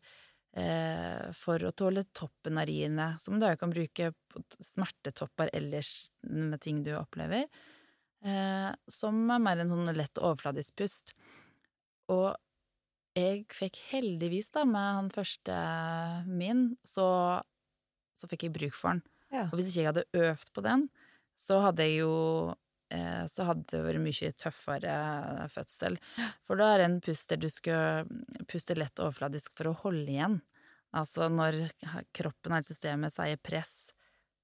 eh, 0.58 1.32
for 1.38 1.60
å 1.60 1.74
tåle 1.76 2.06
toppen 2.14 2.58
av 2.58 2.68
riene, 2.70 3.20
som 3.20 3.40
du 3.40 3.48
òg 3.48 3.60
kan 3.60 3.74
bruke 3.74 4.14
på 4.30 4.44
smertetopper 4.60 5.50
ellers 5.54 6.12
med 6.24 6.62
ting 6.62 6.84
du 6.84 6.94
opplever. 6.98 7.48
Eh, 8.24 8.72
som 8.88 9.30
er 9.32 9.40
mer 9.40 9.60
en 9.60 9.70
sånn 9.70 9.96
lett 9.96 10.16
overfladisk 10.22 10.76
pust. 10.76 11.14
Og 12.10 12.36
jeg 13.16 13.46
fikk 13.52 13.78
heldigvis, 13.92 14.50
da, 14.52 14.64
med 14.66 14.96
han 14.96 15.10
første 15.10 15.54
min, 16.26 16.78
så, 16.86 17.42
så 18.16 18.30
fikk 18.30 18.48
jeg 18.48 18.54
bruk 18.54 18.74
for 18.74 18.94
den. 18.94 19.04
Ja. 19.34 19.48
Og 19.50 19.58
hvis 19.58 19.70
ikke 19.72 19.82
jeg 19.82 19.92
hadde 19.92 20.10
øvd 20.14 20.54
på 20.54 20.64
den, 20.64 20.90
så 21.36 21.60
hadde 21.66 21.86
jeg 21.86 22.04
jo 22.06 22.14
Eh, 22.54 22.63
så 23.30 23.48
hadde 23.48 23.66
det 23.72 23.82
vært 23.86 24.04
mye 24.04 24.32
tøffere 24.38 24.96
fødsel. 25.50 25.98
For 26.46 26.60
da 26.60 26.70
er 26.74 26.82
det 26.82 26.88
en 26.90 27.00
pust 27.04 27.32
der 27.32 27.42
du 27.42 27.50
skal 27.50 28.10
puste 28.50 28.78
lett 28.78 29.02
overfladisk 29.02 29.56
for 29.58 29.72
å 29.72 29.78
holde 29.84 30.12
igjen. 30.14 30.40
Altså 30.94 31.28
når 31.32 31.64
kroppen 32.14 32.54
eller 32.54 32.66
systemet 32.68 33.16
sier 33.16 33.40
press, 33.42 33.94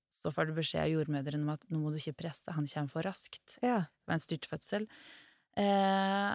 så 0.09 0.31
får 0.33 0.49
du 0.49 0.57
beskjed 0.57 0.83
av 0.83 0.93
jordmødrene 0.93 1.45
om 1.45 1.53
at 1.53 1.65
nå 1.69 1.81
må 1.81 1.93
du 1.93 1.99
ikke 1.99 2.17
presse, 2.25 2.51
han 2.51 2.67
kommer 2.67 2.91
for 2.91 3.05
raskt. 3.07 3.59
Ja. 3.62 3.83
Det 3.85 4.09
var 4.09 4.17
en 4.17 4.23
styrtfødsel. 4.23 4.88
Eh, 5.59 6.33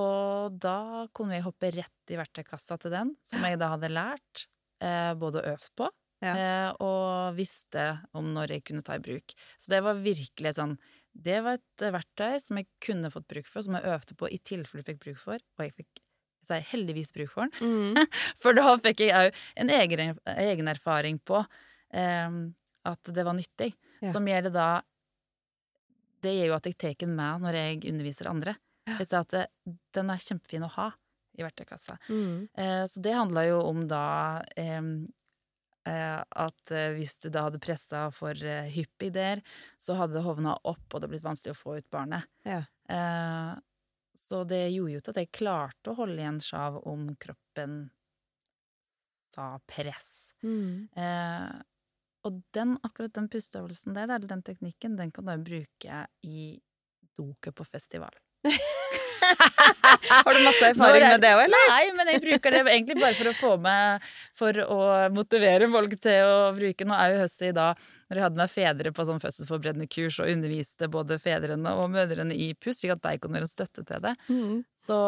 og 0.00 0.56
da 0.60 0.78
kunne 1.16 1.36
jeg 1.38 1.46
hoppe 1.46 1.70
rett 1.76 2.12
i 2.12 2.18
verktøykassa 2.18 2.80
til 2.82 2.94
den, 2.96 3.14
som 3.24 3.44
jeg 3.46 3.60
da 3.60 3.70
hadde 3.74 3.92
lært, 3.92 4.46
eh, 4.80 5.12
både 5.18 5.44
øvd 5.52 5.70
på 5.78 5.92
ja. 6.24 6.32
Eh, 6.32 6.70
og 6.80 7.36
visste 7.36 7.84
om 8.16 8.30
når 8.34 8.56
jeg 8.56 8.64
kunne 8.70 8.84
ta 8.84 8.96
i 8.96 9.02
bruk. 9.04 9.34
Så 9.60 9.72
det 9.74 9.82
var 9.84 10.00
virkelig 10.00 10.56
sånn 10.56 10.76
Det 11.16 11.38
var 11.44 11.58
et 11.58 11.84
verktøy 11.92 12.40
som 12.40 12.60
jeg 12.60 12.68
kunne 12.84 13.10
fått 13.12 13.28
bruk 13.28 13.48
for, 13.48 13.64
som 13.64 13.76
jeg 13.76 13.88
øvde 13.88 14.16
på 14.16 14.28
i 14.28 14.38
tilfelle 14.38 14.82
jeg 14.82 14.90
fikk 14.90 15.04
bruk 15.04 15.20
for, 15.20 15.40
og 15.40 15.64
jeg 15.64 15.76
fikk 15.76 16.02
så 16.46 16.60
jeg 16.60 16.68
heldigvis 16.70 17.08
bruk 17.10 17.32
for 17.32 17.48
den. 17.48 17.94
Mm. 17.96 18.10
for 18.42 18.54
da 18.54 18.76
fikk 18.78 19.00
jeg 19.02 19.16
òg 19.18 19.40
en 19.58 19.72
egen, 19.74 20.12
egen, 20.36 20.68
erfaring 20.70 21.18
på 21.18 21.40
eh, 21.90 22.36
at 22.86 23.10
det 23.16 23.24
var 23.26 23.34
nyttig. 23.34 23.72
Ja. 24.04 24.12
Som 24.14 24.28
gjør 24.28 24.46
det 24.46 24.52
da 24.54 24.68
Det 26.22 26.34
gjør 26.36 26.50
jo 26.50 26.54
at 26.58 26.68
jeg 26.68 26.76
tar 26.78 26.94
den 27.00 27.16
med 27.16 27.42
når 27.42 27.58
jeg 27.58 27.82
underviser 27.90 28.30
andre. 28.30 28.54
Jeg 28.86 29.08
sier 29.08 29.24
at 29.24 29.74
den 29.96 30.12
er 30.12 30.22
kjempefin 30.22 30.68
å 30.68 30.70
ha 30.76 30.90
i 31.36 31.42
verktøykassa. 31.42 31.98
Mm. 32.08 32.46
Eh, 32.54 32.84
så 32.86 33.02
det 33.02 33.16
handla 33.16 33.42
jo 33.48 33.58
om 33.66 33.82
da 33.90 34.04
eh, 34.54 34.78
Eh, 34.80 35.15
at 35.86 36.72
eh, 36.74 36.90
hvis 36.96 37.16
du 37.22 37.28
da 37.32 37.46
hadde 37.46 37.60
pressa 37.62 38.06
for 38.14 38.34
eh, 38.34 38.68
hyppig 38.74 39.12
der, 39.14 39.42
så 39.78 39.96
hadde 39.98 40.18
det 40.18 40.24
hovna 40.26 40.56
opp, 40.66 40.86
og 40.90 41.02
det 41.02 41.10
blitt 41.12 41.26
vanskelig 41.26 41.54
å 41.54 41.58
få 41.58 41.76
ut 41.78 41.88
barnet. 41.92 42.26
Ja. 42.46 42.62
Så 44.16 44.42
det 44.48 44.62
gjorde 44.72 44.94
jo 44.94 45.00
til 45.02 45.12
at 45.12 45.20
jeg 45.20 45.34
klarte 45.34 45.92
å 45.92 45.96
holde 45.98 46.20
igjen 46.22 46.38
sjav 46.42 46.78
om 46.88 47.08
kroppen 47.20 47.80
sa 49.34 49.48
press. 49.68 50.32
Mm. 50.46 50.86
og 52.24 52.38
den, 52.56 52.76
akkurat 52.86 53.14
den 53.18 53.26
pusteøvelsen 53.30 53.98
der, 53.98 54.08
eller 54.08 54.30
den 54.30 54.44
teknikken, 54.46 54.96
den 54.96 55.12
kan 55.12 55.28
du 55.28 55.34
bruke 55.50 56.06
i 56.24 56.46
doket 57.18 57.58
på 57.58 57.66
festival. 57.68 58.14
Har 60.26 60.34
du 60.34 60.40
masse 60.44 60.68
erfaring 60.70 61.04
med 61.06 61.22
det 61.22 61.32
òg, 61.34 61.42
eller? 61.46 61.68
Nei, 61.72 61.84
men 61.96 62.10
jeg 62.12 62.22
bruker 62.24 62.54
det 62.54 62.62
egentlig 62.64 62.96
bare 63.00 63.16
for 63.16 63.30
å 63.30 63.34
få 63.36 63.52
med 63.62 64.06
For 64.38 64.60
å 64.62 64.78
motivere 65.14 65.68
folk 65.72 65.96
til 66.02 66.26
å 66.26 66.52
bruke 66.56 66.86
Nå 66.88 66.96
er 66.96 67.14
jo 67.14 67.20
høstet 67.24 67.50
i 67.50 67.56
dag 67.56 67.82
Når 68.06 68.20
jeg 68.20 68.26
hadde 68.26 68.40
med 68.40 68.52
fedre 68.52 68.92
på 68.96 69.06
sånn 69.08 69.22
fødselsforberedende 69.22 69.88
kurs 69.90 70.20
og 70.22 70.30
underviste 70.32 70.90
både 70.92 71.18
fedrene 71.22 71.74
og 71.74 71.90
mødrene 71.94 72.36
i 72.36 72.52
puss, 72.54 72.80
slik 72.82 72.94
at 72.94 73.02
de 73.02 73.16
kunne 73.22 73.38
være 73.38 73.48
en 73.48 73.50
støtte 73.50 73.82
til 73.88 74.04
det. 74.04 74.12
Mm. 74.30 74.60
Så, 74.78 74.98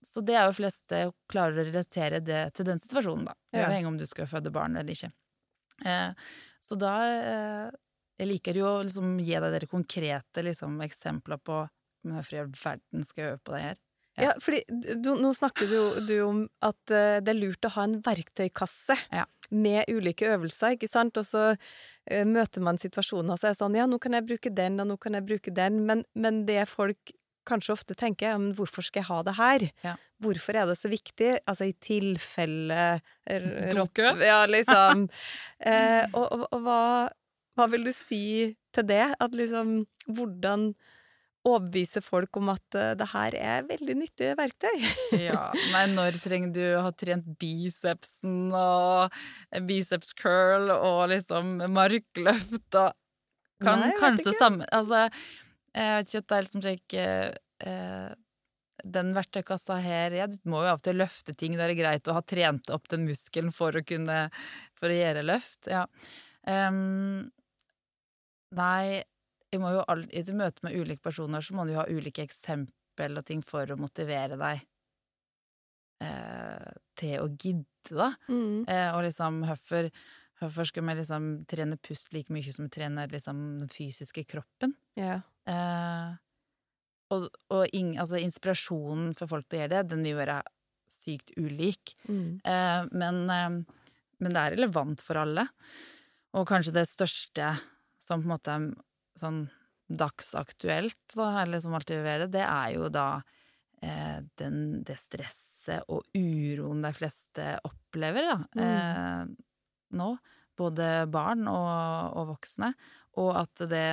så 0.00 0.22
det 0.24 0.38
er 0.38 0.46
jo 0.48 0.54
fleste 0.56 1.02
klarer 1.28 1.60
å 1.60 1.66
relatere 1.68 2.22
det 2.24 2.46
til 2.56 2.70
den 2.70 2.80
situasjonen, 2.80 3.26
da. 3.28 3.36
Ja. 3.52 3.66
Uavhengig 3.66 3.90
om 3.90 3.98
du 4.00 4.06
skal 4.08 4.30
føde 4.30 4.54
barn 4.54 4.80
eller 4.80 4.96
ikke. 4.96 5.12
Eh, 5.84 6.10
så 6.62 6.78
da 6.80 6.94
eh, 7.10 7.68
Jeg 8.22 8.30
liker 8.30 8.58
jo 8.62 8.66
å 8.70 8.82
liksom 8.86 9.16
gi 9.20 9.34
deg 9.34 9.52
dere 9.52 9.68
konkrete 9.68 10.44
liksom, 10.46 10.80
eksempler 10.88 11.40
på 11.42 11.60
Men 12.02 12.18
hvorfor 12.18 12.36
i 12.36 12.42
all 12.42 12.52
verden 12.64 13.06
skal 13.08 13.24
jeg 13.24 13.34
øve 13.36 13.42
på 13.46 13.56
det 13.56 13.62
her? 13.62 13.80
Ja. 14.12 14.22
Ja, 14.26 14.32
fordi 14.44 14.58
du, 15.00 15.14
nå 15.16 15.30
snakker 15.32 15.70
du, 15.70 15.78
du 16.04 16.16
om 16.26 16.42
at 16.60 16.92
eh, 16.92 17.22
det 17.24 17.32
er 17.32 17.38
lurt 17.38 17.64
å 17.64 17.70
ha 17.78 17.86
en 17.88 17.94
verktøykasse 18.04 18.98
Ja. 19.08 19.24
med 19.48 19.88
ulike 19.88 20.28
øvelser, 20.34 20.76
ikke 20.76 20.90
sant? 20.90 21.16
Og 21.16 21.24
så 21.24 21.44
uh, 21.54 22.24
møter 22.28 22.60
man 22.64 22.80
situasjoner 22.80 23.32
og 23.32 23.40
så 23.40 23.48
er 23.48 23.54
det 23.54 23.60
sånn 23.62 23.78
ja, 23.78 23.86
nå 23.88 23.96
kan 24.02 24.12
jeg 24.18 24.26
bruke 24.28 24.52
den, 24.52 24.76
og 24.84 24.90
nå 24.90 24.98
kan 25.00 25.16
jeg 25.16 25.24
bruke 25.30 25.54
den, 25.56 25.80
men, 25.88 26.04
men 26.12 26.42
det 26.48 26.66
folk 26.68 27.14
kanskje 27.48 27.72
ofte 27.74 27.96
tenker, 27.98 28.34
ja, 28.34 28.38
men 28.38 28.52
hvorfor 28.54 28.84
skal 28.86 29.00
jeg 29.00 29.08
ha 29.08 29.22
det 29.26 29.36
her? 29.40 29.66
Ja. 29.82 29.96
Hvorfor 30.22 30.60
er 30.60 30.68
det 30.70 30.76
så 30.78 30.92
viktig? 30.92 31.32
Altså 31.48 31.66
i 31.70 31.74
tilfelle 31.82 33.00
Dukke? 33.72 34.12
Ja, 34.22 34.44
liksom. 34.46 35.08
eh, 35.72 36.04
og 36.12 36.28
og, 36.28 36.44
og 36.52 36.60
hva, 36.68 36.82
hva 37.56 37.66
vil 37.72 37.88
du 37.88 37.92
si 37.96 38.52
til 38.76 38.86
det? 38.88 39.06
At 39.20 39.34
liksom 39.36 39.82
Hvordan 40.06 40.74
overbevise 41.48 42.02
folk 42.04 42.36
om 42.38 42.52
at 42.52 42.76
eh, 42.78 42.92
det 42.98 43.08
her 43.12 43.36
er 43.38 43.68
veldig 43.68 43.96
nyttige 43.98 44.36
verktøy? 44.38 44.74
Ja, 45.28 45.48
nei, 45.74 45.84
når 45.92 46.18
trenger 46.22 46.52
du 46.54 46.62
å 46.76 46.86
ha 46.86 46.92
trent 46.94 47.26
bicepsen 47.40 48.52
og 48.54 49.14
biceps 49.68 50.14
curl 50.18 50.70
og 50.74 51.06
liksom 51.12 51.58
markløft 51.72 52.78
og 52.80 52.92
Kan 53.62 53.78
Nei, 53.78 53.92
kanskje 53.98 54.32
ikke. 54.32 54.38
samme 54.40 54.66
Altså, 54.74 55.04
jeg 55.72 55.98
vet 55.98 56.08
ikke 56.10 56.22
at 56.22 56.28
det 56.30 56.36
er 56.36 56.46
liksom 56.46 56.62
slik 56.64 56.96
eh, 56.98 57.28
eh, 57.66 58.08
Den 58.96 59.12
verktøykassa 59.14 59.76
her 59.84 60.16
Ja, 60.18 60.26
du 60.30 60.38
må 60.50 60.64
jo 60.64 60.72
av 60.72 60.80
og 60.80 60.86
til 60.86 60.98
løfte 60.98 61.34
ting. 61.38 61.54
Da 61.58 61.66
er 61.66 61.72
det 61.72 61.78
greit 61.78 62.10
å 62.10 62.16
ha 62.16 62.24
trent 62.26 62.72
opp 62.74 62.90
den 62.90 63.06
muskelen 63.06 63.52
for 63.54 63.76
å 63.78 63.84
kunne 63.86 64.24
For 64.78 64.90
å 64.90 64.98
gjøre 64.98 65.22
løft. 65.26 65.70
Ja. 65.70 65.86
Um, 66.42 67.30
nei, 68.58 69.02
jeg 69.52 69.60
må 69.60 69.74
jo 69.74 69.82
all, 69.92 70.06
i 70.08 70.22
et 70.22 70.32
møte 70.36 70.64
med 70.64 70.76
ulike 70.78 71.04
personer 71.04 71.44
så 71.44 71.56
må 71.56 71.66
du 71.66 71.74
jo 71.74 71.82
ha 71.82 71.88
ulike 71.90 72.24
eksempel 72.24 73.20
og 73.20 73.26
ting 73.28 73.42
for 73.44 73.68
å 73.68 73.78
motivere 73.80 74.38
deg 74.40 74.64
eh, 76.06 76.72
til 76.98 77.14
å 77.20 77.28
gidde, 77.30 77.92
da. 77.92 78.10
Mm. 78.32 78.64
Eh, 78.66 78.90
og 78.96 79.04
liksom 79.08 79.44
hvorfor 79.46 79.92
Hvorfor 80.42 80.66
skal 80.66 80.82
vi 80.88 80.94
liksom 80.98 81.26
trene 81.46 81.76
pust 81.78 82.08
like 82.10 82.32
mye 82.34 82.50
som 82.50 82.66
vi 82.66 82.72
trener 82.74 83.10
liksom 83.12 83.42
den 83.60 83.68
fysiske 83.70 84.24
kroppen? 84.26 84.72
Yeah. 84.98 85.22
Eh, 85.46 86.16
og 87.14 87.28
og 87.52 87.76
in, 87.76 87.92
altså, 87.94 88.18
inspirasjonen 88.18 89.12
for 89.14 89.30
folk 89.30 89.46
til 89.46 89.60
å 89.60 89.62
gjøre 89.62 89.74
det, 89.76 89.82
den 89.92 90.02
vil 90.02 90.18
være 90.18 90.40
sykt 90.90 91.30
ulik. 91.38 91.94
Mm. 92.08 92.40
Eh, 92.42 92.88
men, 92.90 93.22
eh, 93.30 93.84
men 94.18 94.34
det 94.34 94.42
er 94.42 94.56
relevant 94.56 95.04
for 95.04 95.20
alle. 95.22 95.46
Og 96.34 96.48
kanskje 96.48 96.74
det 96.74 96.88
største 96.90 97.52
som 98.02 98.24
på 98.24 98.26
en 98.26 98.34
måte 98.34 98.58
sånn 99.22 99.44
dagsaktuelt, 99.92 101.00
da, 101.14 101.30
eller 101.42 101.62
som 101.62 101.74
alltid 101.76 101.98
vil 101.98 102.06
være, 102.06 102.28
det 102.32 102.44
er 102.46 102.74
jo 102.76 102.90
da 102.92 103.06
eh, 103.84 104.20
den, 104.40 104.60
det 104.86 104.96
stresset 105.00 105.88
og 105.92 106.06
uroen 106.16 106.84
de 106.84 106.92
fleste 106.96 107.48
opplever, 107.68 108.30
da. 108.32 108.38
Eh, 108.66 109.26
nå. 109.98 110.12
Både 110.52 110.86
barn 111.08 111.46
og, 111.48 112.12
og 112.20 112.34
voksne. 112.34 112.74
Og 113.20 113.32
at 113.40 113.62
det 113.70 113.86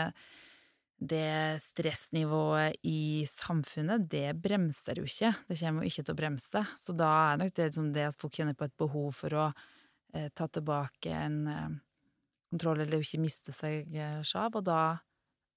det 1.00 1.62
stressnivået 1.64 2.76
i 2.84 3.24
samfunnet, 3.24 4.04
det 4.12 4.36
bremser 4.44 5.00
jo 5.00 5.08
ikke. 5.08 5.32
Det 5.48 5.56
kommer 5.62 5.86
jo 5.86 5.92
ikke 5.92 6.04
til 6.04 6.16
å 6.16 6.20
bremse. 6.20 6.64
Så 6.76 6.96
da 6.98 7.10
er 7.30 7.40
nok 7.40 7.54
det 7.56 7.70
liksom 7.70 7.94
det 7.96 8.08
at 8.10 8.18
folk 8.20 8.36
kjenner 8.36 8.58
på 8.60 8.68
et 8.68 8.76
behov 8.80 9.14
for 9.16 9.36
å 9.40 9.46
eh, 10.14 10.28
ta 10.36 10.50
tilbake 10.52 11.14
en 11.16 11.38
eh, 11.48 11.70
kontroll, 12.52 12.84
eller 12.84 13.00
ikke 13.00 13.22
miste 13.24 13.56
seg 13.56 13.96
eh, 13.96 14.20
sjav, 14.28 14.60
og 14.60 14.68
da 14.68 14.82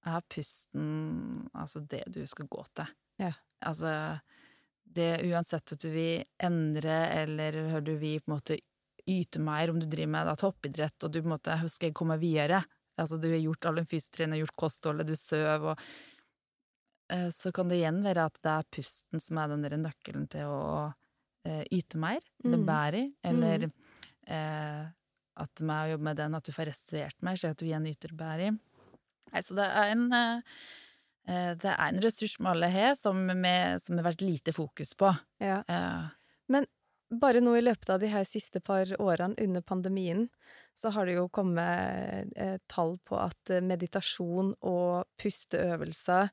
er 0.05 0.21
pusten 0.29 1.47
altså 1.53 1.81
det 1.89 2.03
du 2.11 2.21
skal 2.27 2.47
gå 2.51 2.63
til. 2.75 2.91
Ja. 3.21 3.33
Altså 3.63 4.19
det 4.93 5.23
uansett 5.25 5.73
at 5.73 5.81
du 5.81 5.89
vil 5.89 6.23
endre, 6.43 6.97
eller 7.23 7.55
hører 7.71 7.85
du 7.87 7.95
vil 7.97 8.19
på 8.21 8.29
en 8.31 8.35
måte 8.35 8.57
yte 9.09 9.41
mer 9.43 9.71
om 9.71 9.79
du 9.81 9.87
driver 9.89 10.11
med 10.13 10.27
da, 10.29 10.35
toppidrett, 10.39 10.97
og 11.03 11.11
du 11.11 11.21
på 11.21 11.27
en 11.27 11.35
måte 11.35 11.59
husker 11.63 11.89
jeg 11.89 11.97
komme 11.97 12.17
videre? 12.21 12.61
Altså, 12.99 13.17
du 13.17 13.29
har 13.31 13.41
gjort 13.41 13.65
all 13.65 13.79
den 13.81 13.89
fysiske 13.89 14.27
gjort 14.37 14.55
kostholdet, 14.59 15.07
du 15.09 15.15
søv, 15.17 15.65
og 15.71 15.79
eh, 17.11 17.29
Så 17.33 17.51
kan 17.51 17.71
det 17.71 17.79
igjen 17.81 18.03
være 18.05 18.27
at 18.29 18.37
det 18.43 18.51
er 18.53 18.67
pusten 18.77 19.19
som 19.23 19.39
er 19.41 19.49
den 19.49 19.65
der 19.65 19.77
nøkkelen 19.81 20.27
til 20.29 20.45
å 20.45 20.93
eh, 21.47 21.63
yte 21.73 21.97
mer, 21.97 22.21
eller 22.43 22.61
Mm. 22.61 22.67
bære 22.69 22.99
i, 23.01 23.07
eller 23.23 23.65
eh, 24.27 24.83
at 25.35 25.61
med 25.65 25.79
å 25.87 25.89
jobbe 25.95 26.03
med 26.03 26.17
den, 26.21 26.35
at 26.35 26.45
du 26.45 26.51
får 26.53 26.69
restituert 26.69 27.23
mer, 27.25 27.35
så 27.35 27.49
at 27.49 27.57
du 27.57 27.65
igjen 27.65 27.89
yter 27.89 28.13
bære 28.13 28.51
i. 28.51 28.53
Nei, 29.31 29.43
så 29.45 29.55
det 29.57 29.69
er 29.69 29.93
en 29.93 30.05
eh, 30.17 30.61
eh, 31.29 31.51
det 31.55 31.71
er 31.71 31.87
en 31.87 32.03
ressurs 32.03 32.37
med 32.39 32.55
alle 32.55 32.71
har, 32.73 32.93
som 32.99 33.23
som 33.79 33.99
har 33.99 34.09
vært 34.11 34.25
lite 34.25 34.53
fokus 34.55 34.95
på. 34.99 35.13
ja. 35.39 35.61
Men 36.51 36.67
Bare 37.13 37.41
nå 37.43 37.53
i 37.57 37.63
løpet 37.63 37.91
av 37.93 38.01
de 38.01 38.09
her 38.09 38.25
siste 38.25 38.61
par 38.63 38.89
årene 39.01 39.37
under 39.43 39.61
pandemien, 39.61 40.27
så 40.73 40.89
har 40.95 41.05
det 41.05 41.17
jo 41.17 41.27
kommet 41.33 42.33
eh, 42.39 42.57
tall 42.71 42.97
på 43.05 43.19
at 43.19 43.53
eh, 43.53 43.61
meditasjon 43.61 44.53
og 44.65 45.05
pusteøvelser 45.21 46.31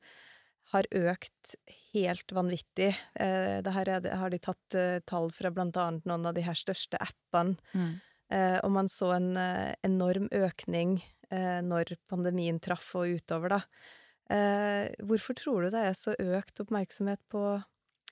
har 0.71 0.89
økt 0.95 1.55
helt 1.93 2.33
vanvittig. 2.33 2.93
Eh, 3.19 3.59
det 3.65 3.75
her 3.75 3.91
er 3.99 4.09
har 4.23 4.33
de 4.33 4.41
tatt 4.41 4.79
eh, 4.79 5.03
tall 5.05 5.29
fra 5.35 5.53
blant 5.53 5.77
annet 5.81 6.07
noen 6.09 6.31
av 6.31 6.39
de 6.39 6.47
her 6.47 6.57
største 6.59 7.01
appene. 7.01 7.59
mm. 7.75 7.99
Eh, 8.31 8.61
og 8.63 8.71
man 8.71 8.87
så 8.87 9.09
en 9.17 9.33
eh, 9.35 9.73
enorm 9.83 10.29
økning 10.31 11.01
eh, 11.03 11.20
når 11.31 11.95
pandemien 12.11 12.59
traff 12.59 12.89
og 12.99 13.13
utover, 13.21 13.53
da. 13.55 13.61
Eh, 14.31 14.91
hvorfor 15.07 15.35
tror 15.39 15.67
du 15.67 15.75
det 15.75 15.83
er 15.89 15.95
så 15.99 16.15
økt 16.15 16.63
oppmerksomhet 16.63 17.23
på 17.31 17.43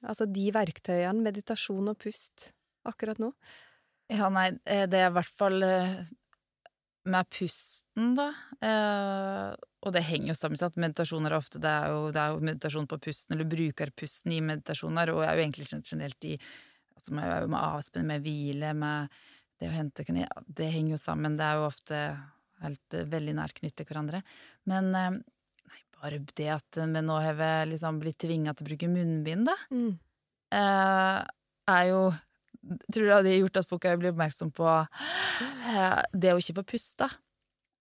altså 0.03 0.27
de 0.31 0.49
verktøyene, 0.55 1.23
meditasjon 1.23 1.93
og 1.93 1.99
pust, 2.03 2.53
akkurat 2.89 3.21
nå? 3.23 3.33
Ja, 4.11 4.31
nei, 4.33 4.51
eh, 4.65 4.87
det 4.91 5.03
er 5.03 5.11
i 5.11 5.15
hvert 5.15 5.35
fall 5.39 5.63
eh, 5.63 5.99
med 7.09 7.29
pusten, 7.31 8.15
da. 8.19 8.31
Eh, 8.65 9.53
og 9.85 9.95
det 9.95 10.03
henger 10.09 10.33
jo 10.33 10.39
sammen 10.39 10.59
med 10.59 10.67
at 10.67 10.81
meditasjoner 10.83 11.35
er 11.35 11.39
ofte 11.39 11.61
det 11.63 11.71
er, 11.71 11.93
jo, 11.95 12.09
det 12.15 12.23
er 12.23 12.35
jo 12.35 12.47
meditasjon 12.51 12.89
på 12.91 12.99
pusten, 13.05 13.37
eller 13.37 13.51
bruker 13.51 13.93
pusten 13.95 14.35
i 14.35 14.41
meditasjoner, 14.45 15.13
og 15.15 15.23
er 15.23 15.37
jo 15.37 15.45
egentlig 15.45 15.69
generelt 15.71 16.27
i 16.27 16.35
altså 16.99 17.15
med, 17.15 17.53
med 17.53 17.61
avspenning, 17.61 18.09
med 18.11 18.25
hvile, 18.27 18.73
med 18.75 19.21
det 19.59 19.69
å 19.71 19.75
hente 19.75 20.05
Det 20.47 20.67
henger 20.71 20.97
jo 20.97 20.99
sammen. 21.03 21.37
Det 21.39 21.47
er 21.47 21.59
jo 21.59 21.69
ofte 21.69 22.01
helt 22.65 22.95
eh, 22.97 23.07
veldig 23.09 23.35
nært 23.39 23.59
knyttet 23.59 23.83
til 23.83 23.89
hverandre. 23.91 24.23
Men 24.71 24.91
eh, 24.95 25.19
nei, 25.69 25.83
bare 26.01 26.21
det 26.35 26.49
at 26.55 26.81
vi 26.81 27.03
nå 27.05 27.19
har 27.25 27.39
vi 27.39 27.51
liksom 27.75 28.01
blitt 28.03 28.21
tvinga 28.25 28.55
til 28.55 28.67
å 28.67 28.71
bruke 28.71 28.91
munnbind, 28.93 29.51
da 29.51 29.59
eh, 30.55 31.21
er 31.69 31.85
jo 31.93 32.09
Tror 32.93 33.05
du 33.07 33.09
det 33.09 33.15
har 33.15 33.39
gjort 33.39 33.59
at 33.61 33.69
folk 33.69 33.85
blitt 34.01 34.11
oppmerksom 34.13 34.51
på 34.53 34.67
eh, 34.69 36.01
det 36.13 36.33
å 36.35 36.41
ikke 36.43 36.57
få 36.59 36.65
puste? 36.75 37.07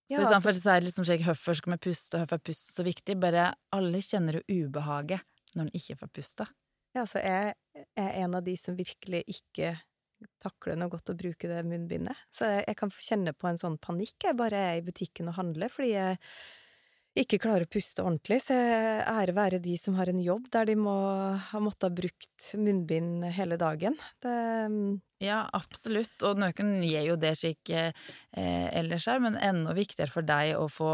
Så 0.08 0.14
Ja, 0.14 0.22
i 0.22 0.26
stedet 0.30 0.44
for 0.44 0.54
altså- 0.54 0.70
å 0.72 0.76
si 0.78 0.86
liksom 0.86 1.08
hvorfor 1.26 1.58
skal 1.58 1.74
vi 1.74 1.78
puste, 1.90 2.14
og 2.16 2.22
hvorfor 2.22 2.38
er 2.38 2.46
pust 2.46 2.70
så 2.72 2.86
viktig, 2.86 3.18
bare 3.20 3.50
alle 3.76 4.00
kjenner 4.06 4.38
jo 4.38 4.68
ubehaget 4.70 5.26
når 5.58 5.66
en 5.66 5.74
ikke 5.76 5.98
får 6.00 6.12
puste. 6.14 6.48
Ja, 6.96 7.04
så 7.04 7.20
jeg 7.20 7.56
er 7.98 8.12
en 8.24 8.36
av 8.36 8.46
de 8.46 8.56
som 8.56 8.78
virkelig 8.78 9.24
ikke 9.28 9.74
takler 10.44 10.78
noe 10.80 10.92
godt 10.92 11.12
å 11.14 11.18
bruke 11.18 11.50
det 11.50 11.64
munnbindet. 11.68 12.28
Så 12.34 12.50
jeg, 12.50 12.64
jeg 12.68 12.80
kan 12.80 12.94
kjenne 12.94 13.34
på 13.38 13.50
en 13.50 13.60
sånn 13.62 13.78
panikk 13.82 14.30
jeg 14.30 14.38
bare 14.40 14.64
er 14.72 14.80
i 14.80 14.86
butikken 14.86 15.32
og 15.32 15.38
handler, 15.40 15.72
fordi 15.74 15.94
jeg 15.94 16.18
ikke 17.18 17.40
klarer 17.42 17.66
å 17.66 17.72
puste 17.72 18.04
ordentlig. 18.06 18.40
Så 18.46 18.56
ære 18.56 19.36
være 19.38 19.62
de 19.64 19.76
som 19.82 19.98
har 19.98 20.10
en 20.12 20.22
jobb 20.22 20.50
der 20.54 20.70
de 20.70 20.78
må 20.80 20.96
ha 21.50 21.62
måttet 21.64 21.90
ha 21.90 21.98
brukt 22.02 22.50
munnbind 22.60 23.26
hele 23.38 23.58
dagen. 23.62 23.98
Det, 24.24 24.34
Ja, 25.24 25.48
absolutt, 25.58 26.14
og 26.28 26.38
noen 26.38 26.76
gjør 26.86 27.08
jo 27.12 27.22
det 27.22 27.34
slik 27.40 27.72
eh, 27.74 27.94
ellers 28.38 29.08
her, 29.10 29.22
men 29.24 29.40
enda 29.42 29.74
viktigere 29.78 30.14
for 30.14 30.28
deg 30.28 30.54
å 30.60 30.68
få 30.70 30.92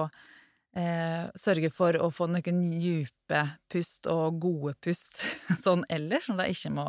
eh, 0.79 1.27
sørge 1.39 1.71
for 1.75 1.97
å 1.99 2.07
få 2.13 2.29
noen 2.31 2.63
dype 2.71 3.43
pust 3.71 4.07
og 4.11 4.39
gode 4.43 4.77
pust 4.83 5.25
sånn 5.65 5.83
ellers, 5.91 6.29
som 6.29 6.39
de 6.39 6.47
ikke 6.55 6.71
må, 6.71 6.87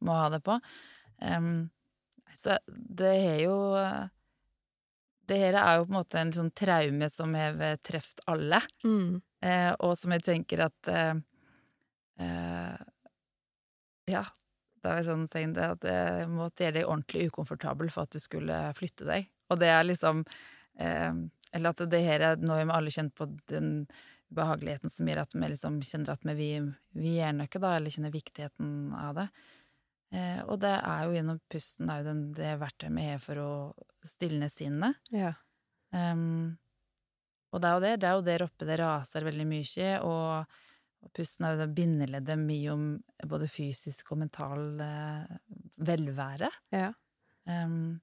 må 0.00 0.16
ha 0.16 0.30
det 0.32 0.40
på. 0.46 0.56
Em, 1.22 1.70
så 2.36 2.58
det 2.66 3.12
er 3.14 3.40
jo 3.44 3.56
Det 5.28 5.38
her 5.38 5.54
er 5.54 5.76
jo 5.78 5.84
på 5.86 5.92
en 5.92 5.98
måte 6.00 6.18
en 6.20 6.32
sånn 6.34 6.50
traume 6.58 7.08
som 7.12 7.34
har 7.38 7.60
truffet 7.86 8.24
alle. 8.26 8.60
mm, 8.84 9.20
eh, 9.46 9.72
og 9.78 9.94
som 9.98 10.14
jeg 10.16 10.24
tenker 10.26 10.64
at 10.66 10.88
eh, 10.90 11.14
eh, 12.18 12.80
Ja, 14.10 14.24
det 14.82 14.90
er 14.90 14.98
vel 14.98 15.06
sånn 15.06 15.28
saying 15.30 15.54
det 15.54 15.68
at 15.76 15.84
det 15.84 16.26
måtte 16.32 16.66
gjøre 16.66 16.80
deg 16.80 16.88
ordentlig 16.90 17.28
ukomfortabel 17.30 17.92
for 17.94 18.02
at 18.02 18.16
du 18.16 18.18
skulle 18.22 18.58
flytte 18.74 19.06
deg. 19.06 19.30
Og 19.52 19.60
det 19.62 19.70
er 19.70 19.86
liksom 19.86 20.24
eh, 20.80 21.12
Eller 21.52 21.70
at 21.70 21.84
det 21.92 22.02
her 22.02 22.26
er 22.32 22.42
Nå 22.42 22.56
har 22.56 22.66
vi 22.66 22.74
alle 22.74 22.94
kjent 22.94 23.14
på 23.14 23.30
den 23.52 23.86
ubehageligheten 24.32 24.90
som 24.90 25.08
gjør 25.08 25.22
at 25.26 25.34
vi 25.36 25.48
liksom 25.52 25.80
kjenner 25.84 26.14
at 26.14 26.22
vi, 26.38 26.54
vi 26.96 27.16
gjør 27.18 27.34
noe, 27.36 27.60
da, 27.60 27.74
eller 27.76 27.92
kjenner 27.92 28.14
viktigheten 28.14 28.94
av 28.96 29.18
det. 29.18 29.26
Eh, 30.12 30.40
og 30.44 30.58
det 30.60 30.74
er 30.76 31.06
jo 31.06 31.14
gjennom 31.16 31.38
pusten 31.50 31.88
det 31.88 31.94
er 31.94 32.02
jo 32.02 32.08
den, 32.10 32.24
det 32.36 32.50
verktøyet 32.60 32.96
vi 32.98 33.06
har 33.06 33.22
for 33.22 33.40
å 33.40 33.52
stilne 34.06 34.48
sinnet. 34.52 34.98
Ja. 35.14 35.32
Um, 35.92 36.58
og 37.52 37.60
det 37.62 37.68
er 37.68 37.74
jo 37.74 37.84
det, 37.84 37.92
det 38.00 38.08
er 38.08 38.18
jo 38.18 38.26
der 38.26 38.44
oppe 38.46 38.68
det 38.68 38.78
raser 38.80 39.26
veldig 39.28 39.46
mye, 39.48 39.88
og, 40.08 40.60
og 41.04 41.12
pusten 41.16 41.46
er 41.46 41.54
jo 41.54 41.62
det 41.62 41.74
bindeleddet 41.76 42.44
om 42.72 42.86
både 43.28 43.48
fysisk 43.52 44.14
og 44.14 44.22
mental 44.24 44.68
eh, 44.80 45.36
velvære. 45.84 46.52
ja. 46.76 46.90
Um, 47.42 48.00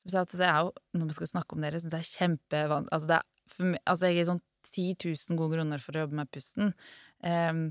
som 0.00 0.14
sagt, 0.14 0.38
det 0.40 0.46
er 0.48 0.62
jo, 0.64 0.70
når 0.96 1.10
vi 1.10 1.14
skal 1.18 1.28
snakke 1.28 1.52
om 1.52 1.60
det, 1.60 1.74
jeg 1.74 1.90
det 1.92 1.98
er 1.98 2.06
kjempevanskelig 2.08 2.94
altså, 2.96 3.08
det 3.10 3.18
er 3.18 3.66
meg, 3.66 3.82
altså 3.84 4.08
jeg 4.08 4.16
gir 4.16 4.28
sånn 4.30 4.42
10 4.70 4.84
000 5.04 5.38
gode 5.40 5.56
grunner 5.56 5.82
for 5.82 5.96
å 5.96 6.04
jobbe 6.04 6.16
med 6.16 6.30
pusten. 6.32 6.72
Um, 7.20 7.62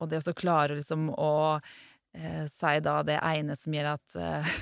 og 0.00 0.08
det 0.08 0.20
også 0.20 0.32
klare 0.38 0.78
liksom 0.78 1.10
å 1.12 1.32
eh, 2.14 2.44
si 2.50 2.76
da 2.84 3.00
det 3.06 3.18
ene 3.22 3.56
som 3.58 3.74
gjør 3.74 3.90
at 3.94 4.16
eh, 4.20 4.52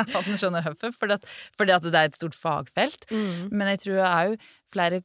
at 0.00 0.26
den 0.26 0.38
skjønner 0.40 0.64
huffet, 0.64 0.94
fordi 0.96 1.16
at, 1.18 1.26
fordi 1.58 1.74
at 1.74 1.86
det 1.88 1.98
er 1.98 2.08
et 2.08 2.16
stort 2.16 2.36
fagfelt. 2.38 3.04
Mm. 3.12 3.50
Men 3.52 3.72
jeg 3.74 3.82
tror 3.84 3.98
jo 4.00 4.36
flere 4.72 5.02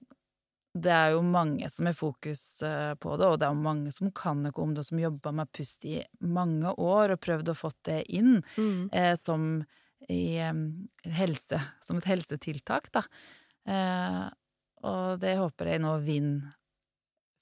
Det 0.76 0.92
er 0.92 1.14
jo 1.16 1.22
mange 1.24 1.70
som 1.72 1.88
har 1.88 1.96
fokus 1.96 2.62
eh, 2.68 2.94
på 3.00 3.16
det, 3.16 3.28
og 3.32 3.40
det 3.40 3.48
er 3.48 3.56
mange 3.56 3.92
som 3.96 4.12
kan 4.12 4.42
noe 4.44 4.60
om 4.60 4.74
det, 4.76 4.84
og 4.84 4.90
som 4.90 5.00
jobber 5.00 5.32
med 5.32 5.52
pust 5.56 5.86
i 5.88 6.02
mange 6.20 6.74
år 6.76 7.14
og 7.16 7.22
prøvd 7.24 7.52
å 7.54 7.56
få 7.56 7.72
det 7.88 8.02
inn 8.12 8.42
Mm. 8.58 8.90
eh, 8.92 9.16
som 9.16 9.64
i 10.12 10.36
em, 10.44 10.90
helse, 11.08 11.58
som 11.82 11.98
et 11.98 12.06
helsetiltak, 12.12 12.92
da. 12.92 13.06
Eh, 13.66 14.26
og 14.84 15.20
det 15.24 15.38
håper 15.40 15.72
jeg 15.72 15.82
nå 15.82 15.96
vinner 16.04 16.52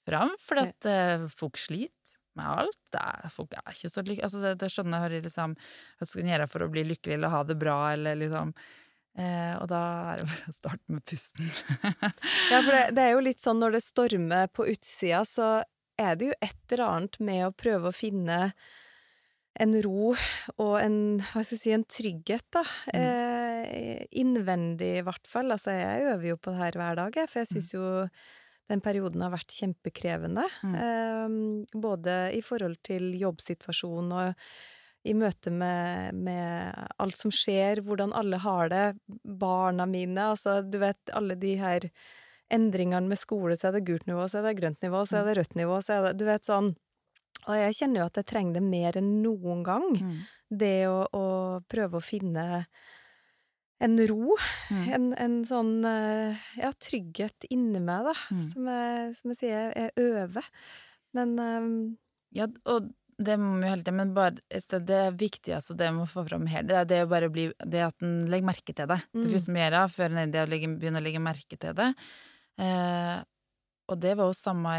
fram, 0.08 0.30
for 0.40 0.62
at 0.62 0.86
eh, 0.88 1.26
folk 1.34 1.58
sliter 1.58 2.14
med 2.38 2.62
alt. 2.64 2.80
Det 2.94 3.32
folk 3.34 3.56
er 3.58 3.74
ikke 3.74 3.90
så 3.92 4.04
lykkelige. 4.04 4.28
Altså, 4.28 4.40
det, 4.44 4.54
det 4.62 4.70
skjønner 4.72 5.04
jeg 5.08 5.26
liksom 5.26 5.58
Hva 5.58 6.08
skal 6.08 6.24
en 6.24 6.32
gjøre 6.34 6.48
for 6.50 6.66
å 6.66 6.70
bli 6.72 6.86
lykkelig 6.92 7.18
eller 7.18 7.34
ha 7.34 7.42
det 7.48 7.58
bra, 7.60 7.76
eller 7.94 8.18
liksom 8.20 8.54
eh, 9.18 9.52
Og 9.60 9.68
da 9.72 9.82
er 10.14 10.22
det 10.22 10.28
bare 10.32 10.54
å 10.54 10.56
starte 10.60 10.96
med 10.96 11.04
pusten. 11.10 11.52
Ja, 12.52 12.60
for 12.60 12.72
det, 12.74 12.86
det 12.96 13.04
er 13.04 13.14
jo 13.14 13.26
litt 13.26 13.44
sånn 13.44 13.60
når 13.62 13.78
det 13.78 13.84
stormer 13.86 14.50
på 14.52 14.68
utsida, 14.70 15.24
så 15.28 15.52
er 16.00 16.16
det 16.18 16.32
jo 16.32 16.40
et 16.42 16.74
eller 16.74 16.88
annet 16.88 17.20
med 17.22 17.46
å 17.46 17.54
prøve 17.54 17.90
å 17.90 17.94
finne 17.94 18.48
en 19.62 19.74
ro 19.84 20.14
og 20.58 20.72
en, 20.80 20.96
hva 21.30 21.44
skal 21.44 21.54
jeg 21.54 21.60
si, 21.60 21.74
en 21.76 21.84
trygghet, 21.86 22.46
da. 22.56 22.64
Eh, 22.90 24.00
innvendig, 24.18 24.96
i 24.98 25.04
hvert 25.06 25.28
fall. 25.30 25.52
Altså, 25.54 25.74
jeg 25.76 26.08
øver 26.10 26.32
jo 26.32 26.40
på 26.42 26.50
det 26.50 26.58
her 26.58 26.78
hver 26.80 26.98
dag, 26.98 27.20
for 27.30 27.42
jeg 27.44 27.52
syns 27.52 27.70
jo 27.76 27.84
den 28.70 28.80
perioden 28.84 29.24
har 29.24 29.34
vært 29.34 29.52
kjempekrevende. 29.52 30.46
Mm. 30.64 30.76
Eh, 30.84 31.80
både 31.80 32.18
i 32.36 32.40
forhold 32.44 32.80
til 32.86 33.12
jobbsituasjonen 33.20 34.14
og 34.16 34.48
i 35.04 35.12
møte 35.12 35.52
med, 35.52 36.16
med 36.16 36.86
alt 37.02 37.18
som 37.20 37.32
skjer, 37.34 37.82
hvordan 37.84 38.14
alle 38.16 38.38
har 38.40 38.70
det, 38.72 38.84
barna 39.24 39.84
mine, 39.88 40.30
altså 40.32 40.62
du 40.64 40.78
vet 40.80 41.12
alle 41.12 41.36
de 41.36 41.58
her 41.60 41.90
endringene 42.52 43.08
med 43.10 43.20
skole, 43.20 43.56
så 43.56 43.68
er 43.68 43.76
det 43.76 43.84
gult 43.88 44.08
nivå, 44.08 44.24
så 44.28 44.40
er 44.40 44.48
det 44.48 44.56
grønt 44.62 44.80
nivå, 44.84 45.04
så 45.08 45.20
er 45.20 45.28
det 45.28 45.36
rødt 45.40 45.54
nivå, 45.60 45.78
så 45.84 45.98
er 45.98 46.08
det 46.08 46.16
Du 46.20 46.24
vet 46.28 46.44
sånn 46.48 46.72
Og 47.44 47.54
jeg 47.58 47.76
kjenner 47.76 48.00
jo 48.00 48.08
at 48.08 48.18
jeg 48.20 48.28
trenger 48.30 48.56
det 48.56 48.64
mer 48.64 48.96
enn 48.96 49.10
noen 49.20 49.64
gang. 49.66 49.88
Mm. 49.92 50.20
Det 50.48 50.76
å, 50.88 51.00
å 51.12 51.26
prøve 51.68 52.00
å 52.00 52.04
finne 52.04 52.46
en 53.80 53.98
ro, 54.08 54.36
Mm. 54.70 54.84
en, 54.94 55.06
en 55.18 55.44
sånn 55.44 55.84
eh, 55.84 56.36
ja, 56.56 56.70
trygghet 56.72 57.44
inni 57.50 57.80
meg, 57.80 58.04
da, 58.06 58.14
Mm. 58.30 58.44
som, 58.52 58.66
jeg, 58.66 59.14
som 59.16 59.30
jeg 59.32 59.36
sier, 59.38 59.72
jeg 59.76 59.90
øver. 59.96 60.44
Men 61.14 61.38
um, 61.38 61.96
Ja, 62.34 62.46
og 62.66 62.88
det 63.18 63.36
må 63.38 63.52
vi 63.60 63.66
jo 63.66 63.70
hele 63.70 63.82
tiden, 63.84 63.96
men 63.96 64.14
bare, 64.14 64.40
er 64.50 64.80
det 64.80 65.02
viktigste 65.20 65.76
det 65.78 65.86
vi 65.92 65.98
må 66.00 66.06
få 66.10 66.24
fram 66.26 66.46
her, 66.50 66.62
det 66.66 66.74
er 66.80 66.84
det 66.90 67.02
å 67.04 67.08
bare 67.10 67.28
bli 67.30 67.52
Det 67.62 67.82
at 67.86 68.02
en 68.02 68.26
legger 68.26 68.46
merke 68.48 68.74
til 68.74 68.86
det. 68.90 69.00
Det 69.12 69.26
Mm. 69.28 69.30
første 69.34 69.52
vi 69.54 69.60
gjør 69.60 69.90
før 69.92 70.04
en 70.10 70.32
begynner 70.32 70.32
det 70.32 70.42
å 70.42 71.04
legge, 71.04 71.20
merke 71.22 71.58
til 71.60 71.74
det. 71.74 71.94
Eh, 72.58 73.22
og 73.88 74.00
det 74.00 74.16
var 74.16 74.26
jo 74.26 74.32
samme 74.32 74.74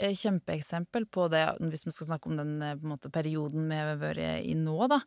jeg 0.00 0.16
kjempeeksempel 0.18 1.04
på 1.10 1.28
det, 1.30 1.44
hvis 1.60 1.84
vi 1.86 1.92
skal 1.94 2.06
snakke 2.08 2.26
om 2.30 2.36
den 2.36 2.62
eh, 2.62 2.74
måte, 2.82 3.10
perioden 3.12 3.68
vi 3.68 3.76
har 3.78 3.96
vært 3.96 4.44
i 4.44 4.54
nå, 4.58 4.88
da. 4.90 5.00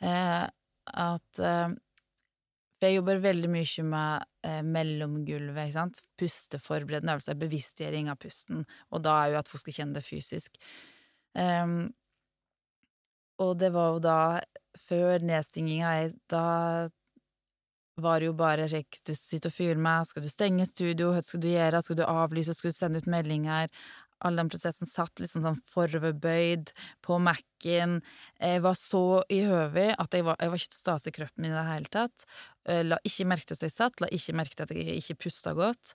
Eh, 0.00 0.48
at 0.94 1.38
eh, 1.42 1.68
For 2.78 2.86
jeg 2.86 3.00
jobber 3.00 3.22
veldig 3.24 3.48
mye 3.50 3.84
med 3.90 4.26
eh, 4.46 4.60
mellomgulvet, 4.62 5.64
ikke 5.64 5.74
sant. 5.74 6.02
Pusteforberedende 6.20 7.16
øvelser, 7.16 7.38
bevisstgjøring 7.40 8.10
av 8.12 8.20
pusten. 8.22 8.62
Og 8.94 9.02
da 9.02 9.16
er 9.24 9.32
jo 9.32 9.40
at 9.40 9.50
folk 9.50 9.64
skal 9.64 9.80
kjenne 9.80 9.98
det 9.98 10.04
fysisk. 10.06 10.60
Um, 11.34 11.88
og 13.42 13.58
det 13.58 13.72
var 13.74 13.92
jo 13.94 13.98
da, 14.02 14.20
før 14.78 15.26
nedstinginga, 15.26 15.90
da 16.30 16.44
var 17.98 18.20
det 18.20 18.28
jo 18.30 18.34
bare 18.38 18.66
sjekk, 18.70 19.00
Du 19.06 19.14
sitter 19.14 19.50
og 19.50 19.54
fyrer 19.54 19.80
meg, 19.82 20.06
skal 20.06 20.22
du 20.22 20.30
stenge 20.30 20.66
studio, 20.70 21.10
hva 21.14 21.22
skal 21.24 21.42
du 21.42 21.48
gjøre, 21.50 21.82
skal 21.82 21.98
du 21.98 22.04
avlyse, 22.06 22.54
skal 22.54 22.70
du 22.70 22.76
sende 22.76 23.02
ut 23.02 23.10
meldinger? 23.10 23.70
All 24.24 24.38
den 24.38 24.50
prosessen 24.50 24.88
satt 24.90 25.20
liksom 25.22 25.44
sånn 25.44 25.58
foroverbøyd 25.68 26.72
på 27.06 27.18
Mac-en. 27.22 27.98
Jeg 28.42 28.62
var 28.64 28.78
så 28.78 29.02
i 29.30 29.42
høvet 29.46 29.94
at 29.98 30.16
jeg 30.16 30.26
var, 30.26 30.38
jeg 30.42 30.52
var 30.52 30.62
ikke 30.62 30.72
til 30.74 30.80
stede 30.82 31.10
i 31.12 31.16
kroppen 31.18 31.44
min 31.44 31.52
i 31.54 31.58
det 31.58 31.66
hele 31.68 31.92
tatt. 31.98 32.26
Eh, 32.66 32.82
La 32.86 32.98
ikke 33.06 33.28
merke 33.30 33.50
til 33.50 33.58
at 33.58 33.66
jeg 33.68 33.76
satt, 33.76 34.00
la 34.02 34.10
ikke 34.14 34.34
merke 34.38 34.58
til 34.58 34.66
at 34.66 34.74
jeg 34.74 34.98
ikke 35.02 35.18
pusta 35.26 35.54
godt. 35.58 35.94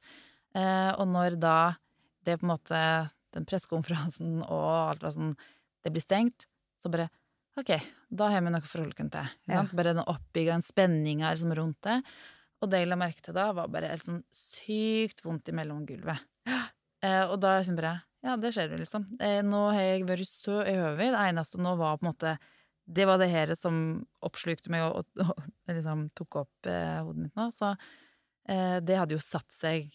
Eh, 0.55 0.91
og 0.95 1.09
når 1.11 1.39
da 1.41 1.57
det 2.24 2.39
på 2.39 2.45
en 2.47 2.53
måte 2.53 2.80
Den 3.34 3.47
pressekonferansen 3.49 4.43
og 4.45 4.67
alt 4.69 5.01
var 5.01 5.13
sånn 5.15 5.32
Det 5.82 5.89
blir 5.89 6.03
stengt, 6.03 6.45
så 6.78 6.91
bare 6.93 7.09
Ok, 7.57 7.71
da 8.09 8.28
har 8.34 8.41
vi 8.41 8.49
noe 8.53 8.61
å 8.63 8.65
forholde 8.65 8.95
oss 8.97 9.11
til. 9.13 9.34
Ja. 9.51 9.59
Bare 9.78 9.91
den 9.93 10.05
oppbygga 10.09 10.55
spenninga 10.65 11.30
liksom 11.34 11.51
rundt 11.53 11.84
det. 11.86 11.99
Og 12.63 12.71
det 12.71 12.80
jeg 12.82 12.89
la 12.89 12.97
merke 12.97 13.21
til 13.21 13.36
da, 13.36 13.51
var 13.53 13.69
bare 13.69 13.91
helt 13.91 14.07
sånn 14.07 14.24
sykt 14.34 15.21
vondt 15.26 15.51
i 15.51 15.55
mellomgulvet. 15.59 16.24
Eh, 17.03 17.26
og 17.28 17.36
da 17.43 17.57
liksom 17.59 17.76
bare 17.76 17.97
Ja, 18.24 18.38
det 18.39 18.53
skjer 18.55 18.71
jo, 18.71 18.80
liksom. 18.80 19.05
Eh, 19.19 19.41
nå 19.43 19.65
har 19.76 19.82
jeg 19.84 20.05
vært 20.07 20.30
så 20.30 20.61
i 20.63 20.76
høvet. 20.80 21.11
Det 21.11 21.24
eneste 21.28 21.59
nå 21.61 21.76
var 21.80 21.97
på 21.99 22.05
en 22.07 22.11
måte 22.13 22.38
Det 22.84 23.05
var 23.07 23.19
det 23.19 23.30
her 23.32 23.51
som 23.55 23.76
oppslukte 24.24 24.71
meg 24.71 24.84
og, 24.84 25.03
og, 25.19 25.30
og 25.30 25.43
liksom 25.78 26.09
tok 26.15 26.41
opp 26.43 26.67
eh, 26.71 26.99
hodet 27.03 27.28
mitt 27.28 27.36
nå. 27.39 27.49
Så 27.55 27.74
eh, 28.49 28.80
det 28.84 28.99
hadde 28.99 29.15
jo 29.17 29.24
satt 29.24 29.51
seg 29.55 29.91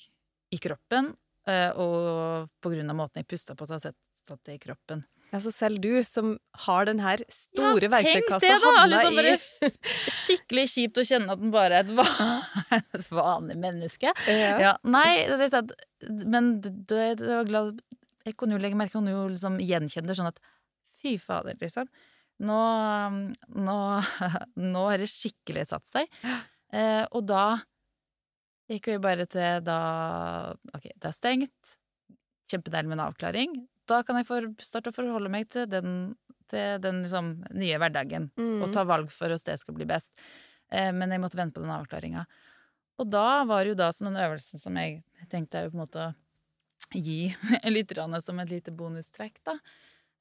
i 0.48 0.56
kroppen, 0.64 1.10
eh, 1.48 1.68
og 1.76 2.48
på 2.64 2.70
grunn 2.72 2.88
av 2.88 2.96
måten 2.96 3.20
jeg 3.20 3.28
pusta 3.28 3.52
på, 3.56 3.66
så 3.68 3.76
har 3.76 3.90
jeg 3.90 3.96
satt 4.28 4.40
det 4.48 4.54
i 4.56 4.62
kroppen. 4.62 5.02
Ja, 5.28 5.40
Så 5.44 5.52
selv 5.52 5.82
du 5.84 5.90
som 6.08 6.38
har 6.64 6.86
den 6.88 7.02
her 7.04 7.20
store 7.28 7.84
Ja, 7.84 7.90
verktøykassa 7.92 8.54
havna 8.62 8.86
liksom 8.88 9.18
i 9.20 9.34
Skikkelig 10.22 10.64
kjipt 10.72 11.00
å 11.02 11.04
kjenne 11.04 11.34
at 11.34 11.42
den 11.42 11.52
bare 11.52 11.82
er 11.82 11.84
et, 11.84 11.92
van 11.92 12.78
et 12.96 13.10
vanlig 13.12 13.58
menneske. 13.60 14.14
ja. 14.24 14.54
Ja, 14.62 14.72
nei, 14.88 15.26
det 15.28 15.50
er 15.50 15.52
sant. 15.52 15.74
Men 16.08 16.54
det, 16.64 16.72
det, 16.88 17.02
det 17.20 17.28
var 17.34 17.48
glad 17.50 17.82
Jeg 18.28 18.36
kunne 18.38 18.56
jo 18.56 18.62
legge 18.62 18.78
merke 18.78 18.96
kunne 18.98 19.14
jo 19.14 19.24
liksom 19.32 19.56
gjenkjenne 19.64 20.10
det 20.10 20.16
sånn 20.18 20.30
at 20.30 20.40
fy 21.00 21.16
fader, 21.22 21.56
liksom. 21.60 21.88
Nå, 22.44 22.58
nå, 23.66 23.78
nå 24.74 24.84
har 24.90 25.00
det 25.02 25.08
skikkelig 25.10 25.64
satt 25.72 25.88
seg. 25.88 26.06
Eh, 26.70 27.04
og 27.16 27.24
da 27.26 27.56
gikk 28.68 28.90
vi 28.92 28.98
bare 29.00 29.24
til 29.30 29.62
da 29.64 29.78
Ok, 30.76 30.90
det 30.92 31.08
er 31.10 31.16
stengt. 31.16 31.74
Kjempedeilig 32.52 32.90
med 32.92 32.98
en 32.98 33.06
avklaring. 33.08 33.56
Da 33.88 34.02
kan 34.04 34.18
jeg 34.20 34.28
for, 34.28 34.46
starte 34.64 34.92
å 34.92 34.96
forholde 34.96 35.30
meg 35.32 35.48
til 35.52 35.64
den, 35.70 35.94
til 36.52 36.76
den 36.84 37.02
liksom, 37.04 37.32
nye 37.56 37.80
hverdagen 37.80 38.30
Mm. 38.36 38.62
og 38.64 38.72
ta 38.76 38.84
valg 38.88 39.10
for 39.12 39.28
hvordan 39.32 39.46
det 39.48 39.58
skal 39.62 39.76
bli 39.76 39.88
best. 39.88 40.14
Eh, 40.70 40.92
men 40.92 41.10
jeg 41.12 41.20
måtte 41.24 41.40
vente 41.40 41.56
på 41.56 41.64
den 41.64 41.72
avklaringa. 41.74 42.26
Og 42.98 43.08
da 43.08 43.44
var 43.48 43.64
det 43.64 43.72
jo 43.72 43.78
da 43.80 43.90
sånn 43.94 44.10
den 44.12 44.20
øvelsen 44.24 44.60
som 44.60 44.76
jeg 44.76 45.02
tenkte 45.32 45.62
jeg 45.62 45.72
på 45.72 45.78
en 45.78 45.84
måte 45.84 46.02
å 46.02 46.14
gi 46.94 47.28
lytterne 47.74 48.20
som 48.24 48.40
et 48.42 48.50
lite 48.52 48.74
bonustrekk, 48.74 49.40
da. 49.46 49.58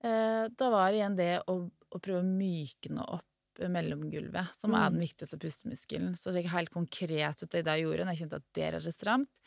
Eh, 0.04 0.44
da 0.54 0.70
var 0.74 0.92
det 0.92 1.00
igjen 1.02 1.18
det 1.18 1.32
å, 1.50 1.60
å 1.66 2.02
prøve 2.04 2.22
å 2.22 2.28
mykne 2.28 3.06
opp 3.18 3.26
mellomgulvet, 3.58 4.54
som 4.54 4.76
er 4.78 4.92
den 4.94 5.02
viktigste 5.02 5.40
pustemuskelen. 5.42 6.12
Så 6.18 6.30
det 6.30 6.44
gikk 6.44 6.52
helt 6.54 6.74
konkret 6.74 7.42
ut 7.42 7.56
det 7.56 7.64
jeg 7.66 7.86
gjorde, 7.88 8.06
når 8.06 8.14
jeg 8.14 8.22
kjente 8.22 8.42
at 8.42 8.52
der 8.58 8.78
er 8.78 8.86
det 8.86 8.94
stramt. 8.94 9.42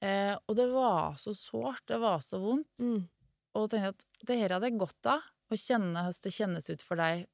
Eh, 0.00 0.36
og 0.46 0.56
det 0.56 0.68
var 0.72 1.18
så 1.20 1.34
sårt, 1.36 1.82
det 1.90 1.98
var 2.00 2.22
så 2.24 2.38
vondt. 2.40 2.84
Mm. 2.84 3.02
Og 3.58 3.66
tenkte 3.72 3.92
at 3.96 4.28
det 4.28 4.38
her 4.38 4.54
hadde 4.54 4.70
jeg 4.70 4.80
godt 4.80 5.10
av, 5.10 5.26
å 5.50 5.58
kjenne 5.58 6.04
hvordan 6.06 6.24
det 6.24 6.34
kjennes 6.36 6.70
ut 6.70 6.84
for 6.86 7.02
deg 7.02 7.26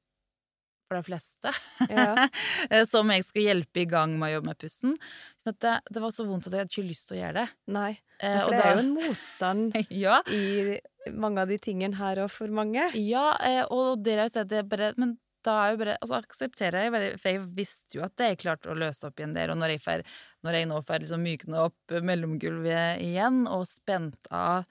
for 0.87 0.97
de 0.99 1.03
fleste, 1.07 1.53
Ja. 1.89 2.27
som 2.91 3.11
jeg 3.11 3.25
skulle 3.27 3.49
hjelpe 3.51 3.83
i 3.83 3.87
gang 3.89 4.15
med 4.19 4.29
å 4.29 4.33
jobbe 4.37 4.51
med 4.53 4.59
pusten. 4.61 4.95
Så 5.43 5.53
at 5.53 5.59
det, 5.63 5.75
det 5.93 6.03
var 6.03 6.13
så 6.15 6.25
vondt 6.27 6.47
at 6.47 6.55
jeg 6.55 6.63
hadde 6.63 6.73
ikke 6.73 6.87
lyst 6.89 7.07
til 7.09 7.17
å 7.17 7.21
gjøre 7.21 7.37
det. 7.41 7.45
Nei. 7.75 7.91
Eh, 8.17 8.39
For 8.39 8.47
og 8.47 8.55
det 8.55 8.63
er 8.63 8.73
jo 8.73 8.83
en 8.85 8.91
motstand 9.01 9.79
ja, 9.93 10.17
i 10.33 11.13
mange 11.13 11.43
av 11.43 11.51
de 11.51 11.59
tingene 11.61 11.99
her 11.99 12.23
og 12.25 12.31
for 12.33 12.51
mange. 12.51 12.89
Ja, 12.99 13.29
eh, 13.45 13.63
og 13.69 14.03
dere 14.03 14.25
har 14.25 14.31
jo 14.31 14.35
sett 14.39 14.55
bare 14.71 14.91
Men 14.97 15.15
da 15.45 15.53
er 15.61 15.75
jo 15.75 15.79
bare 15.83 15.93
Altså, 16.01 16.17
aksepterer 16.25 16.87
jeg 16.87 16.91
bare 16.95 17.11
For 17.21 17.29
jeg 17.29 17.43
visste 17.55 17.99
jo 17.99 18.03
at 18.07 18.15
det 18.19 18.31
er 18.31 18.39
klart 18.41 18.67
å 18.67 18.75
løse 18.75 19.07
opp 19.07 19.21
igjen 19.21 19.35
der, 19.37 19.53
og 19.53 19.59
når 19.61 19.75
jeg, 19.75 19.83
fer, 19.85 20.03
når 20.43 20.57
jeg 20.57 20.69
nå 20.71 20.81
får 20.87 21.03
liksom 21.05 21.23
mykne 21.23 21.61
opp 21.69 21.97
mellomgulvet 22.09 23.03
igjen 23.05 23.43
og 23.47 23.63
spent 23.69 24.27
av 24.33 24.65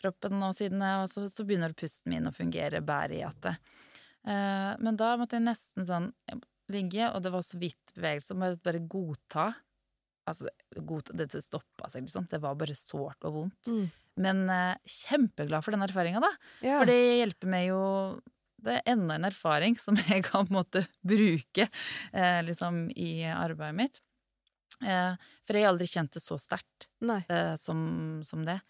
kroppen 0.00 0.40
og 0.46 0.54
sidene, 0.56 0.94
og 1.02 1.10
så, 1.12 1.26
så 1.28 1.44
begynner 1.44 1.74
pusten 1.76 2.14
min 2.14 2.28
å 2.30 2.32
fungere 2.32 2.80
bedre 2.84 3.18
i 3.18 3.24
at 3.26 3.40
det. 3.44 3.56
Eh, 4.28 4.72
men 4.78 4.98
da 5.00 5.14
måtte 5.20 5.38
jeg 5.38 5.46
nesten 5.46 5.86
sånn 5.88 6.10
ligge, 6.70 7.08
og 7.10 7.22
det 7.24 7.32
var 7.34 7.44
så 7.46 7.58
vidt 7.60 7.94
bevegelse, 7.96 8.36
bare, 8.38 8.58
bare 8.62 8.82
godta. 8.90 9.46
Altså, 10.28 10.50
godta, 10.76 11.16
dette 11.18 11.40
stoppa 11.42 11.88
seg, 11.90 12.06
liksom. 12.06 12.28
Det 12.30 12.40
var 12.42 12.58
bare 12.58 12.76
sårt 12.78 13.26
og 13.26 13.38
vondt. 13.38 13.70
Mm. 13.70 13.86
Men 14.20 14.44
eh, 14.52 14.76
kjempeglad 15.08 15.64
for 15.64 15.74
den 15.74 15.86
erfaringa, 15.86 16.22
da. 16.22 16.30
Ja. 16.62 16.78
For 16.80 16.90
det 16.90 16.98
hjelper 17.22 17.50
meg 17.50 17.70
jo 17.70 17.80
Det 18.60 18.74
er 18.76 18.90
enda 18.92 19.16
en 19.16 19.24
erfaring 19.24 19.78
som 19.80 19.96
jeg 20.10 20.24
kan 20.26 20.44
på 20.44 20.52
en 20.52 20.58
måte 20.58 20.84
bruke 21.00 21.66
eh, 22.12 22.40
liksom 22.44 22.88
i 22.92 23.24
arbeidet 23.32 23.78
mitt. 23.78 24.02
Eh, 24.84 25.16
for 25.46 25.56
jeg 25.56 25.64
har 25.64 25.72
aldri 25.72 25.88
kjent 25.88 26.12
det 26.16 26.22
så 26.22 26.36
sterkt 26.40 26.88
eh, 27.00 27.54
som, 27.60 27.80
som 28.24 28.44
det. 28.44 28.60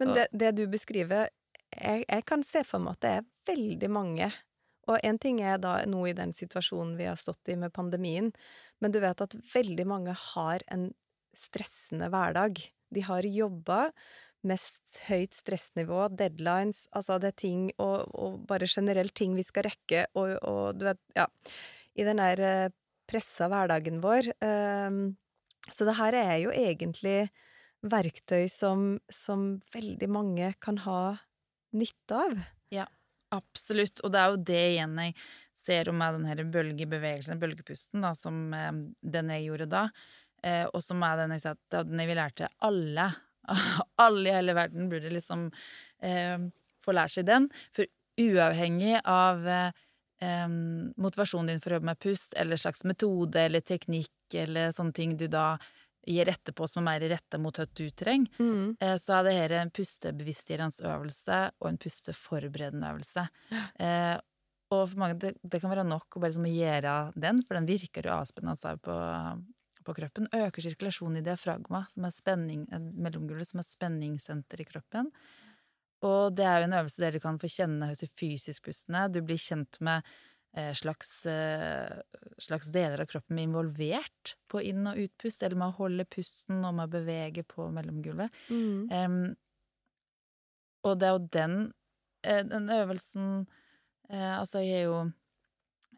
Men 0.00 0.14
det, 0.16 0.28
det 0.32 0.54
du 0.56 0.64
beskriver, 0.70 1.28
jeg, 1.74 2.06
jeg 2.06 2.24
kan 2.26 2.46
se 2.46 2.62
for 2.64 2.82
meg 2.82 2.96
at 2.96 3.02
det 3.02 3.10
er 3.18 3.26
veldig 3.50 3.90
mange. 3.92 4.30
Og 4.90 4.98
en 5.06 5.18
ting 5.22 5.40
er 5.44 5.60
da 5.62 5.78
nå 5.88 6.02
i 6.10 6.16
den 6.16 6.34
situasjonen 6.34 6.96
vi 6.98 7.06
har 7.08 7.18
stått 7.20 7.52
i 7.52 7.58
med 7.58 7.72
pandemien, 7.76 8.32
men 8.82 8.94
du 8.94 8.98
vet 9.02 9.22
at 9.22 9.36
veldig 9.54 9.86
mange 9.86 10.16
har 10.34 10.64
en 10.72 10.90
stressende 11.36 12.10
hverdag. 12.10 12.58
De 12.90 13.04
har 13.06 13.26
jobba, 13.28 13.90
mest 14.46 14.96
høyt 15.06 15.36
stressnivå, 15.36 16.06
deadlines, 16.16 16.86
altså 16.96 17.18
det 17.20 17.34
er 17.34 17.40
ting 17.42 17.66
og, 17.76 18.08
og 18.16 18.38
bare 18.48 18.68
generelt 18.70 19.12
ting 19.16 19.34
vi 19.36 19.44
skal 19.44 19.68
rekke, 19.68 20.06
og, 20.16 20.32
og 20.48 20.80
du 20.80 20.86
vet, 20.88 21.00
ja 21.16 21.26
I 22.00 22.06
den 22.08 22.22
der 22.22 22.40
eh, 22.40 22.72
pressa 23.10 23.50
hverdagen 23.50 24.00
vår. 24.00 24.30
ehm, 24.40 25.02
så 25.70 25.86
det 25.86 25.98
her 25.98 26.16
er 26.16 26.36
jo 26.40 26.54
egentlig 26.56 27.28
verktøy 27.84 28.48
som, 28.50 28.98
som 29.12 29.60
veldig 29.74 30.08
mange 30.10 30.54
kan 30.62 30.80
ha 30.86 31.02
nytte 31.76 32.16
av. 32.16 32.40
Absolutt. 33.34 34.00
Og 34.04 34.12
det 34.12 34.20
er 34.20 34.32
jo 34.32 34.40
det 34.50 34.62
igjen 34.74 34.96
jeg 35.04 35.14
ser 35.60 35.90
om 35.92 35.98
med 36.00 36.16
den 36.16 36.26
her 36.30 36.40
bølgebevegelsen, 36.54 37.38
bølgepusten, 37.40 38.02
da, 38.04 38.14
som 38.16 38.54
eh, 38.56 38.70
den 39.16 39.32
jeg 39.34 39.46
gjorde 39.48 39.68
da. 39.70 39.84
Eh, 40.42 40.64
og 40.70 40.80
som 40.84 41.02
er 41.04 41.18
den 41.20 41.36
jeg 41.36 41.44
sa 41.44 41.52
at 41.54 41.78
er 41.82 41.86
den 41.88 42.00
jeg 42.00 42.10
vil 42.10 42.20
lære 42.20 42.36
til 42.42 42.54
alle. 42.70 43.10
alle 44.06 44.30
i 44.30 44.34
hele 44.34 44.56
verden 44.56 44.88
burde 44.90 45.12
liksom 45.12 45.48
eh, 46.06 46.38
få 46.84 46.96
lære 46.96 47.14
seg 47.18 47.28
den. 47.28 47.50
For 47.76 47.88
uavhengig 48.20 48.96
av 49.08 49.46
eh, 49.48 50.48
motivasjonen 51.00 51.52
din 51.54 51.62
for 51.62 51.72
å 51.72 51.78
jobbe 51.78 51.90
med 51.92 52.00
pust, 52.02 52.34
eller 52.40 52.60
slags 52.60 52.82
metode 52.88 53.46
eller 53.46 53.64
teknikk 53.64 54.36
eller 54.36 54.72
sånne 54.74 54.96
ting 54.96 55.14
du 55.20 55.26
da 55.30 55.54
gir 56.06 56.30
etterpå 56.32 56.66
som 56.68 56.82
er 56.82 57.00
mer 57.00 57.08
rette 57.12 57.38
mot 57.40 57.56
hva 57.56 57.66
du 57.66 57.84
trenger, 57.90 58.32
eh, 58.80 58.96
så 58.96 59.18
er 59.18 59.26
det 59.26 59.36
her 59.36 59.54
en 59.60 59.72
pustebevisstgjørende 59.74 60.88
øvelse 60.88 61.40
og 61.60 61.68
en 61.68 61.78
pusteforberedende 61.78 62.90
øvelse. 62.94 63.26
Eh, 63.78 64.16
og 64.70 64.84
for 64.86 65.00
mange, 65.02 65.18
det, 65.18 65.34
det 65.42 65.60
kan 65.60 65.72
være 65.72 65.86
nok 65.86 66.14
å 66.14 66.22
bare 66.22 66.30
liksom 66.30 66.46
gjøre 66.46 66.94
den, 67.18 67.42
for 67.42 67.58
den 67.58 67.66
virker 67.66 68.06
jo 68.06 68.14
avspennende 68.14 68.54
altså, 68.54 68.76
på, 68.78 68.96
på 69.86 69.96
kroppen. 69.98 70.28
Øker 70.36 70.62
sirkulasjonen 70.62 71.20
i 71.20 71.26
diafragma, 71.26 71.84
som 71.90 72.06
er 72.06 72.14
spenning, 72.14 72.66
eh, 72.70 72.78
mellomgulvet, 72.78 73.50
som 73.50 73.62
er 73.62 73.68
spenningssenter 73.68 74.62
i 74.62 74.68
kroppen. 74.68 75.10
Og 76.06 76.32
det 76.32 76.46
er 76.48 76.62
jo 76.62 76.68
en 76.70 76.78
øvelse 76.78 77.02
der 77.02 77.16
du 77.16 77.20
kan 77.20 77.38
få 77.40 77.50
kjenne 77.50 77.90
hvordan 77.90 78.14
fysisk 78.16 78.68
pusten 78.68 78.96
er. 78.96 79.10
Du 79.12 79.20
blir 79.20 79.40
kjent 79.40 79.80
med 79.84 80.06
slags, 80.74 81.26
eh, 81.30 82.00
slags 82.42 82.72
deler 82.74 83.04
av 83.04 83.06
kroppen 83.06 83.36
blir 83.36 83.46
involvert 83.46 84.34
på 84.50 84.62
inn- 84.66 84.88
og 84.90 84.98
utpust, 84.98 85.44
eller 85.46 85.56
med 85.60 85.70
å 85.70 85.78
holde 85.78 86.08
pusten 86.10 86.64
og 86.64 86.74
med 86.74 86.88
å 86.88 86.94
bevege 86.96 87.44
på 87.46 87.68
mellomgulvet. 87.70 88.34
Mm. 88.50 88.90
Um, 88.90 89.36
og 90.88 90.98
det 90.98 91.06
er 91.06 91.14
jo 91.14 91.24
den, 91.36 91.56
eh, 92.24 92.42
den 92.42 92.68
øvelsen 92.72 93.46
eh, 94.10 94.38
Altså, 94.38 94.64
jeg 94.64 94.80
er 94.80 94.86
jo 94.88 95.12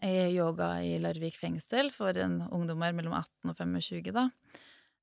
jeg 0.02 0.18
er 0.18 0.32
yoga 0.34 0.68
i 0.82 0.96
Larvik 0.98 1.36
fengsel 1.38 1.92
for 1.94 2.16
en 2.18 2.40
ungdommer 2.50 2.90
mellom 2.96 3.14
18 3.14 3.52
og 3.52 3.56
25, 3.56 4.10
da. 4.10 4.24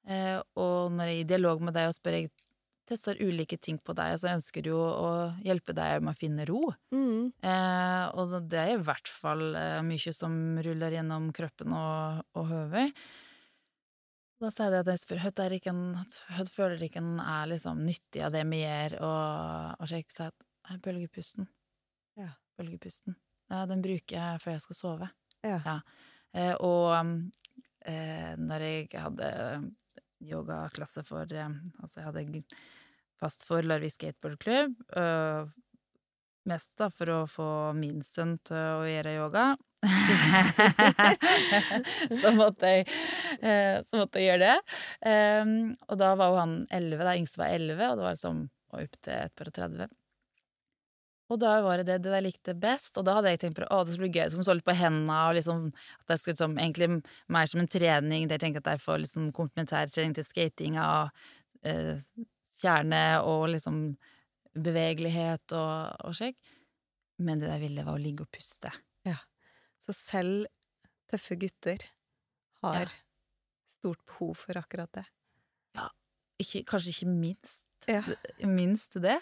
Eh, 0.10 0.41
og 0.60 0.91
når 0.91 1.08
jeg 1.08 1.16
er 1.16 1.24
i 1.24 1.30
dialog 1.30 1.62
med 1.64 1.78
deg 1.78 1.88
og 1.88 1.95
spør 1.95 2.18
jeg 2.18 2.32
tester 2.89 3.19
ulike 3.21 3.57
ting 3.61 3.77
på 3.81 3.93
deg, 3.97 4.17
så 4.17 4.29
jeg 4.29 4.39
ønsker 4.39 4.69
jo 4.71 4.81
å 4.81 5.09
hjelpe 5.45 5.75
deg 5.77 6.03
med 6.03 6.15
å 6.15 6.19
finne 6.19 6.45
ro. 6.49 6.61
Mm. 6.95 7.31
Eh, 7.39 8.05
og 8.19 8.35
det 8.49 8.61
er 8.61 8.75
i 8.75 8.83
hvert 8.89 9.11
fall 9.11 9.47
eh, 9.55 9.79
mye 9.85 10.13
som 10.15 10.35
ruller 10.65 10.97
gjennom 10.97 11.31
kroppen 11.35 11.75
og, 11.77 12.23
og 12.39 12.49
høvet. 12.49 13.05
Da 14.39 14.51
sier 14.55 14.71
jeg 14.71 14.85
at 14.85 14.91
jeg 14.93 15.01
spør 15.01 15.23
hva 15.25 15.73
høtt 16.37 16.51
føler 16.53 16.83
ikke 16.85 17.01
en 17.03 17.17
er 17.19 17.49
liksom 17.51 17.81
nyttig 17.83 18.21
av 18.23 18.31
det 18.31 18.45
vi 18.47 18.61
gjør, 18.61 18.99
og, 19.03 19.81
og 19.81 19.89
så 19.89 19.99
jeg 19.99 20.07
sier 20.15 20.31
at 20.31 20.45
«Nei, 20.69 20.77
bølgepusten. 20.85 21.49
Ja. 22.19 22.29
Bølgepusten. 22.59 23.17
Ja, 23.49 23.65
den 23.65 23.81
bruker 23.83 24.15
jeg 24.15 24.41
før 24.43 24.55
jeg 24.55 24.63
skal 24.63 24.77
sove. 24.77 25.09
Ja. 25.43 25.79
Eh, 26.37 26.53
og 26.61 26.91
eh, 27.89 28.35
når 28.37 28.65
jeg 28.67 28.89
hadde 28.93 29.29
yogaklasse 30.19 31.03
for 31.07 31.25
eh, 31.31 31.55
Altså, 31.79 31.99
jeg 31.99 32.07
hadde 32.09 32.23
fast 33.20 33.47
for 33.47 33.65
Larvik 33.65 33.95
skateboardklubb. 33.95 34.78
øh, 34.97 35.49
mest 36.49 36.72
da 36.80 36.89
for 36.89 37.09
å 37.13 37.28
få 37.30 37.74
min 37.78 38.01
sønn 38.05 38.38
til 38.47 38.57
å 38.57 38.86
gjøre 38.88 39.17
yoga. 39.20 39.45
så, 42.22 42.32
måtte 42.36 42.72
jeg, 42.74 42.88
eh, 43.39 43.78
så 43.86 44.01
måtte 44.01 44.20
jeg 44.20 44.32
gjøre 44.32 44.47
det. 44.47 44.78
Ehm, 45.07 45.53
og 45.88 45.99
da 46.01 46.09
var 46.20 46.34
jo 46.34 46.41
han 46.41 46.55
elleve, 46.76 47.07
da 47.07 47.15
yngste 47.20 47.43
var 47.43 47.55
elleve, 47.55 47.91
og 47.91 47.99
det 47.99 48.07
var 48.07 48.17
liksom 48.17 48.47
og 48.70 48.84
opp 48.84 48.99
til 49.01 49.15
et 49.15 49.34
par 49.38 49.49
og 49.49 49.55
30. 49.55 49.89
Og 51.30 51.38
da 51.41 51.51
var 51.61 51.82
det 51.82 51.86
det, 51.88 51.97
det 52.05 52.13
jeg 52.15 52.26
likte 52.26 52.55
best, 52.57 52.95
og 52.97 53.05
da 53.05 53.17
hadde 53.17 53.34
jeg 53.34 53.41
tenkt 53.43 53.59
på 53.59 53.67
å, 53.70 53.84
det 53.86 53.93
skulle 53.93 54.09
bli 54.09 54.22
gøy, 54.22 54.30
som 54.34 54.45
solgt 54.45 54.65
på 54.65 54.76
hendene, 54.78 55.17
og 55.30 55.38
liksom 55.38 55.67
at 55.70 56.15
jeg 56.15 56.22
skulle 56.22 56.36
liksom, 56.36 56.55
egentlig 56.57 56.89
mer 57.36 57.49
som 57.49 57.61
en 57.61 57.70
trening, 57.70 58.26
der 58.26 58.39
jeg 58.39 58.45
tenkte 58.45 58.63
at 58.63 58.72
jeg 58.74 58.84
får 58.86 59.03
liksom 59.03 59.30
komplementærtrening 59.38 60.15
til 60.17 60.26
skatinga, 60.26 60.88
eh, 61.70 62.01
kjerne 62.60 63.01
og 63.26 63.47
liksom 63.53 63.82
bevegelighet 64.60 65.53
og, 65.55 65.95
og 66.10 66.16
slik. 66.18 66.38
Men 67.20 67.39
det 67.41 67.49
der 67.51 67.60
ville, 67.62 67.84
var 67.88 67.97
å 67.97 68.01
ligge 68.01 68.26
og 68.26 68.32
puste. 68.32 68.72
Ja. 69.07 69.18
Så 69.84 69.95
selv 69.95 70.47
tøffe 71.12 71.36
gutter 71.39 71.84
har 72.64 72.82
Ja. 72.86 72.89
stort 73.80 74.01
behov 74.07 74.36
for 74.38 74.60
akkurat 74.60 74.91
det. 74.99 75.05
Ikke, 76.39 76.62
kanskje 76.64 76.93
ikke 76.93 77.12
minst, 77.12 77.66
Ja. 77.88 77.99
minst 78.47 78.93
det. 79.03 79.18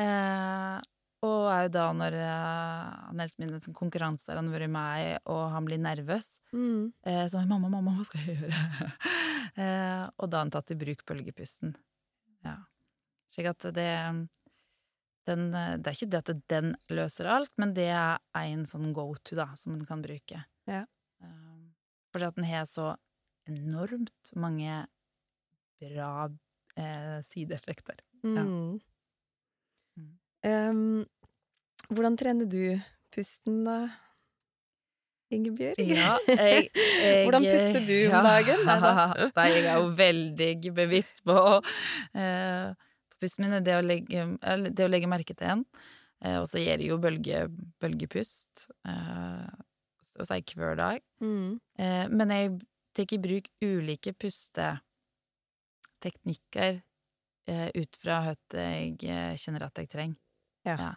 Eh, 0.00 0.78
og 1.22 1.42
er 1.52 1.66
jo 1.66 1.68
da 1.74 1.84
når 1.92 2.14
eh, 2.16 3.10
eldste 3.20 3.40
min 3.42 3.60
sånn 3.60 3.76
konkurranse 3.76 4.32
har 4.32 4.40
vært 4.48 4.70
med, 4.72 5.18
og 5.28 5.50
han 5.52 5.64
blir 5.68 5.78
nervøs, 5.78 6.38
Mm. 6.52 6.92
Eh, 7.04 7.26
så 7.28 7.44
mamma, 7.46 7.68
mamma, 7.68 7.92
hva 7.98 8.04
skal 8.08 8.20
jeg 8.24 8.38
gjøre? 8.40 8.52
eh, 9.60 10.08
og 10.18 10.30
da 10.30 10.38
har 10.38 10.44
han 10.46 10.50
tatt 10.50 10.70
i 10.72 10.78
bruk 10.80 11.04
bølgepusten. 11.04 11.74
Ja. 13.32 13.36
Slik 13.36 13.48
at 13.48 13.74
det 13.74 13.88
den, 15.26 15.54
eh, 15.54 15.76
Det 15.78 15.86
er 15.86 15.96
ikke 15.96 16.10
det 16.10 16.28
at 16.28 16.48
den 16.48 16.76
løser 16.90 17.26
alt, 17.30 17.52
men 17.56 17.74
det 17.74 17.88
er 17.88 18.18
en 18.34 18.64
sånn 18.66 18.92
go 18.92 19.14
to, 19.22 19.36
da, 19.36 19.54
som 19.54 19.74
en 19.74 19.84
kan 19.86 20.02
bruke. 20.02 20.44
Ja. 20.66 20.84
Eh, 21.22 21.64
fordi 22.12 22.26
at 22.26 22.34
den 22.34 22.44
har 22.44 22.64
så 22.64 22.96
enormt 23.48 24.32
mange 24.34 24.86
bra 25.80 26.28
eh, 26.76 27.20
sideeffekter. 27.22 28.02
Ja. 28.22 28.42
Mm. 28.42 28.80
Mm. 29.98 30.12
Em, 30.42 31.06
hvordan 31.88 32.16
trener 32.18 32.46
du 32.46 32.80
pusten, 33.14 33.64
da, 33.64 33.88
Ingebjørg? 35.32 35.78
Ja, 35.88 36.16
jeg, 36.28 36.68
jeg 36.74 37.24
Hvordan 37.24 37.46
puster 37.46 37.84
du 37.88 37.98
om 38.12 38.26
dagen? 38.26 38.64
Nei 38.68 38.78
da. 38.82 38.92
Nei, 39.38 39.46
jeg 39.54 39.64
er 39.64 39.78
jo 39.80 39.92
veldig 39.96 40.72
bevisst 40.76 41.22
på, 41.24 41.36
eh, 42.12 42.72
på 42.76 42.91
pusten 43.22 43.46
min. 43.46 43.64
Det 43.64 43.74
å 43.78 43.84
legge, 43.84 44.18
eller 44.42 44.68
det 44.74 44.84
å 44.86 44.92
legge 44.92 45.10
merke 45.10 45.34
til 45.38 45.48
en. 45.54 45.62
Eh, 46.22 46.38
og 46.38 46.46
så 46.50 46.56
gjør 46.62 46.78
jeg 46.78 46.88
jo 46.92 46.98
bølge, 47.02 47.38
bølgepust. 47.82 48.52
Eh, 48.88 49.48
og 50.12 50.24
så 50.26 50.30
er 50.34 50.38
jeg 50.42 50.58
hver 50.60 50.76
dag. 50.78 50.98
Mm. 51.24 51.50
Eh, 51.80 52.06
men 52.12 52.28
jeg 52.34 52.46
tar 52.96 53.14
i 53.16 53.24
bruk 53.24 53.46
ulike 53.64 54.10
pusteteknikker 54.20 56.72
ut 57.72 57.96
fra 57.98 58.16
hva 58.22 58.34
jeg 58.54 58.94
kjenner 59.40 59.62
at 59.66 59.78
jeg 59.80 59.88
trenger. 59.90 60.18
Ja. 60.62 60.92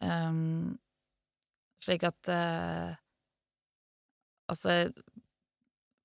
Um, 0.00 0.78
slik 1.84 2.02
at 2.08 2.22
uh, 2.32 2.90
Altså, 4.50 4.70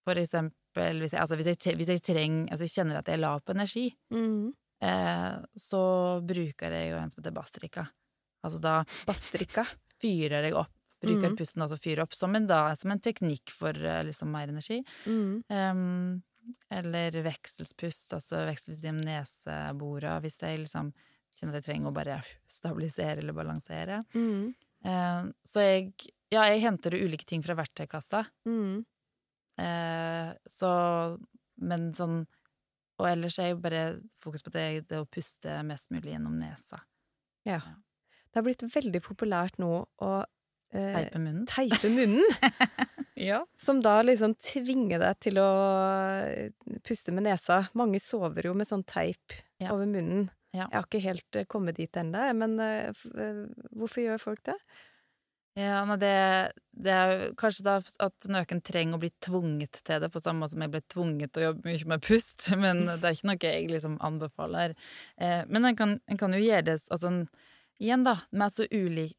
for 0.06 0.16
eksempel 0.20 1.00
hvis 1.02 1.14
jeg, 1.16 1.22
altså 1.22 1.36
hvis 1.40 1.50
jeg, 1.50 1.58
hvis 1.80 1.90
jeg 1.90 2.02
trenger 2.04 2.52
Altså, 2.52 2.64
jeg 2.68 2.76
kjenner 2.76 2.96
at 3.00 3.08
jeg 3.10 3.18
er 3.18 3.24
lav 3.24 3.40
på 3.42 3.56
energi, 3.56 3.88
Mm. 4.12 4.54
Eh, 4.84 5.36
så 5.56 5.84
bruker 6.26 6.76
jeg 6.76 6.92
jo 6.92 7.00
en 7.00 7.14
som 7.14 7.22
heter 7.22 7.36
bastrika. 7.36 7.88
Altså 8.46 8.62
da 8.64 8.80
Bastrika. 9.08 9.66
fyrer 10.02 10.50
jeg 10.50 10.56
opp. 10.58 10.72
Bruker 11.06 11.34
mm. 11.34 11.36
pusten 11.38 11.64
til 11.64 11.76
å 11.76 11.82
fyre 11.82 12.06
opp, 12.06 12.16
som 12.18 12.34
en, 12.38 12.48
da, 12.50 12.70
som 12.78 12.94
en 12.94 13.02
teknikk 13.04 13.52
for 13.54 13.76
eh, 13.76 14.04
liksom 14.08 14.32
mer 14.34 14.50
energi. 14.52 14.80
Mm. 15.06 15.44
Em, 15.54 15.84
eller 16.74 17.18
vekselspust, 17.26 18.14
altså 18.18 18.46
vekselspust 18.48 18.86
gjennom 18.86 19.06
nesebora, 19.08 20.18
hvis 20.24 20.40
jeg 20.42 20.64
liksom 20.64 20.92
kjenner 21.36 21.58
at 21.58 21.62
jeg 21.62 21.68
trenger 21.70 21.92
å 21.92 21.96
bare 21.96 22.20
stabilisere 22.58 23.22
eller 23.22 23.38
balansere. 23.38 24.02
Mm. 24.16 24.54
Eh, 24.86 25.30
så 25.46 25.66
jeg, 25.66 25.92
ja, 26.34 26.48
jeg 26.52 26.64
henter 26.66 26.98
ulike 26.98 27.28
ting 27.28 27.44
fra 27.46 27.58
verktøykassa. 27.60 28.26
Eh, 29.56 30.32
så 30.52 30.72
Men 31.56 31.92
sånn 31.96 32.26
Og 33.00 33.08
ellers 33.10 33.40
er 33.40 33.50
jeg 33.52 33.60
bare 33.64 33.82
fokus 34.24 34.44
på 34.46 34.54
det, 34.54 34.66
det 34.90 35.02
å 35.02 35.08
puste 35.12 35.58
mest 35.68 35.90
mulig 35.92 36.14
gjennom 36.14 36.38
nesa. 36.40 36.80
Ja. 37.48 37.60
Det 38.32 38.40
har 38.40 38.46
blitt 38.48 38.64
veldig 38.72 39.02
populært 39.04 39.58
nå 39.60 39.72
å 40.04 40.12
eh, 40.74 40.96
Teipe 40.96 41.20
munnen. 41.24 41.46
teipe 41.52 41.92
munnen. 41.94 42.24
Ja. 43.16 43.38
Som 43.56 43.78
da 43.80 44.02
liksom 44.04 44.34
tvinger 44.44 45.00
deg 45.00 45.20
til 45.24 45.38
å 45.40 45.46
eh, 46.28 46.50
puste 46.84 47.14
med 47.16 47.24
nesa. 47.24 47.62
Mange 47.80 48.02
sover 48.04 48.50
jo 48.50 48.52
med 48.60 48.68
sånn 48.68 48.84
teip 48.84 49.38
Ja. 49.64 49.70
over 49.72 49.88
munnen. 49.88 50.26
Ja. 50.52 50.66
Jeg 50.68 50.76
har 50.76 50.84
ikke 50.90 51.00
helt 51.06 51.40
eh, 51.40 51.46
kommet 51.48 51.78
dit 51.80 51.96
ennå, 51.96 52.26
men 52.36 52.58
eh, 52.60 52.92
eh, 53.16 53.40
hvorfor 53.72 54.04
gjør 54.04 54.20
folk 54.20 54.44
det? 54.52 54.58
Ja, 55.56 55.86
nei, 55.88 55.96
det, 56.02 56.10
det 56.84 56.92
er 56.92 57.12
jo 57.14 57.28
kanskje 57.40 57.64
da 57.64 57.76
at 58.04 58.26
noen 58.28 58.60
trenger 58.68 58.98
å 58.98 59.00
bli 59.00 59.10
tvunget 59.24 59.78
til 59.88 60.02
det, 60.04 60.10
på 60.12 60.20
samme 60.20 60.44
måte 60.44 60.52
som 60.52 60.64
jeg 60.66 60.72
ble 60.74 60.82
tvunget 60.92 61.32
til 61.32 61.46
å 61.46 61.46
jobbe 61.50 61.70
mye 61.70 61.86
med 61.94 62.02
pust, 62.04 62.50
men 62.64 62.82
det 62.90 62.98
er 63.08 63.16
ikke 63.16 63.30
noe 63.30 63.40
jeg 63.48 63.70
liksom 63.72 63.96
anbefaler. 64.04 64.74
Eh, 65.16 65.44
men 65.48 65.70
en 65.70 65.78
kan, 65.80 65.94
en 66.12 66.20
kan 66.20 66.36
jo 66.36 66.42
gjøre 66.44 66.66
det 66.72 66.80
altså 66.92 67.12
en, 67.12 67.22
Igjen, 67.76 68.04
da, 68.08 68.14
vi 68.32 68.40
er 68.40 68.52
så 68.56 68.66
ulike 68.72 69.18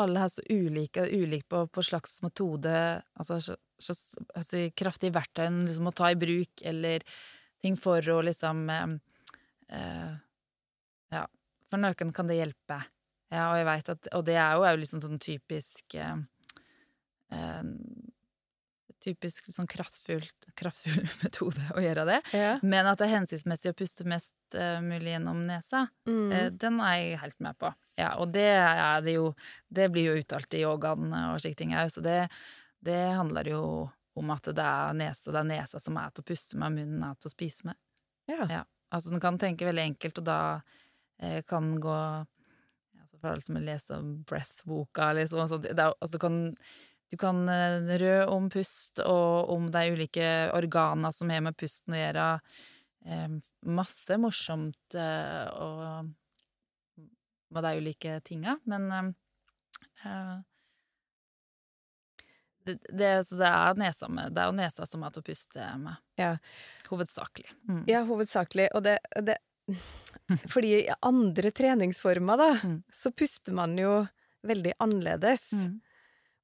Alle 0.00 0.24
er 0.26 0.28
så 0.32 0.42
ulike, 0.52 1.06
ulike 1.08 1.46
på, 1.48 1.62
på 1.72 1.84
slags 1.84 2.18
metode, 2.24 2.72
altså, 3.16 3.38
så- 3.44 3.56
så- 3.80 4.24
altså 4.36 4.60
kraftige 4.76 5.12
verktøy 5.16 5.46
en 5.46 5.62
liksom 5.66 5.84
må 5.88 5.92
ta 5.96 6.10
i 6.12 6.18
bruk, 6.20 6.60
eller 6.68 7.00
ting 7.60 7.76
for 7.80 8.00
å 8.12 8.18
liksom 8.24 8.60
eh, 8.72 8.96
eh, 9.76 10.12
Ja, 11.12 11.26
for 11.68 11.80
noen 11.80 12.12
kan 12.16 12.28
det 12.28 12.36
hjelpe. 12.40 12.80
Ja, 13.30 13.50
og 13.52 13.56
jeg 13.60 13.66
veit 13.68 13.88
at 13.92 14.08
Og 14.18 14.24
det 14.26 14.34
er 14.34 14.56
jo, 14.58 14.62
er 14.66 14.74
jo 14.74 14.80
liksom 14.82 15.00
sånn 15.04 15.20
typisk 15.22 15.94
eh, 15.94 16.16
eh, 17.30 17.62
Typisk 19.00 19.46
sånn 19.54 19.68
kraftfullt, 19.70 20.50
kraftfull 20.60 21.06
metode 21.22 21.62
å 21.72 21.80
gjøre 21.80 22.02
det. 22.04 22.18
Ja. 22.36 22.50
Men 22.60 22.84
at 22.90 22.98
det 23.00 23.06
er 23.06 23.14
hensiktsmessig 23.14 23.70
å 23.72 23.76
puste 23.78 24.04
mest 24.04 24.34
uh, 24.58 24.76
mulig 24.84 25.14
gjennom 25.14 25.38
nesa, 25.48 25.86
Mm. 26.04 26.32
eh, 26.36 26.48
den 26.52 26.76
er 26.84 26.96
jeg 26.98 27.20
helt 27.22 27.38
med 27.40 27.56
på. 27.62 27.70
Ja, 27.96 28.10
og 28.20 28.34
det 28.34 28.44
er 28.50 29.00
det 29.04 29.14
jo 29.14 29.30
Det 29.72 29.86
blir 29.92 30.10
jo 30.10 30.18
uttalt 30.20 30.52
i 30.56 30.60
yogaen 30.66 31.14
og 31.14 31.38
slike 31.40 31.56
ting 31.62 31.72
òg, 31.72 31.88
så 31.94 32.02
det, 32.04 32.18
det 32.84 32.98
handler 33.16 33.48
jo 33.48 33.62
om 34.20 34.30
at 34.34 34.50
det 34.52 34.66
er 34.68 34.92
nesa, 34.98 35.32
det 35.32 35.40
er 35.40 35.48
nesa 35.48 35.80
som 35.80 35.96
er 35.96 36.10
til 36.12 36.20
å 36.26 36.28
puste 36.34 36.60
med, 36.60 36.76
munnen 36.76 37.06
er 37.08 37.16
til 37.16 37.30
å 37.30 37.32
spise 37.32 37.70
med. 37.70 37.80
ja. 38.28 38.44
Ja. 38.50 38.62
Altså, 38.92 39.12
den 39.14 39.20
kan 39.22 39.36
tenke 39.38 39.64
veldig 39.68 39.84
enkelt, 39.94 40.18
og 40.18 40.24
da 40.26 40.38
eh, 41.22 41.40
kan 41.46 41.76
gå 41.80 41.96
alle 43.28 43.44
som 43.44 43.58
har 43.58 43.66
lest 43.66 43.92
Breath-boka, 44.30 45.12
liksom, 45.18 45.42
altså, 45.44 45.58
det 45.62 45.74
er, 45.76 45.94
altså, 46.00 46.20
kan, 46.22 46.40
du 47.10 47.16
kan 47.20 47.42
eh, 47.48 47.94
rø 48.02 48.16
om 48.30 48.50
pust 48.52 49.02
og 49.04 49.50
om 49.54 49.70
de 49.72 49.86
ulike 49.94 50.28
organene 50.56 51.12
som 51.14 51.32
har 51.32 51.42
med 51.44 51.58
pusten 51.58 51.96
å 51.96 52.00
gjøre. 52.00 52.28
Eh, 53.06 53.28
masse 53.80 54.20
morsomt 54.20 54.98
eh, 54.98 55.46
og 55.56 56.10
med 57.50 57.66
de 57.66 57.74
ulike 57.82 58.20
tinga, 58.26 58.58
men 58.70 58.86
eh, 58.94 59.10
eh, 60.06 60.38
det, 62.64 62.78
det, 62.92 63.12
så 63.26 63.38
det 63.40 63.48
er 63.48 63.78
nesa 63.80 64.08
med, 64.12 64.34
det 64.36 64.42
er 64.42 64.50
jo 64.50 64.58
nesa 64.58 64.86
som 64.86 65.02
er 65.02 65.14
til 65.14 65.24
å 65.24 65.26
puste 65.26 65.68
med. 65.80 66.02
Ja. 66.20 66.34
Hovedsakelig. 66.90 67.54
Mm. 67.68 67.84
Ja, 67.88 68.02
hovedsakelig. 68.06 68.68
Og 68.76 68.84
det, 68.84 68.98
det 69.24 69.38
Fordi 70.48 70.68
i 70.86 70.94
andre 71.02 71.50
treningsformer, 71.50 72.36
da, 72.38 72.50
Mm. 72.62 72.82
så 72.92 73.10
puster 73.12 73.52
man 73.52 73.76
jo 73.78 74.06
veldig 74.46 74.72
annerledes. 74.80 75.52
Mm. 75.52 75.80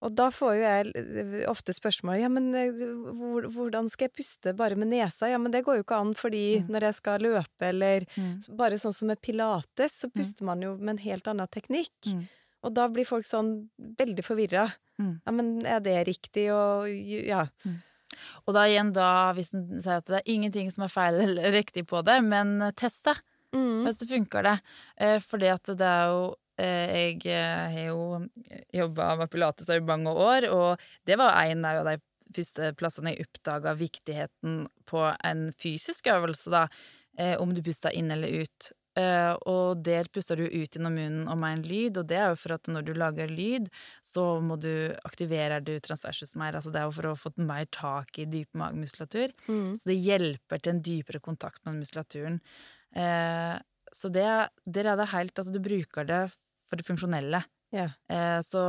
Og 0.02 0.14
da 0.14 0.26
får 0.30 0.56
jo 0.56 0.62
jeg 0.62 1.46
ofte 1.48 1.72
spørsmål 1.72 2.20
Ja, 2.20 2.28
men 2.28 2.50
eh, 2.54 2.70
hvor, 3.16 3.46
hvordan 3.48 3.88
skal 3.88 4.08
jeg 4.08 4.12
puste 4.18 4.52
bare 4.54 4.76
med 4.76 4.88
nesa? 4.90 5.30
Ja, 5.30 5.38
men 5.38 5.50
det 5.54 5.64
går 5.64 5.78
jo 5.78 5.84
ikke 5.86 5.96
an, 6.00 6.12
fordi 6.14 6.60
Mm. 6.62 6.68
når 6.68 6.80
jeg 6.80 6.94
skal 6.94 7.20
løpe, 7.20 7.62
eller 7.70 8.00
Mm. 8.16 8.56
bare 8.56 8.76
sånn 8.76 8.92
som 8.94 9.08
med 9.08 9.22
pilates, 9.22 10.02
så 10.02 10.10
puster 10.12 10.44
man 10.44 10.60
jo 10.62 10.76
med 10.76 10.90
en 10.90 10.98
helt 10.98 11.24
annen 11.26 11.48
teknikk. 11.48 11.90
Mm. 12.12 12.28
Og 12.64 12.74
da 12.74 12.88
blir 12.88 13.06
folk 13.06 13.24
sånn 13.24 13.68
veldig 13.80 14.24
forvirra. 14.24 14.72
Mm. 15.00 15.20
Ja, 15.26 15.32
men 15.32 15.64
er 15.66 15.80
det 15.80 16.06
riktig, 16.08 16.50
og 16.52 16.88
ja. 16.88 17.46
Og 18.46 18.56
da 18.56 18.66
igjen, 18.68 18.92
da, 18.96 19.10
hvis 19.36 19.52
en 19.56 19.68
sier 19.76 20.00
at 20.00 20.10
det 20.10 20.20
er 20.20 20.34
ingenting 20.36 20.72
som 20.72 20.86
er 20.86 20.92
feil 20.92 21.20
eller 21.22 21.54
riktig 21.54 21.86
på 21.90 22.02
det, 22.06 22.18
men 22.26 22.58
eh, 22.64 22.74
test 22.78 23.06
det. 23.08 23.18
Mm. 23.56 23.86
Og 23.86 23.92
så 23.94 24.08
funker 24.10 24.46
det. 24.46 24.56
Eh, 25.00 25.20
fordi 25.24 25.52
at 25.52 25.70
det 25.78 25.86
er 25.86 26.10
jo 26.12 26.26
eh, 26.60 26.96
Jeg 26.96 27.22
eh, 27.30 27.76
har 27.76 27.88
jo 27.90 28.02
jobba 28.74 29.14
med 29.22 29.32
pilates 29.32 29.70
i 29.72 29.80
mange 29.80 30.12
år, 30.12 30.48
og 30.52 30.86
det 31.08 31.18
var 31.20 31.38
en 31.44 31.64
av 31.68 31.84
de 31.86 31.98
første 32.36 32.72
plassene 32.76 33.14
jeg 33.14 33.28
oppdaga 33.28 33.76
viktigheten 33.78 34.64
på 34.88 35.04
en 35.24 35.48
fysisk 35.56 36.10
øvelse, 36.12 36.50
da. 36.52 36.66
Eh, 37.18 37.36
om 37.40 37.54
du 37.54 37.62
puster 37.64 37.94
inn 37.96 38.10
eller 38.12 38.42
ut. 38.42 38.72
Eh, 38.96 39.32
og 39.44 39.82
der 39.84 40.08
puster 40.08 40.40
du 40.40 40.46
ut 40.46 40.72
gjennom 40.72 40.94
munnen 40.96 41.28
og 41.28 41.36
med 41.40 41.58
en 41.58 41.64
lyd, 41.68 41.98
og 42.00 42.08
det 42.08 42.16
er 42.16 42.30
jo 42.32 42.38
for 42.40 42.56
at 42.56 42.70
når 42.72 42.86
du 42.86 42.92
lager 42.96 43.28
lyd, 43.32 43.68
så 44.04 44.24
må 44.40 44.56
du 44.60 44.70
aktiverer 45.04 45.64
du 45.64 45.74
transversus 45.84 46.32
mer. 46.40 46.56
Altså 46.56 46.72
det 46.72 46.80
er 46.80 46.88
jo 46.88 46.96
for 46.96 47.10
å 47.10 47.16
få 47.18 47.34
mer 47.36 47.68
tak 47.76 48.16
i 48.22 48.28
dyp 48.30 48.56
magemuskulatur. 48.56 49.36
Mm. 49.50 49.74
Så 49.76 49.92
det 49.92 50.00
hjelper 50.00 50.62
til 50.62 50.74
en 50.74 50.84
dypere 50.88 51.20
kontakt 51.24 51.60
med 51.68 51.82
muskulaturen. 51.82 52.40
Uh, 52.96 53.60
så 53.92 54.08
det, 54.08 54.24
der 54.64 54.86
er 54.88 54.96
det 54.96 55.10
helt 55.12 55.36
Altså, 55.36 55.52
du 55.52 55.60
bruker 55.60 56.06
det 56.08 56.22
for 56.66 56.80
det 56.80 56.86
funksjonelle. 56.86 57.42
Yeah. 57.74 57.92
Uh, 58.08 58.40
så, 58.40 58.62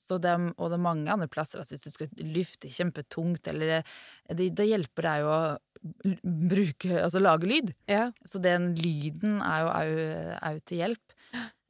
så 0.00 0.16
det, 0.22 0.32
og 0.56 0.70
det 0.72 0.78
er 0.78 0.86
mange 0.88 1.12
andre 1.12 1.28
plasser. 1.28 1.60
Altså 1.60 1.76
hvis 1.76 1.84
du 1.84 1.98
skal 1.98 2.30
løfte 2.32 2.72
kjempetungt, 2.72 3.44
eller 3.52 3.82
det, 4.32 4.54
Da 4.56 4.64
hjelper 4.64 5.10
det 5.10 5.18
jo 5.26 5.34
bruke 5.80 7.02
Altså 7.02 7.20
lage 7.22 7.48
lyd. 7.48 7.74
Ja. 7.88 8.10
Så 8.28 8.40
den 8.42 8.74
lyden 8.78 9.40
er 9.44 9.60
jo 9.64 10.00
au 10.40 10.58
til 10.68 10.82
hjelp. 10.82 11.14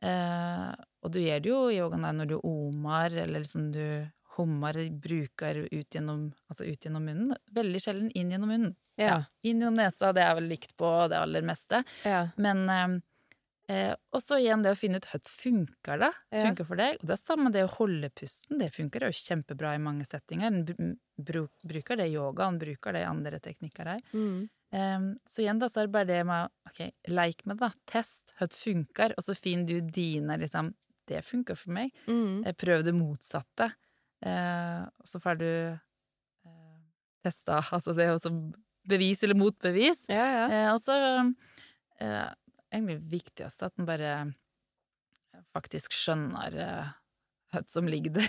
Eh, 0.01 0.71
og 1.05 1.13
du 1.15 1.21
gjør 1.21 1.43
det 1.45 1.51
jo 1.53 1.61
i 1.71 1.79
yogaen 1.79 2.07
der 2.07 2.17
når 2.17 2.31
du 2.33 2.39
omar, 2.45 3.13
eller 3.13 3.43
liksom 3.43 3.71
du 3.75 3.85
hummer, 4.37 4.77
bruker 5.03 5.65
ut 5.67 5.95
gjennom, 5.95 6.31
altså 6.49 6.67
ut 6.69 6.87
gjennom 6.87 7.05
munnen. 7.05 7.37
Veldig 7.55 7.83
sjelden 7.83 8.11
inn 8.17 8.33
gjennom 8.33 8.53
munnen. 8.53 8.75
Ja. 9.01 9.23
Inn 9.45 9.61
gjennom 9.61 9.79
nesa, 9.81 10.13
det 10.17 10.25
er 10.25 10.37
vel 10.39 10.51
likt 10.51 10.75
på 10.81 10.91
det 11.13 11.21
aller 11.21 11.47
meste. 11.47 11.85
ja. 12.09 12.27
Men 12.41 12.67
eh, 12.69 12.99
eh, 13.71 13.93
også 14.17 14.39
igjen 14.43 14.65
det 14.65 14.73
å 14.75 14.79
finne 14.79 14.99
ut 15.01 15.07
hvordan 15.07 15.31
funker 15.31 16.01
det 16.03 16.11
Ja. 16.35 16.45
funker 16.45 16.67
for 16.67 16.81
deg. 16.81 16.97
Og 17.01 17.07
det 17.07 17.15
er 17.17 17.21
samme 17.23 17.53
det 17.55 17.63
å 17.67 17.75
holde 17.79 18.11
pusten. 18.11 18.59
Det 18.59 18.73
funker 18.75 19.07
jo 19.07 19.13
kjempebra 19.15 19.75
i 19.77 19.83
mange 19.83 20.07
settinger. 20.09 20.51
En 20.51 20.97
bruker 21.21 21.97
det 22.01 22.09
i 22.11 22.15
yoga, 22.17 22.49
en 22.51 22.59
bruker 22.59 22.93
det 22.97 23.03
i 23.05 23.09
andre 23.11 23.39
teknikker 23.43 23.93
her. 23.95 24.01
Mm. 24.13 24.49
Eh, 24.73 25.07
så 25.27 25.43
igjen 25.45 25.59
da, 25.63 25.69
så 25.71 25.81
er 25.83 25.89
det 25.89 25.95
bare 25.97 26.09
det 26.11 26.21
med 26.27 26.47
å 26.47 26.71
ok, 26.71 26.81
leik 27.11 27.45
med 27.47 27.59
det, 27.59 27.69
da. 27.69 27.73
Test 27.91 28.35
hva 28.39 28.47
det 28.51 28.59
funker, 28.59 29.15
og 29.19 29.25
så 29.27 29.35
finner 29.39 29.67
du 29.67 29.81
dine 29.81 30.37
liksom 30.39 30.75
Det 31.11 31.25
funker 31.27 31.57
for 31.59 31.73
meg. 31.75 31.91
Mm. 32.07 32.45
Eh, 32.47 32.53
Prøv 32.55 32.85
det 32.87 32.93
motsatte. 32.95 33.73
Eh, 34.23 34.83
og 35.01 35.07
så 35.09 35.19
får 35.19 35.39
du 35.41 35.47
eh, 36.47 36.79
testa 37.25 37.57
altså 37.75 37.95
det 37.97 38.11
å 38.13 38.19
bevise 38.21 38.53
bevis 38.91 39.23
eller 39.25 39.35
motbevis. 39.37 40.05
Ja, 40.09 40.27
ja. 40.37 40.45
Eh, 40.55 40.69
og 40.75 40.79
så 40.81 40.95
eh, 42.01 42.29
egentlig 42.73 43.01
viktigst 43.11 43.67
at 43.67 43.77
en 43.79 43.89
bare 43.89 44.15
faktisk 45.55 45.95
skjønner 45.97 46.57
eh, 46.61 46.91
hva 47.51 47.63
som 47.71 47.89
ligger 47.91 48.21
der 48.21 48.29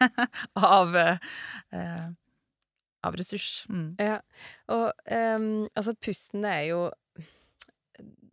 av 0.60 0.96
uh, 0.96 2.10
av 3.00 3.16
ressurs. 3.16 3.64
Mm. 3.72 3.94
Ja, 4.00 4.18
og 4.72 4.90
um, 5.08 5.68
altså 5.74 5.94
pusten 5.96 6.44
er 6.48 6.64
jo 6.70 6.80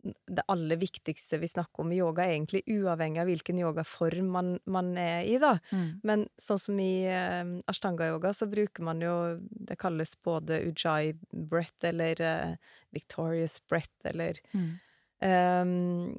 det 0.08 0.44
aller 0.48 0.78
viktigste 0.80 1.40
vi 1.42 1.48
snakker 1.50 1.82
om 1.82 1.90
i 1.92 1.98
yoga, 1.98 2.24
egentlig 2.28 2.62
uavhengig 2.70 3.20
av 3.20 3.28
hvilken 3.28 3.58
yogaform 3.60 4.28
man, 4.32 4.50
man 4.70 4.92
er 5.00 5.26
i, 5.28 5.36
da. 5.42 5.56
Mm. 5.74 5.88
Men 6.06 6.24
sånn 6.40 6.60
som 6.62 6.80
i 6.80 7.04
um, 7.10 7.56
ashtanga-yoga, 7.68 8.32
så 8.36 8.48
bruker 8.48 8.86
man 8.86 9.02
jo 9.04 9.14
Det 9.50 9.76
kalles 9.80 10.14
både 10.24 10.60
ujai 10.68 11.16
breath 11.32 11.88
eller 11.88 12.22
uh, 12.24 12.76
victorious 12.94 13.60
breath 13.68 14.08
eller 14.08 14.40
Mm. 14.52 14.78
Ehm, 15.24 16.14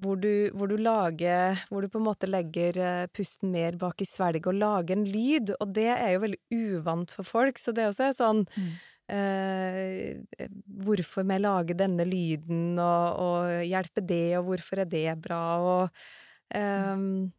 hvor 0.00 0.16
du, 0.20 0.50
hvor 0.56 0.70
du 0.70 0.76
lager 0.80 1.58
Hvor 1.68 1.82
du 1.84 1.88
på 1.92 1.98
en 2.00 2.06
måte 2.06 2.28
legger 2.30 2.78
eh, 2.80 3.06
pusten 3.12 3.50
mer 3.52 3.76
bak 3.80 4.00
i 4.02 4.08
svelget 4.08 4.46
og 4.48 4.56
lager 4.60 4.96
en 4.96 5.04
lyd, 5.08 5.52
og 5.60 5.74
det 5.76 5.88
er 5.92 6.14
jo 6.14 6.22
veldig 6.24 6.40
uvant 6.56 7.12
for 7.12 7.28
folk, 7.28 7.58
så 7.60 7.74
det 7.76 7.88
også 7.90 8.06
er 8.08 8.16
sånn 8.16 8.44
Mm. 8.56 8.80
eh, 9.12 10.46
Hvorfor 10.86 11.26
må 11.26 11.36
jeg 11.36 11.44
lage 11.44 11.76
denne 11.78 12.06
lyden, 12.08 12.78
og, 12.80 13.20
og 13.24 13.66
hjelper 13.68 14.06
det, 14.08 14.24
og 14.38 14.48
hvorfor 14.50 14.84
er 14.84 14.90
det 14.90 15.06
bra, 15.24 15.42
og 15.60 16.02
ehm, 16.56 17.30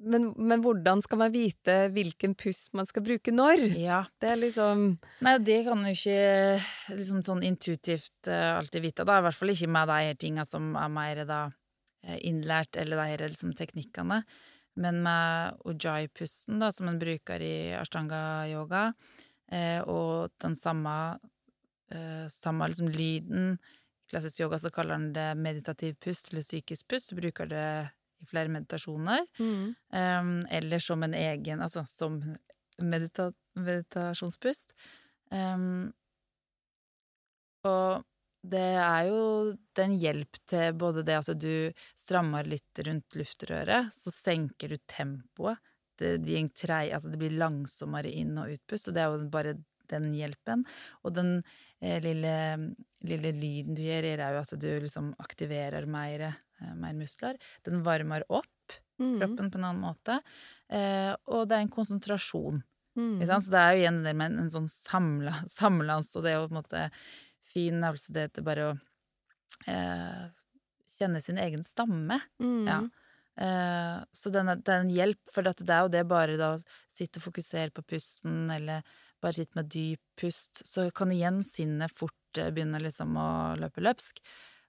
men, 0.00 0.30
men 0.36 0.62
hvordan 0.64 1.02
skal 1.04 1.20
man 1.20 1.32
vite 1.34 1.74
hvilken 1.94 2.34
pust 2.38 2.72
man 2.76 2.88
skal 2.88 3.04
bruke 3.04 3.32
når? 3.34 3.64
Ja. 3.76 4.02
Det 4.20 4.32
er 4.32 4.40
liksom 4.40 4.84
Nei, 5.24 5.34
det 5.44 5.58
kan 5.66 5.84
jo 5.86 5.94
ikke 5.94 6.96
liksom 6.96 7.24
sånn 7.26 7.44
intuitivt 7.46 8.30
uh, 8.30 8.58
alltid 8.58 8.86
vite, 8.86 9.06
da. 9.08 9.18
I 9.20 9.26
hvert 9.26 9.38
fall 9.38 9.54
ikke 9.54 9.72
med 9.76 9.92
de 9.92 10.14
tinga 10.24 10.46
som 10.48 10.72
er 10.80 10.94
mer 10.94 11.24
da 11.28 11.40
eh, 12.06 12.20
innlært, 12.30 12.80
eller 12.80 13.00
de 13.00 13.08
her 13.12 13.26
liksom 13.28 13.52
teknikkene. 13.58 14.22
Men 14.80 15.02
med 15.04 15.60
ujai-pusten, 15.68 16.60
da, 16.62 16.70
som 16.72 16.88
en 16.88 17.00
bruker 17.00 17.42
i 17.44 17.54
ashtanga-yoga, 17.76 18.86
eh, 19.52 19.82
og 19.84 20.32
den 20.40 20.56
samme, 20.56 20.94
eh, 21.92 22.24
samme 22.32 22.70
liksom 22.70 22.88
lyden 22.94 23.58
klassisk 24.10 24.40
yoga 24.42 24.58
så 24.58 24.70
kaller 24.74 24.98
den 24.98 25.12
det 25.14 25.28
meditativ 25.38 25.96
pust, 26.02 26.32
eller 26.32 26.42
psykisk 26.42 26.88
pust. 26.90 27.12
Du 27.12 27.20
bruker 27.20 27.46
det 27.50 27.90
i 28.20 28.28
flere 28.28 28.52
meditasjoner. 28.52 29.26
Um, 29.40 30.40
eller 30.50 30.82
som 30.82 31.02
en 31.06 31.16
egen, 31.16 31.62
altså 31.64 31.84
som 31.88 32.20
medita 32.80 33.30
meditasjonspust. 33.60 34.74
Um, 35.30 35.90
og 37.68 38.06
det 38.40 38.68
er 38.80 39.08
jo 39.10 39.24
er 39.76 39.92
hjelp 40.00 40.38
til 40.48 40.76
både 40.80 41.04
det 41.04 41.18
at 41.18 41.32
du 41.36 41.72
strammer 41.98 42.48
litt 42.48 42.80
rundt 42.86 43.18
luftrøret, 43.18 43.92
så 43.92 44.12
senker 44.14 44.72
du 44.72 44.78
tempoet. 44.88 45.60
Det 46.00 46.14
en 46.38 46.48
trei, 46.56 46.86
altså 46.96 47.10
det 47.12 47.18
blir 47.20 47.36
langsommere 47.36 48.08
inn- 48.08 48.38
og 48.40 48.54
utpust, 48.54 48.88
og 48.88 48.96
det 48.96 49.02
er 49.02 49.12
jo 49.12 49.26
bare 49.32 49.58
den 49.90 50.12
hjelpen. 50.16 50.62
Og 51.04 51.12
den 51.12 51.34
eh, 51.82 51.98
lille, 52.00 52.32
lille 53.04 53.32
lyden 53.36 53.76
du 53.76 53.82
gjør, 53.84 54.08
er 54.14 54.36
jo 54.36 54.40
at 54.40 54.54
du 54.56 54.70
liksom 54.86 55.12
aktiverer 55.20 55.84
mer, 55.90 56.30
mer 56.76 56.96
muskler. 56.98 57.40
Den 57.66 57.82
varmer 57.86 58.24
opp 58.28 58.46
Mm. 59.00 59.18
kroppen 59.18 59.50
på 59.50 59.58
en 59.58 59.64
annen 59.64 59.80
måte. 59.80 60.18
Eh, 60.68 61.14
og 61.32 61.48
det 61.48 61.56
er 61.56 61.64
en 61.64 61.72
konsentrasjon. 61.72 62.60
Mm. 62.98 63.22
Så 63.24 63.50
det 63.50 63.60
er 63.60 63.72
jo 63.72 63.80
igjen 63.80 64.02
det 64.04 64.12
med 64.12 64.32
en, 64.32 64.38
en 64.44 64.52
sånn 64.52 64.68
samla, 64.68 65.32
samlans, 65.58 66.12
og 66.16 66.26
det 66.26 66.34
er 66.34 66.36
jo 66.36 66.48
på 66.50 66.52
en 66.52 66.60
måte 66.60 66.82
fin 67.50 67.80
øvelse 67.80 68.12
det 68.14 68.26
til 68.34 68.46
bare 68.46 68.66
å 68.68 68.74
eh, 69.66 70.26
kjenne 70.98 71.22
sin 71.24 71.40
egen 71.40 71.64
stamme. 71.66 72.20
Mm. 72.42 72.68
Ja. 72.68 72.80
Eh, 73.40 73.96
så 74.12 74.32
den 74.34 74.52
det 74.52 74.68
er 74.68 74.84
en 74.84 74.92
hjelp, 74.92 75.22
for 75.32 75.48
det 75.48 75.64
er 75.64 75.86
jo 75.86 75.94
det 75.96 76.04
bare 76.10 76.36
da 76.40 76.52
å 76.58 76.60
sitte 76.92 77.22
og 77.22 77.30
fokusere 77.30 77.72
på 77.74 77.86
pusten, 77.94 78.50
eller 78.52 78.84
bare 79.20 79.36
sitte 79.36 79.56
med 79.56 79.72
dyp 79.72 80.02
pust, 80.20 80.62
så 80.68 80.90
kan 80.92 81.12
igjen 81.12 81.40
sinnet 81.46 81.92
fort 81.96 82.40
eh, 82.40 82.52
begynne 82.52 82.82
liksom 82.84 83.16
å 83.16 83.30
løpe 83.60 83.84
løpsk. 83.84 84.20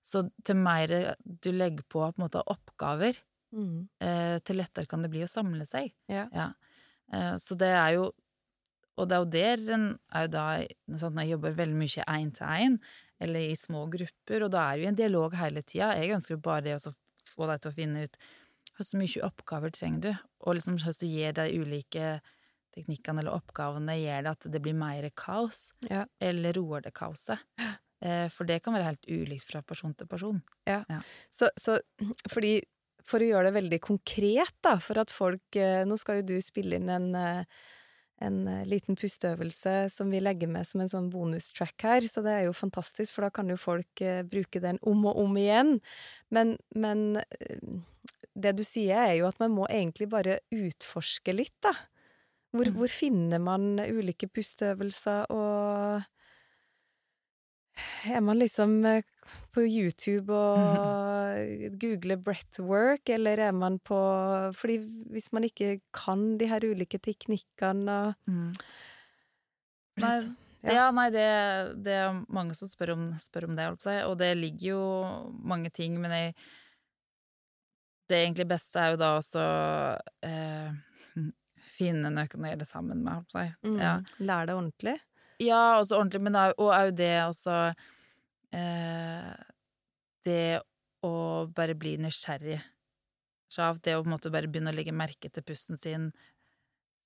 Så 0.04 0.24
til 0.44 0.56
mer 0.58 0.88
du 1.24 1.52
legger 1.52 1.84
på 1.90 2.02
på 2.14 2.22
måte 2.24 2.44
oppgaver, 2.48 3.20
Mm. 3.54 3.90
eh, 4.00 4.40
til 4.40 4.56
lettere 4.56 4.88
kan 4.88 5.02
det 5.04 5.10
bli 5.12 5.24
å 5.26 5.28
samle 5.28 5.66
seg. 5.68 5.92
Ja. 6.08 6.54
Eh, 7.12 7.36
så 7.36 7.58
det 7.58 7.68
er 7.68 7.94
jo 7.98 8.12
Og 8.98 9.08
det 9.08 9.16
er 9.16 9.20
jo 9.24 9.30
der 9.66 9.74
en 9.74 10.00
er 10.14 10.22
jo 10.24 10.28
da 10.28 10.44
sånn, 11.00 11.14
Når 11.16 11.22
jeg 11.24 11.32
jobber 11.32 11.54
veldig 11.56 11.76
mye 11.80 12.04
én 12.08 12.32
til 12.36 12.46
én, 12.48 12.80
eller 13.20 13.40
i 13.40 13.56
små 13.56 13.90
grupper, 13.90 14.44
og 14.44 14.52
da 14.52 14.72
er 14.72 14.78
jo 14.80 14.88
en 14.88 14.96
dialog 14.96 15.34
hele 15.34 15.62
tida. 15.64 15.96
Jeg 15.96 16.12
ønsker 16.12 16.36
jo 16.36 16.38
bare 16.38 16.62
det 16.62 16.76
å 16.76 16.94
få 17.26 17.48
deg 17.48 17.62
til 17.62 17.72
å 17.72 17.76
finne 17.76 18.04
ut 18.04 18.18
hvor 18.78 19.00
mye 19.00 19.24
oppgaver 19.24 19.72
trenger 19.72 20.02
du, 20.02 20.12
og 20.42 20.56
liksom 20.56 20.78
hvordan 20.78 21.10
gir 21.10 21.34
de 21.34 21.60
ulike 21.62 22.22
teknikkene 22.76 23.20
eller 23.20 23.32
oppgavene 23.40 23.96
gjør 24.00 24.24
det 24.24 24.32
at 24.32 24.52
det 24.52 24.62
blir 24.62 24.74
mer 24.76 25.10
kaos, 25.16 25.72
Ja. 25.90 26.06
eller 26.20 26.54
roer 26.54 26.82
det 26.82 26.94
kaoset. 26.94 27.40
Eh, 28.02 28.28
for 28.34 28.50
det 28.50 28.62
kan 28.66 28.74
være 28.74 28.88
helt 28.90 29.10
ulikt 29.10 29.46
fra 29.50 29.62
person 29.62 29.94
til 29.94 30.08
person. 30.10 30.42
Så, 31.30 31.50
så 31.60 31.80
fordi 32.34 32.60
For 33.10 33.18
å 33.18 33.28
gjøre 33.28 33.50
det 33.50 33.56
veldig 33.58 33.80
konkret, 33.82 34.54
da, 34.62 34.76
for 34.80 35.00
at 35.02 35.10
folk 35.10 35.58
eh, 35.58 35.82
Nå 35.90 35.96
skal 35.98 36.20
jo 36.20 36.28
du 36.30 36.36
spille 36.42 36.78
inn 36.78 36.90
en, 36.94 37.08
eh, 37.18 37.46
en 38.22 38.38
liten 38.70 38.96
pusteøvelse 38.96 39.90
som 39.90 40.12
vi 40.14 40.20
legger 40.22 40.48
med 40.48 40.68
som 40.70 40.84
en 40.84 40.92
sånn 40.92 41.08
bonustrack 41.10 41.82
her, 41.82 42.06
så 42.06 42.22
det 42.22 42.36
er 42.36 42.44
jo 42.46 42.54
fantastisk, 42.54 43.16
for 43.16 43.26
da 43.26 43.32
kan 43.34 43.50
jo 43.50 43.58
folk 43.58 44.04
bruke 44.30 44.62
den 44.62 44.78
om 44.86 45.02
og 45.10 45.18
om 45.24 45.40
igjen. 45.42 45.80
Men, 46.30 46.54
men 46.78 47.18
det 48.38 48.54
du 48.60 48.62
sier, 48.62 49.02
er 49.08 49.16
jo 49.18 49.26
at 49.26 49.42
man 49.42 49.56
må 49.58 49.66
egentlig 49.74 50.06
bare 50.14 50.38
utforske 50.54 51.34
litt, 51.34 51.58
da. 51.66 51.74
Hvor, 52.54 52.70
Mm. 52.70 52.78
hvor 52.78 52.94
finner 52.94 53.40
man 53.42 53.80
ulike 53.80 54.30
pusteøvelser, 54.30 55.26
og 55.34 56.06
er 58.12 58.22
man 58.22 58.40
liksom 58.42 58.74
eh, 58.86 59.04
på 59.56 59.64
YouTube 59.64 60.34
og 60.34 61.76
googler 61.82 62.20
breathwork, 62.20 63.10
eller 63.10 63.40
er 63.48 63.52
man 63.56 63.80
på 63.80 63.98
Fordi 64.58 64.78
hvis 65.14 65.32
man 65.32 65.48
ikke 65.48 65.80
kan 65.96 66.38
de 66.40 66.50
her 66.52 66.66
ulike 66.68 67.00
teknikkene 67.00 67.98
og 68.08 68.32
Nei, 70.02 70.16
Ja. 70.62 70.74
ja. 70.74 70.86
nei, 70.94 71.08
det, 71.14 71.26
det 71.84 71.94
er 71.94 72.20
mange 72.32 72.56
som 72.58 72.70
spør 72.70 72.94
om, 72.94 73.06
spør 73.20 73.48
om 73.50 73.56
det, 73.58 73.66
og 74.08 74.18
det 74.20 74.30
ligger 74.38 74.68
jo 74.72 74.84
mange 75.44 75.70
ting, 75.74 75.98
men 76.02 76.12
jeg 76.16 76.36
Det 78.10 78.20
egentlig 78.26 78.48
beste 78.50 78.80
er 78.80 78.92
jo 78.94 79.00
da 79.02 79.10
også 79.18 79.44
eh, 80.28 80.72
finne 81.78 82.12
gjøre 82.54 82.64
det 82.64 82.68
sammen 82.70 83.04
med, 83.04 83.14
holdt 83.20 83.32
på 83.32 83.40
å 83.40 83.46
si. 83.46 83.54
mm, 83.68 83.80
Ja. 83.80 83.94
Lær 84.20 84.50
det 84.50 84.56
ordentlig. 84.58 84.98
Ja, 85.42 85.80
også 85.80 85.98
ordentlig, 85.98 86.22
men 86.22 86.36
og 86.38 86.70
jo 86.70 86.92
det 86.98 87.14
også 87.26 87.56
eh, 88.54 89.32
Det 90.26 90.62
å 91.06 91.14
bare 91.56 91.74
bli 91.76 91.96
nysgjerrig. 91.98 92.60
Så 93.52 93.64
av 93.66 93.80
det 93.84 93.96
å 93.98 94.04
på 94.04 94.08
en 94.08 94.14
måte 94.14 94.32
bare 94.32 94.48
begynne 94.48 94.72
å 94.72 94.76
legge 94.78 94.94
merke 94.96 95.32
til 95.34 95.44
pusten 95.44 95.80
sin, 95.80 96.12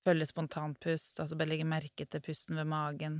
følge 0.06 0.28
spontanpust, 0.28 1.18
altså 1.22 1.38
bare 1.38 1.50
legge 1.54 1.66
merke 1.66 2.04
til 2.06 2.22
pusten 2.22 2.54
ved 2.60 2.68
magen, 2.70 3.16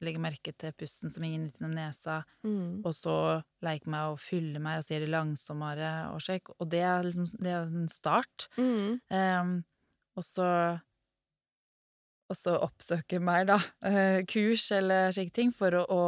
legge 0.00 0.22
merke 0.22 0.54
til 0.56 0.72
pusten 0.80 1.12
som 1.12 1.26
ingen 1.26 1.48
utenom 1.50 1.74
nesa, 1.76 2.22
Mm. 2.46 2.80
og 2.86 2.94
så 2.96 3.42
leke 3.60 3.90
meg 3.92 4.14
og 4.14 4.18
fylle 4.22 4.58
meg 4.62 4.78
og 4.78 4.88
gjøre 4.88 5.04
det 5.04 5.12
langsommere 5.12 5.90
og 6.14 6.22
sjekk, 6.24 6.54
Og 6.60 6.70
det 6.70 6.80
er 6.80 7.02
liksom 7.04 7.26
det 7.42 7.50
er 7.52 7.66
en 7.66 7.88
start. 7.88 8.48
Mm. 8.56 9.00
Ehm, 9.10 9.64
og 10.16 10.24
så 10.24 10.80
og 12.30 12.38
så 12.38 12.54
oppsøke 12.62 13.18
mer, 13.22 13.44
da, 13.48 13.56
eh, 13.82 14.20
kurs 14.30 14.68
eller 14.76 15.10
slike 15.14 15.34
ting, 15.34 15.50
for 15.54 15.74
å, 15.80 15.84
å, 15.90 16.02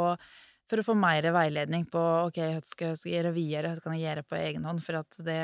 for 0.71 0.79
å 0.79 0.85
få 0.87 0.95
mer 0.95 1.27
veiledning 1.35 1.85
på 1.91 2.03
ok, 2.29 2.39
hva 2.55 2.61
skal 2.65 2.93
jeg 2.95 3.17
gjøre 3.17 3.33
videre, 3.35 3.73
hva 3.75 3.83
kan 3.83 3.97
jeg 3.99 4.07
gjøre 4.07 4.23
på 4.31 4.39
egen 4.39 4.69
hånd, 4.69 4.83
for 4.85 5.01
at 5.03 5.19
det 5.27 5.41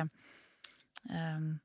um, 1.11 1.57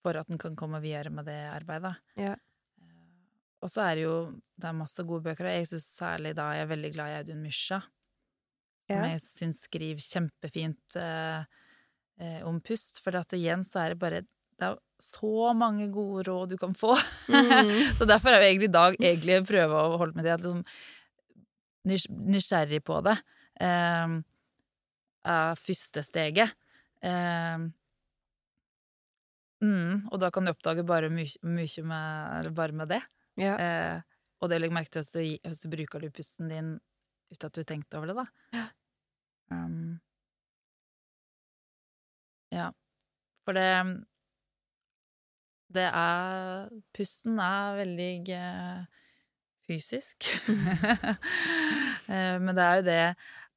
For 0.00 0.16
at 0.16 0.30
en 0.32 0.38
kan 0.40 0.54
komme 0.56 0.80
videre 0.80 1.10
med 1.12 1.26
det 1.28 1.38
arbeidet. 1.52 1.96
Ja. 2.16 2.32
Eh, 2.80 3.26
Og 3.62 3.68
så 3.68 3.82
er 3.84 3.94
det 3.98 4.04
jo 4.06 4.14
Det 4.56 4.68
er 4.70 4.78
masse 4.78 5.04
gode 5.04 5.26
bøker, 5.26 5.44
og 5.50 5.58
jeg 5.58 5.68
syns 5.74 5.88
særlig 5.98 6.34
da 6.38 6.52
jeg 6.56 6.64
er 6.64 6.70
veldig 6.70 6.92
glad 6.94 7.10
i 7.12 7.18
Audun 7.20 7.42
Mysja, 7.44 7.82
som 8.86 8.96
Ja. 8.96 9.10
jeg 9.12 9.20
syns 9.26 9.60
skriver 9.66 10.00
kjempefint 10.06 10.96
eh, 10.96 11.44
eh, 12.20 12.40
om 12.48 12.60
pust, 12.64 13.02
for 13.04 13.16
at 13.20 13.32
igjen 13.36 13.62
så 13.66 13.84
er 13.84 13.88
det 13.94 13.98
bare 14.00 14.22
det 14.60 14.68
er 14.68 14.78
så 15.00 15.52
mange 15.56 15.86
gode 15.92 16.26
råd 16.28 16.50
du 16.52 16.56
kan 16.60 16.74
få. 16.76 16.92
Mm. 17.32 17.70
så 17.98 18.06
derfor 18.08 18.34
er 18.34 18.42
jo 18.44 18.48
egentlig 18.50 18.68
i 18.68 18.74
dag 18.76 18.96
egentlig 19.00 19.38
prøve 19.48 19.80
å 19.80 19.98
holde 20.00 20.18
med 20.18 20.26
det 20.28 20.34
at 20.36 20.44
liksom 20.44 20.64
nys- 21.88 22.10
nysgjerrig 22.10 22.82
på 22.84 22.98
det 23.06 23.16
eh, 23.64 24.16
er 25.30 25.60
første 25.60 26.04
steget. 26.04 26.52
Eh, 27.00 27.64
mm, 29.64 30.10
og 30.12 30.20
da 30.20 30.30
kan 30.34 30.44
du 30.44 30.52
oppdage 30.52 30.84
bare 30.88 31.08
mye, 31.12 31.32
med, 31.40 32.52
bare 32.56 32.76
med 32.76 32.92
det. 32.92 33.00
Ja. 33.40 33.56
Eh, 33.56 33.96
og 34.40 34.48
det 34.52 34.60
legger 34.60 34.76
legge 34.76 34.78
merke 34.78 34.92
til 34.94 35.02
også, 35.04 35.68
du- 35.68 35.72
bruker 35.76 36.04
du 36.04 36.12
pusten 36.12 36.52
din 36.52 36.70
uten 37.30 37.46
at 37.46 37.56
du 37.56 37.62
tenkte 37.64 37.96
over 38.00 38.10
det, 38.10 38.16
da. 38.20 38.62
Um, 39.50 40.00
ja. 42.54 42.70
For 43.44 43.56
det 43.56 43.66
Det 45.70 45.86
er 45.86 46.68
Pusten 46.96 47.38
er 47.42 47.76
veldig 47.84 48.12
fysisk. 49.68 50.26
Eh, 52.10 52.40
Men 52.42 52.56
det 52.56 52.62
er 52.64 52.78
jo 52.80 52.84
det 52.88 53.02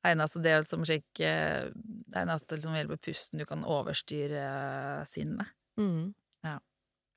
eneste 0.05 0.41
det 0.43 0.51
som 0.67 0.83
slik 0.85 1.19
eh, 1.25 1.71
Det 1.73 2.19
eneste 2.21 2.59
som 2.61 2.75
hjelper 2.77 2.99
pusten 3.01 3.39
du 3.41 3.45
kan 3.49 3.63
overstyre 3.65 4.43
sinnet. 5.09 5.49
Mm. 5.79 6.11
Ja. 6.45 6.59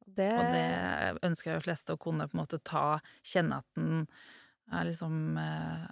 Det, 0.07 0.31
Og 0.39 0.55
det 0.55 1.27
ønsker 1.27 1.51
jo 1.53 1.59
de 1.59 1.67
fleste 1.67 1.93
å 1.97 2.01
kunne 2.01 2.25
på 2.31 2.39
en 2.39 2.41
måte 2.41 2.61
ta, 2.65 3.01
kjenne 3.27 3.59
at 3.61 3.69
den 3.77 4.07
er 4.73 4.89
liksom 4.89 5.37
eh, 5.43 5.85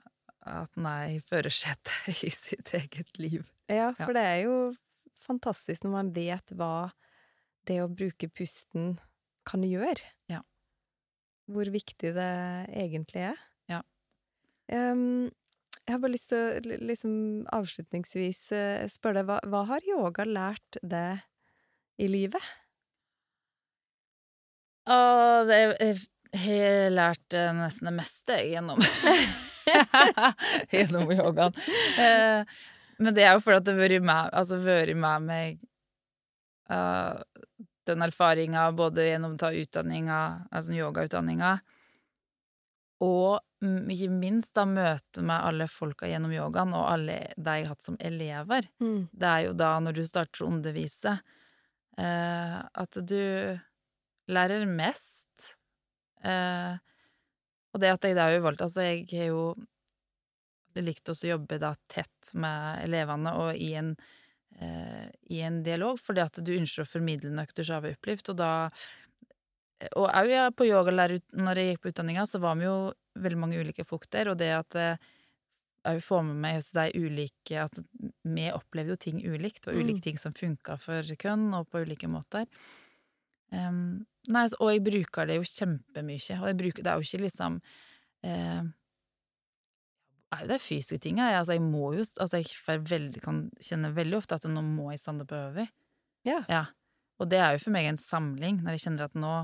At 0.54 0.72
den 0.78 0.88
er 0.88 1.12
i 1.18 1.20
førersetet 1.28 2.24
i 2.30 2.32
sitt 2.32 2.72
eget 2.78 3.18
liv. 3.20 3.42
Ja, 3.68 3.90
Ja. 3.90 3.92
for 4.06 4.16
det 4.16 4.24
er 4.30 4.40
jo 4.46 4.56
fantastisk 5.26 5.84
når 5.84 5.92
man 5.98 6.12
vet 6.16 6.56
hva 6.56 6.72
det 7.68 7.80
å 7.82 7.90
bruke 7.90 8.28
pusten 8.32 8.96
kan 9.48 9.64
gjøre. 9.66 10.00
Ja. 10.32 10.42
Hvor 11.50 11.68
viktig 11.72 12.14
det 12.16 12.34
egentlig 12.72 13.26
er. 13.30 13.40
Ja. 13.70 13.82
Um, 14.72 15.30
jeg 15.84 15.92
har 15.92 16.00
bare 16.00 16.14
lyst 16.14 16.30
til 16.32 16.40
å 16.40 16.76
liksom 16.88 17.14
avslutningsvis 17.52 18.40
eh, 18.56 18.84
spørre 18.88 19.20
deg, 19.20 19.28
hva, 19.28 19.40
hva 19.52 19.64
har 19.68 19.88
yoga 19.88 20.24
lært 20.24 20.78
deg 20.80 21.20
i 22.00 22.08
livet? 22.08 22.52
Å, 24.88 24.96
det, 25.48 25.58
jeg 25.84 25.98
har 26.40 26.88
lært 26.92 27.36
eh, 27.36 27.52
nesten 27.56 27.90
det 27.90 27.94
meste 27.98 28.38
gjennom 28.48 28.80
Gjennom 30.74 31.12
yogaen. 31.12 31.54
Eh, 32.00 32.56
men 33.00 33.16
det 33.16 33.24
er 33.24 33.36
jo 33.36 33.44
fordi 33.44 33.60
at 33.60 33.68
det 33.68 33.76
har 33.76 33.84
vært 33.84 34.08
med, 34.08 34.32
altså, 34.40 34.58
vært 34.64 34.96
med 34.96 35.28
meg 35.28 35.62
eh, 36.70 37.22
den 37.84 38.02
erfaringa 38.06 38.70
både 38.72 39.08
gjennom 39.10 39.36
å 39.36 39.40
ta 39.40 39.52
utdanninga, 39.52 40.20
altså 40.50 40.76
yogautdanninga, 40.76 41.58
og 43.04 43.40
mm, 43.64 43.90
ikke 43.92 44.08
minst 44.12 44.54
da 44.56 44.64
møte 44.68 45.24
med 45.26 45.48
alle 45.48 45.66
folka 45.68 46.08
gjennom 46.08 46.32
yogaen, 46.32 46.72
og 46.76 46.86
alle 46.88 47.18
de 47.36 47.56
jeg 47.58 47.66
har 47.66 47.74
hatt 47.74 47.88
som 47.88 47.98
elever. 48.00 48.68
Det 49.12 49.30
er 49.30 49.44
jo 49.48 49.52
da, 49.58 49.74
når 49.82 49.98
du 49.98 50.02
starter 50.06 50.44
å 50.44 50.50
undervise, 50.52 51.18
eh, 51.98 52.58
at 52.64 53.00
du 53.02 53.20
lærer 54.32 54.66
mest. 54.70 55.56
Eh, 56.24 56.74
og 57.74 57.82
det 57.82 57.92
at 57.92 58.06
jeg 58.06 58.16
da 58.16 58.28
har 58.28 58.38
jo 58.38 58.44
valgt 58.46 58.62
Altså, 58.64 58.86
jeg 58.86 59.08
har 59.10 59.32
jo 59.32 59.48
likt 60.80 61.10
også 61.10 61.26
å 61.26 61.34
jobbe 61.34 61.58
da 61.60 61.74
tett 61.90 62.30
med 62.38 62.86
elevene 62.86 63.34
og 63.38 63.58
i 63.60 63.74
en, 63.78 63.92
i 64.60 65.40
en 65.42 65.62
dialog, 65.66 65.98
fordi 66.00 66.20
at 66.22 66.38
du 66.46 66.52
ønsker 66.54 66.84
å 66.84 66.88
formidle 66.88 67.30
noe 67.34 67.46
du 67.54 67.62
har 67.66 67.84
opplevd, 67.90 68.30
og 68.30 68.36
da 68.38 68.70
Og 69.96 70.06
òg 70.06 70.30
ja, 70.30 70.44
på 70.54 70.64
yogalærer, 70.64 71.20
når 71.36 71.58
jeg 71.58 71.72
gikk 71.72 71.80
på 71.82 71.90
utdanninga, 71.90 72.22
så 72.30 72.38
var 72.40 72.54
vi 72.56 72.64
jo 72.64 72.92
veldig 73.20 73.38
mange 73.38 73.58
ulike 73.60 73.84
folk 73.84 74.06
der, 74.10 74.30
og 74.30 74.38
det 74.38 74.48
at 74.54 74.76
eh, 74.80 74.96
jeg 75.84 76.00
får 76.00 76.22
med 76.24 76.38
meg 76.40 76.54
hos 76.56 76.70
de 76.72 76.86
ulike 76.96 77.58
At 77.60 77.80
vi 78.24 78.46
opplevde 78.54 78.94
jo 78.94 78.96
ting 78.96 79.18
ulikt. 79.20 79.66
og 79.68 79.74
ulike 79.76 79.98
Mm. 79.98 80.02
ting 80.06 80.16
som 80.16 80.32
funka 80.32 80.78
for 80.80 81.02
kønn, 81.20 81.52
og 81.54 81.68
på 81.68 81.82
ulike 81.84 82.08
måter. 82.08 82.46
Um, 83.52 84.06
nei, 84.28 84.46
og 84.58 84.70
jeg 84.72 84.82
bruker 84.86 85.26
det 85.26 85.36
jo 85.36 85.42
kjempemye. 85.42 86.40
Og 86.40 86.48
jeg 86.48 86.56
bruker, 86.56 86.82
det 86.82 86.90
er 86.90 86.96
jo 86.96 87.04
ikke 87.04 87.22
liksom 87.26 87.60
eh, 88.24 88.62
er 90.34 90.44
jo 90.44 90.50
de 90.52 90.58
fysiske 90.62 90.98
tinga. 91.06 91.30
Jeg, 91.30 91.38
altså, 91.42 91.56
jeg 91.56 91.62
må 91.64 91.92
jo 91.96 92.04
altså, 92.04 92.40
Jeg 92.42 92.82
veldig, 92.90 93.22
kan 93.24 93.42
kjenne 93.62 93.92
veldig 93.96 94.18
ofte 94.20 94.38
at 94.38 94.48
nå 94.50 94.62
må 94.66 94.90
jeg 94.92 95.00
stande 95.02 95.26
på 95.30 95.38
øving. 95.38 95.70
Ja. 96.28 96.40
Ja. 96.50 96.64
Og 97.22 97.28
det 97.30 97.38
er 97.38 97.54
jo 97.54 97.62
for 97.62 97.74
meg 97.76 97.86
en 97.86 98.00
samling, 98.00 98.62
når 98.64 98.76
jeg 98.76 98.84
kjenner 98.88 99.06
at 99.06 99.14
nå, 99.14 99.34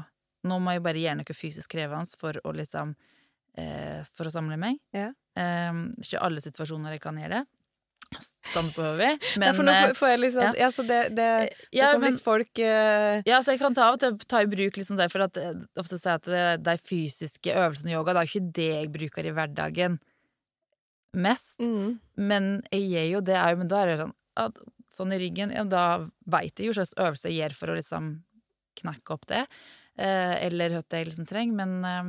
nå 0.49 0.59
må 0.62 0.72
jeg 0.74 0.82
bare 0.82 0.99
gjøre 1.03 1.20
noe 1.20 1.36
fysisk 1.36 1.70
krevende 1.76 2.18
for 2.20 2.41
å 2.45 2.53
liksom 2.57 2.97
eh, 3.57 4.03
For 4.16 4.26
å 4.26 4.34
samle 4.34 4.59
meg. 4.61 4.80
Ja. 4.97 5.11
Eh, 5.38 5.80
ikke 6.03 6.20
alle 6.26 6.43
situasjoner 6.45 6.97
jeg 6.97 7.03
kan 7.05 7.18
gjøre 7.20 7.41
det. 7.41 7.47
Stande 8.51 8.72
på 8.74 8.82
høvet. 8.82 9.22
Men 9.38 9.55
for 9.55 9.62
nå 9.62 9.70
eh, 9.70 9.84
får- 9.93 9.99
får 10.01 10.09
jeg 10.16 10.32
sånn 10.34 10.43
ja. 10.49 10.53
Ja, 10.64 10.68
så 10.74 10.82
det, 10.88 11.01
det, 11.14 11.26
det 11.47 11.78
ja, 11.78 11.93
sånn 11.93 12.01
men- 12.03 12.11
hvis 12.11 12.22
folk 12.24 12.59
uh... 12.59 13.20
Ja, 13.28 13.38
så 13.45 13.55
jeg 13.55 13.61
kan 13.62 13.76
ta 13.76 13.93
ta 14.01 14.41
i 14.43 14.49
bruk 14.51 14.80
liksom 14.80 14.99
det, 14.99 15.07
for 15.12 15.28
at 15.28 15.38
eh, 15.38 15.61
ofte 15.78 15.99
sier 16.01 16.16
at 16.18 16.26
det, 16.26 16.47
de 16.66 16.74
fysiske 16.82 17.55
øvelsene 17.55 17.93
i 17.93 17.95
yoga, 17.95 18.16
det 18.16 18.24
er 18.24 18.26
jo 18.26 18.32
ikke 18.41 18.55
det 18.59 18.70
jeg 18.72 18.91
bruker 18.97 19.28
i 19.30 19.34
hverdagen 19.36 20.01
mest. 21.17 21.59
mm, 21.61 21.99
Men 22.17 22.63
jeg 22.71 22.89
gjør 22.91 23.09
jo 23.15 23.21
det, 23.21 23.37
jo, 23.37 23.57
men 23.63 23.69
da 23.69 23.83
er 23.83 23.87
det 23.93 23.99
sånn 24.05 24.17
at, 24.37 24.61
Sånn 24.91 25.13
i 25.15 25.21
ryggen, 25.23 25.53
ja, 25.55 25.63
da 25.63 26.09
veit 26.27 26.59
jeg 26.59 26.67
jo 26.67 26.73
hva 26.73 26.83
slags 26.83 26.97
øvelse 26.99 27.31
jeg 27.31 27.37
gjør 27.39 27.53
for 27.55 27.71
å 27.71 27.77
liksom 27.77 28.09
knekke 28.81 29.13
opp 29.15 29.27
det. 29.31 29.45
Eh, 29.95 30.33
eller 30.49 30.75
hva 30.75 30.83
jeg 30.83 31.07
liksom 31.07 31.29
trenger. 31.31 31.55
Men, 31.55 31.85
eh, 31.87 32.09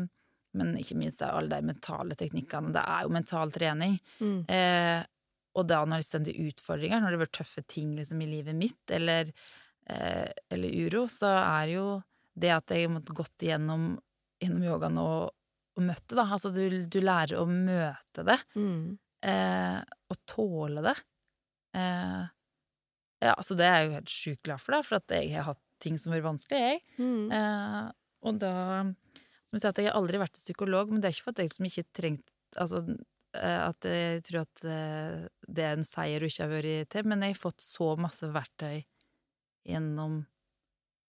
men 0.57 0.71
ikke 0.81 0.97
minst 0.97 1.21
er 1.21 1.29
alle 1.29 1.59
de 1.61 1.67
mentale 1.69 2.17
teknikkene. 2.17 2.73
Det 2.73 2.81
er 2.81 3.03
jo 3.05 3.13
mental 3.13 3.51
trening. 3.53 3.99
mm, 4.19 4.39
Eh, 4.49 5.05
og 5.53 5.67
da 5.67 5.83
når 5.85 6.01
det 6.01 6.07
sender 6.07 6.41
utfordringer, 6.47 7.01
når 7.03 7.11
det 7.11 7.19
blir 7.21 7.31
tøffe 7.37 7.61
ting 7.67 7.93
liksom, 7.95 8.21
i 8.23 8.31
livet 8.31 8.55
mitt, 8.55 8.81
eller, 8.89 9.29
eh, 9.85 10.31
eller 10.49 10.69
uro, 10.87 11.05
så 11.05 11.27
er 11.27 11.67
jo 11.75 11.85
det 12.33 12.49
at 12.49 12.65
jeg 12.73 12.89
måtte 12.89 13.13
gått 13.13 13.45
igjennom 13.45 13.99
gjennom 14.41 14.63
yogaen 14.65 14.97
og, 14.97 15.29
og 15.81 15.87
møtt 15.89 16.13
da. 16.13 16.25
Altså 16.37 16.51
du, 16.55 16.63
du 16.85 16.99
lærer 17.03 17.41
å 17.41 17.47
møte 17.49 18.25
det, 18.27 18.37
mm. 18.55 18.83
eh, 19.31 19.79
og 20.11 20.21
tåle 20.29 20.85
det. 20.85 20.95
Eh, 21.77 22.21
ja, 23.21 23.35
så 23.45 23.57
det 23.57 23.67
er 23.67 23.77
jeg 23.77 23.87
jo 23.87 23.97
helt 23.99 24.13
sjukt 24.13 24.43
glad 24.47 24.63
for, 24.63 24.75
da, 24.75 24.81
for 24.85 24.97
at 25.01 25.13
jeg 25.13 25.33
har 25.35 25.49
hatt 25.51 25.61
ting 25.81 25.97
som 26.01 26.13
har 26.13 26.21
vært 26.21 26.31
vanskelig, 26.31 26.61
jeg. 26.61 26.83
Mm. 27.01 27.31
Eh, 27.37 27.87
og 28.21 28.37
da 28.41 28.53
Som 29.49 29.57
jeg 29.57 29.63
sier, 29.63 29.71
at 29.73 29.79
jeg 29.81 29.89
har 29.89 29.97
aldri 29.97 30.19
vært 30.21 30.37
psykolog, 30.37 30.91
men 30.91 31.01
det 31.01 31.09
er 31.09 31.15
ikke 31.15 31.25
for 31.25 31.33
at 31.33 31.41
jeg 31.41 31.49
liksom 31.49 31.67
ikke 31.67 31.87
trengt 31.97 32.27
Altså 32.61 32.81
eh, 32.85 33.61
at 33.63 33.87
jeg 33.87 34.21
tror 34.27 34.43
at 34.43 34.63
eh, 34.67 35.23
det 35.47 35.65
er 35.65 35.77
en 35.77 35.87
seier 35.87 36.21
du 36.21 36.27
ikke 36.27 36.45
har 36.45 36.51
vært 36.51 36.91
til, 36.93 37.07
men 37.07 37.23
jeg 37.25 37.35
har 37.35 37.41
fått 37.41 37.63
så 37.63 37.93
masse 37.99 38.27
verktøy 38.27 38.83
gjennom 39.67 40.21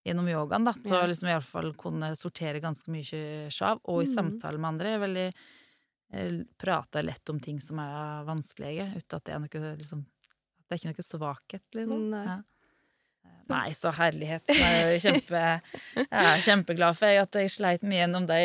Gjennom 0.03 0.27
yogaen, 0.27 0.65
da, 0.67 0.73
til 0.75 0.97
Ja. 0.97 1.05
å 1.05 1.09
liksom 1.11 1.29
i 1.29 1.35
alle 1.37 1.47
fall 1.47 1.75
kunne 1.79 2.09
sortere 2.19 2.61
ganske 2.61 2.91
mye 2.91 3.51
sjav, 3.55 3.79
og 3.85 4.03
i 4.03 4.09
mm. 4.09 4.15
samtale 4.15 4.59
med 4.59 4.75
andre. 4.75 4.97
Veldig 4.99 5.27
jeg 6.13 7.05
lett 7.07 7.31
om 7.33 7.39
ting 7.41 7.61
som 7.61 7.79
er 7.81 8.25
vanskelige, 8.29 8.91
uten 8.99 9.17
at 9.17 9.25
det 9.25 9.33
er 9.33 9.39
noe 9.41 9.77
liksom 9.79 10.03
Det 10.03 10.75
er 10.75 10.81
ikke 10.81 10.93
noe 10.93 11.05
svakhet, 11.05 11.67
liksom. 11.77 12.05
Nei. 12.11 12.25
Ja. 12.25 12.37
Nei, 13.51 13.73
så 13.77 13.91
herlighet. 13.93 14.49
Jeg 14.49 14.85
er, 14.87 14.95
kjempe, 15.03 15.41
jeg 15.99 16.29
er 16.31 16.45
kjempeglad 16.47 16.97
for 16.97 17.23
at 17.23 17.37
jeg 17.37 17.51
sleit 17.53 17.83
mye 17.85 17.99
gjennom 17.99 18.29
de, 18.31 18.39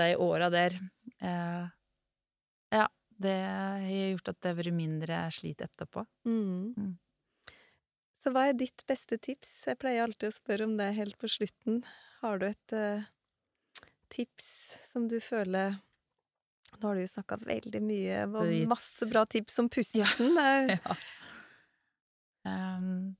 de 0.00 0.08
åra 0.18 0.48
der. 0.50 0.74
Eh, 1.20 1.68
ja, 2.74 2.88
det 3.22 3.36
har 3.36 3.84
gjort 3.86 4.32
at 4.32 4.40
det 4.40 4.50
har 4.50 4.58
vært 4.58 4.76
mindre 4.80 5.20
slit 5.36 5.62
etterpå. 5.62 6.02
Mm. 6.26 6.96
Så 8.20 8.32
hva 8.34 8.50
er 8.50 8.58
ditt 8.58 8.84
beste 8.88 9.16
tips? 9.16 9.48
Jeg 9.70 9.78
pleier 9.80 10.04
alltid 10.04 10.28
å 10.28 10.36
spørre 10.36 10.66
om 10.68 10.74
det 10.76 10.90
helt 10.98 11.16
på 11.20 11.28
slutten. 11.30 11.80
Har 12.20 12.40
du 12.40 12.44
et 12.50 12.74
uh, 12.76 13.06
tips 14.12 14.50
som 14.90 15.06
du 15.08 15.16
føler 15.24 15.78
Nå 16.80 16.86
har 16.86 16.94
du 16.94 17.00
jo 17.02 17.10
snakka 17.10 17.40
veldig 17.42 17.80
mye 17.82 18.18
og 18.28 18.52
masse 18.70 19.08
bra 19.10 19.24
tips 19.26 19.58
om 19.62 19.68
pusten. 19.72 20.36
Ja. 20.38 20.76
Ja. 20.76 20.94
Um, 22.46 23.16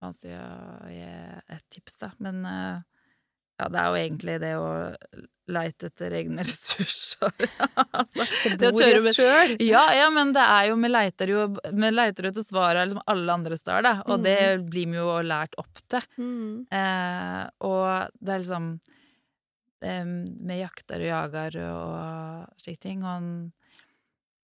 Vanskelig 0.00 0.36
å 0.38 0.92
gi 0.92 1.08
et 1.56 1.66
tips, 1.72 1.96
da. 2.04 2.12
Men 2.22 2.44
eh, 2.46 2.78
ja, 3.56 3.68
det 3.72 3.80
er 3.80 3.88
jo 3.88 3.98
egentlig 4.02 4.36
det 4.42 4.52
å 4.60 4.68
leite 5.52 5.88
etter 5.90 6.14
egne 6.18 6.44
ressurser. 6.46 7.46
altså, 7.76 8.26
det 8.58 8.70
å 8.70 8.76
tørre 8.76 9.14
sjøl. 9.14 9.54
Ja, 9.64 9.84
ja, 9.96 10.08
men 10.14 10.34
det 10.36 10.42
er 10.42 10.70
jo 10.70 10.76
Vi 10.82 10.90
leiter 10.90 11.32
jo 11.32 11.46
Vi 11.54 11.92
leiter 11.92 12.30
etter 12.30 12.44
svarene 12.44 12.88
liksom 12.88 13.04
alle 13.14 13.38
andre 13.40 13.58
steder, 13.60 13.86
da. 13.86 13.94
Og 14.10 14.26
det 14.26 14.38
blir 14.66 14.90
vi 14.92 15.00
jo 15.00 15.08
lært 15.24 15.56
opp 15.62 15.80
til. 15.86 16.04
Mm. 16.20 16.66
Eh, 16.80 17.42
og 17.68 18.18
det 18.20 18.34
er 18.34 18.44
liksom 18.44 18.70
eh, 19.86 20.14
Vi 20.50 20.60
jakter 20.60 21.06
og 21.06 21.12
jager 21.12 21.60
og 21.64 22.62
slike 22.62 22.82
ting, 22.82 23.04
og 23.06 23.12
en, 23.16 23.34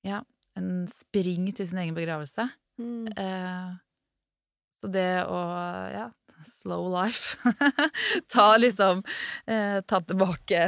ja, 0.07 0.23
en 0.59 0.75
springer 0.93 1.59
til 1.59 1.69
sin 1.69 1.85
egen 1.85 1.99
begravelse. 1.99 2.49
Mm. 2.81 3.09
Eh, 3.13 3.73
så 4.83 4.91
det 4.91 5.11
å, 5.31 5.39
ja, 5.93 6.09
slow 6.47 6.89
life 6.93 7.39
Ta 8.33 8.57
liksom 8.57 9.03
eh, 9.47 9.81
Ta 9.87 10.01
tilbake 10.01 10.65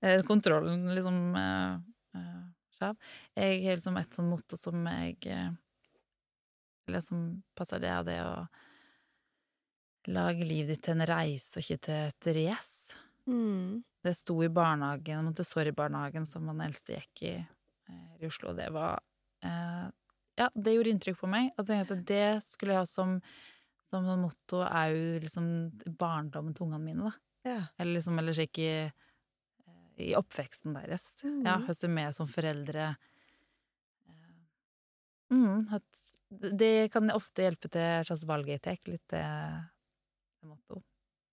eh, 0.00 0.22
kontrollen, 0.26 0.94
liksom 0.94 1.36
eh, 1.36 1.74
eh. 2.20 2.44
Jeg 3.34 3.64
har 3.64 3.78
liksom 3.78 3.96
et 3.98 4.14
sånn 4.14 4.30
motto 4.30 4.56
som 4.58 4.86
jeg 4.86 5.18
eh, 5.26 5.50
Eller 6.88 7.02
som 7.04 7.42
passer 7.58 7.82
det, 7.82 7.94
og 7.98 8.06
det 8.08 8.20
å 8.22 8.34
lage 10.08 10.46
livet 10.46 10.72
ditt 10.72 10.86
til 10.86 10.96
en 10.96 11.08
reise 11.08 11.58
og 11.58 11.66
ikke 11.66 11.82
til 11.84 12.06
et 12.08 12.28
race. 12.38 12.96
Mm. 13.28 13.82
Det 14.04 14.14
sto 14.16 14.38
i 14.40 14.48
barnehagen, 14.48 15.26
Montessori-barnehagen 15.26 16.24
som 16.26 16.46
han 16.48 16.62
eldste 16.64 16.96
gikk 16.96 17.24
i 17.26 17.34
eh, 17.36 18.12
i 18.22 18.28
Oslo, 18.30 18.52
og 18.52 18.60
det 18.60 18.70
var 18.74 19.00
eh, 19.44 19.88
Ja, 20.38 20.48
det 20.54 20.76
gjorde 20.76 20.94
inntrykk 20.94 21.18
på 21.20 21.30
meg. 21.30 21.50
Og 21.58 21.64
jeg 21.66 21.68
tenkte 21.68 21.98
at 21.98 22.06
det 22.08 22.26
skulle 22.46 22.76
jeg 22.76 22.84
ha 22.84 22.88
som, 22.88 23.18
som 23.88 24.04
sånn 24.06 24.20
motto 24.22 24.60
er 24.66 24.92
jo 24.94 25.20
liksom 25.24 25.46
barndommen 25.98 26.54
til 26.56 26.66
ungene 26.68 26.84
mine, 26.84 27.08
da. 27.08 27.14
Ja. 27.48 27.60
Eller 27.78 27.96
liksom 27.98 28.18
ellers 28.20 28.40
ikke 28.42 28.64
i, 28.66 28.90
i 30.08 30.10
oppveksten 30.18 30.74
deres. 30.76 31.06
Mm. 31.24 31.40
Ja, 31.46 31.56
høste 31.64 31.88
med 31.90 32.14
som 32.16 32.28
foreldre 32.30 32.90
eh, 34.08 34.34
mm, 35.32 35.64
Det 36.60 36.72
kan 36.92 37.08
ofte 37.14 37.46
hjelpe 37.46 37.70
til 37.72 37.80
et 37.80 38.06
slags 38.10 38.26
valg 38.28 38.50
jeg 38.52 38.60
tar, 38.66 38.76
litt 38.86 39.06
det, 39.14 39.24
det 40.42 40.50
motto. 40.50 40.82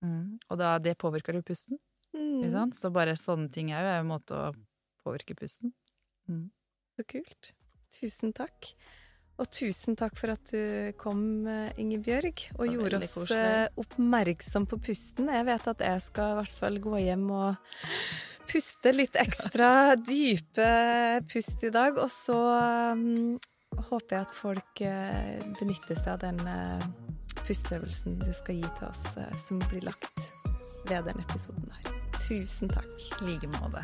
Mm. 0.06 0.38
Og 0.50 0.60
da, 0.62 0.78
det 0.80 0.96
påvirker 1.02 1.36
jo 1.38 1.44
pusten. 1.46 1.82
Ikke 2.16 2.48
Mm. 2.48 2.54
sant? 2.54 2.76
Så 2.80 2.88
bare 2.96 3.12
sånne 3.20 3.50
ting 3.52 3.74
er 3.76 3.82
jo 3.84 3.90
en 4.00 4.08
måte 4.08 4.38
å 4.40 4.54
påvirke 5.04 5.36
pusten. 5.36 5.74
Så 6.96 7.04
kult. 7.12 7.50
Tusen 7.92 8.32
takk. 8.34 8.70
Og 9.36 9.50
tusen 9.52 9.98
takk 10.00 10.16
for 10.16 10.32
at 10.32 10.52
du 10.54 10.94
kom, 11.00 11.46
eh, 11.48 11.74
Ingebjørg, 11.82 12.46
og 12.56 12.70
gjorde 12.72 13.02
oss 13.02 13.16
koselig. 13.18 13.40
eh, 13.42 13.68
oppmerksom 13.84 14.68
på 14.72 14.80
pusten. 14.80 15.28
Jeg 15.28 15.46
vet 15.46 15.68
at 15.68 15.80
jeg 15.84 16.02
skal 16.02 16.32
i 16.32 16.38
hvert 16.40 16.60
fall 16.62 16.80
gå 16.80 17.02
hjem 17.04 17.26
og 17.36 17.56
puste 18.48 18.94
litt 18.96 19.16
ekstra 19.20 19.96
dype 20.10 20.70
pust 21.28 21.64
i 21.68 21.74
dag. 21.74 22.00
Og 22.00 22.10
så 22.10 22.38
um, 22.96 23.36
håper 23.90 24.16
jeg 24.16 24.22
at 24.22 24.38
folk 24.40 24.84
uh, 24.88 25.52
benytter 25.60 26.00
seg 26.00 26.14
av 26.16 26.24
den 26.24 26.40
uh, 26.48 26.88
pusteøvelsen 27.44 28.20
du 28.24 28.32
skal 28.32 28.62
gi 28.62 28.72
til 28.80 28.88
oss, 28.88 29.04
uh, 29.20 29.28
som 29.44 29.60
blir 29.68 29.84
lagt 29.84 30.32
ved 30.88 31.04
den 31.10 31.20
episoden 31.28 31.68
her. 31.76 31.92
Tusen 32.24 32.72
takk. 32.72 32.96
I 33.20 33.34
like 33.34 33.52
måte. 33.60 33.84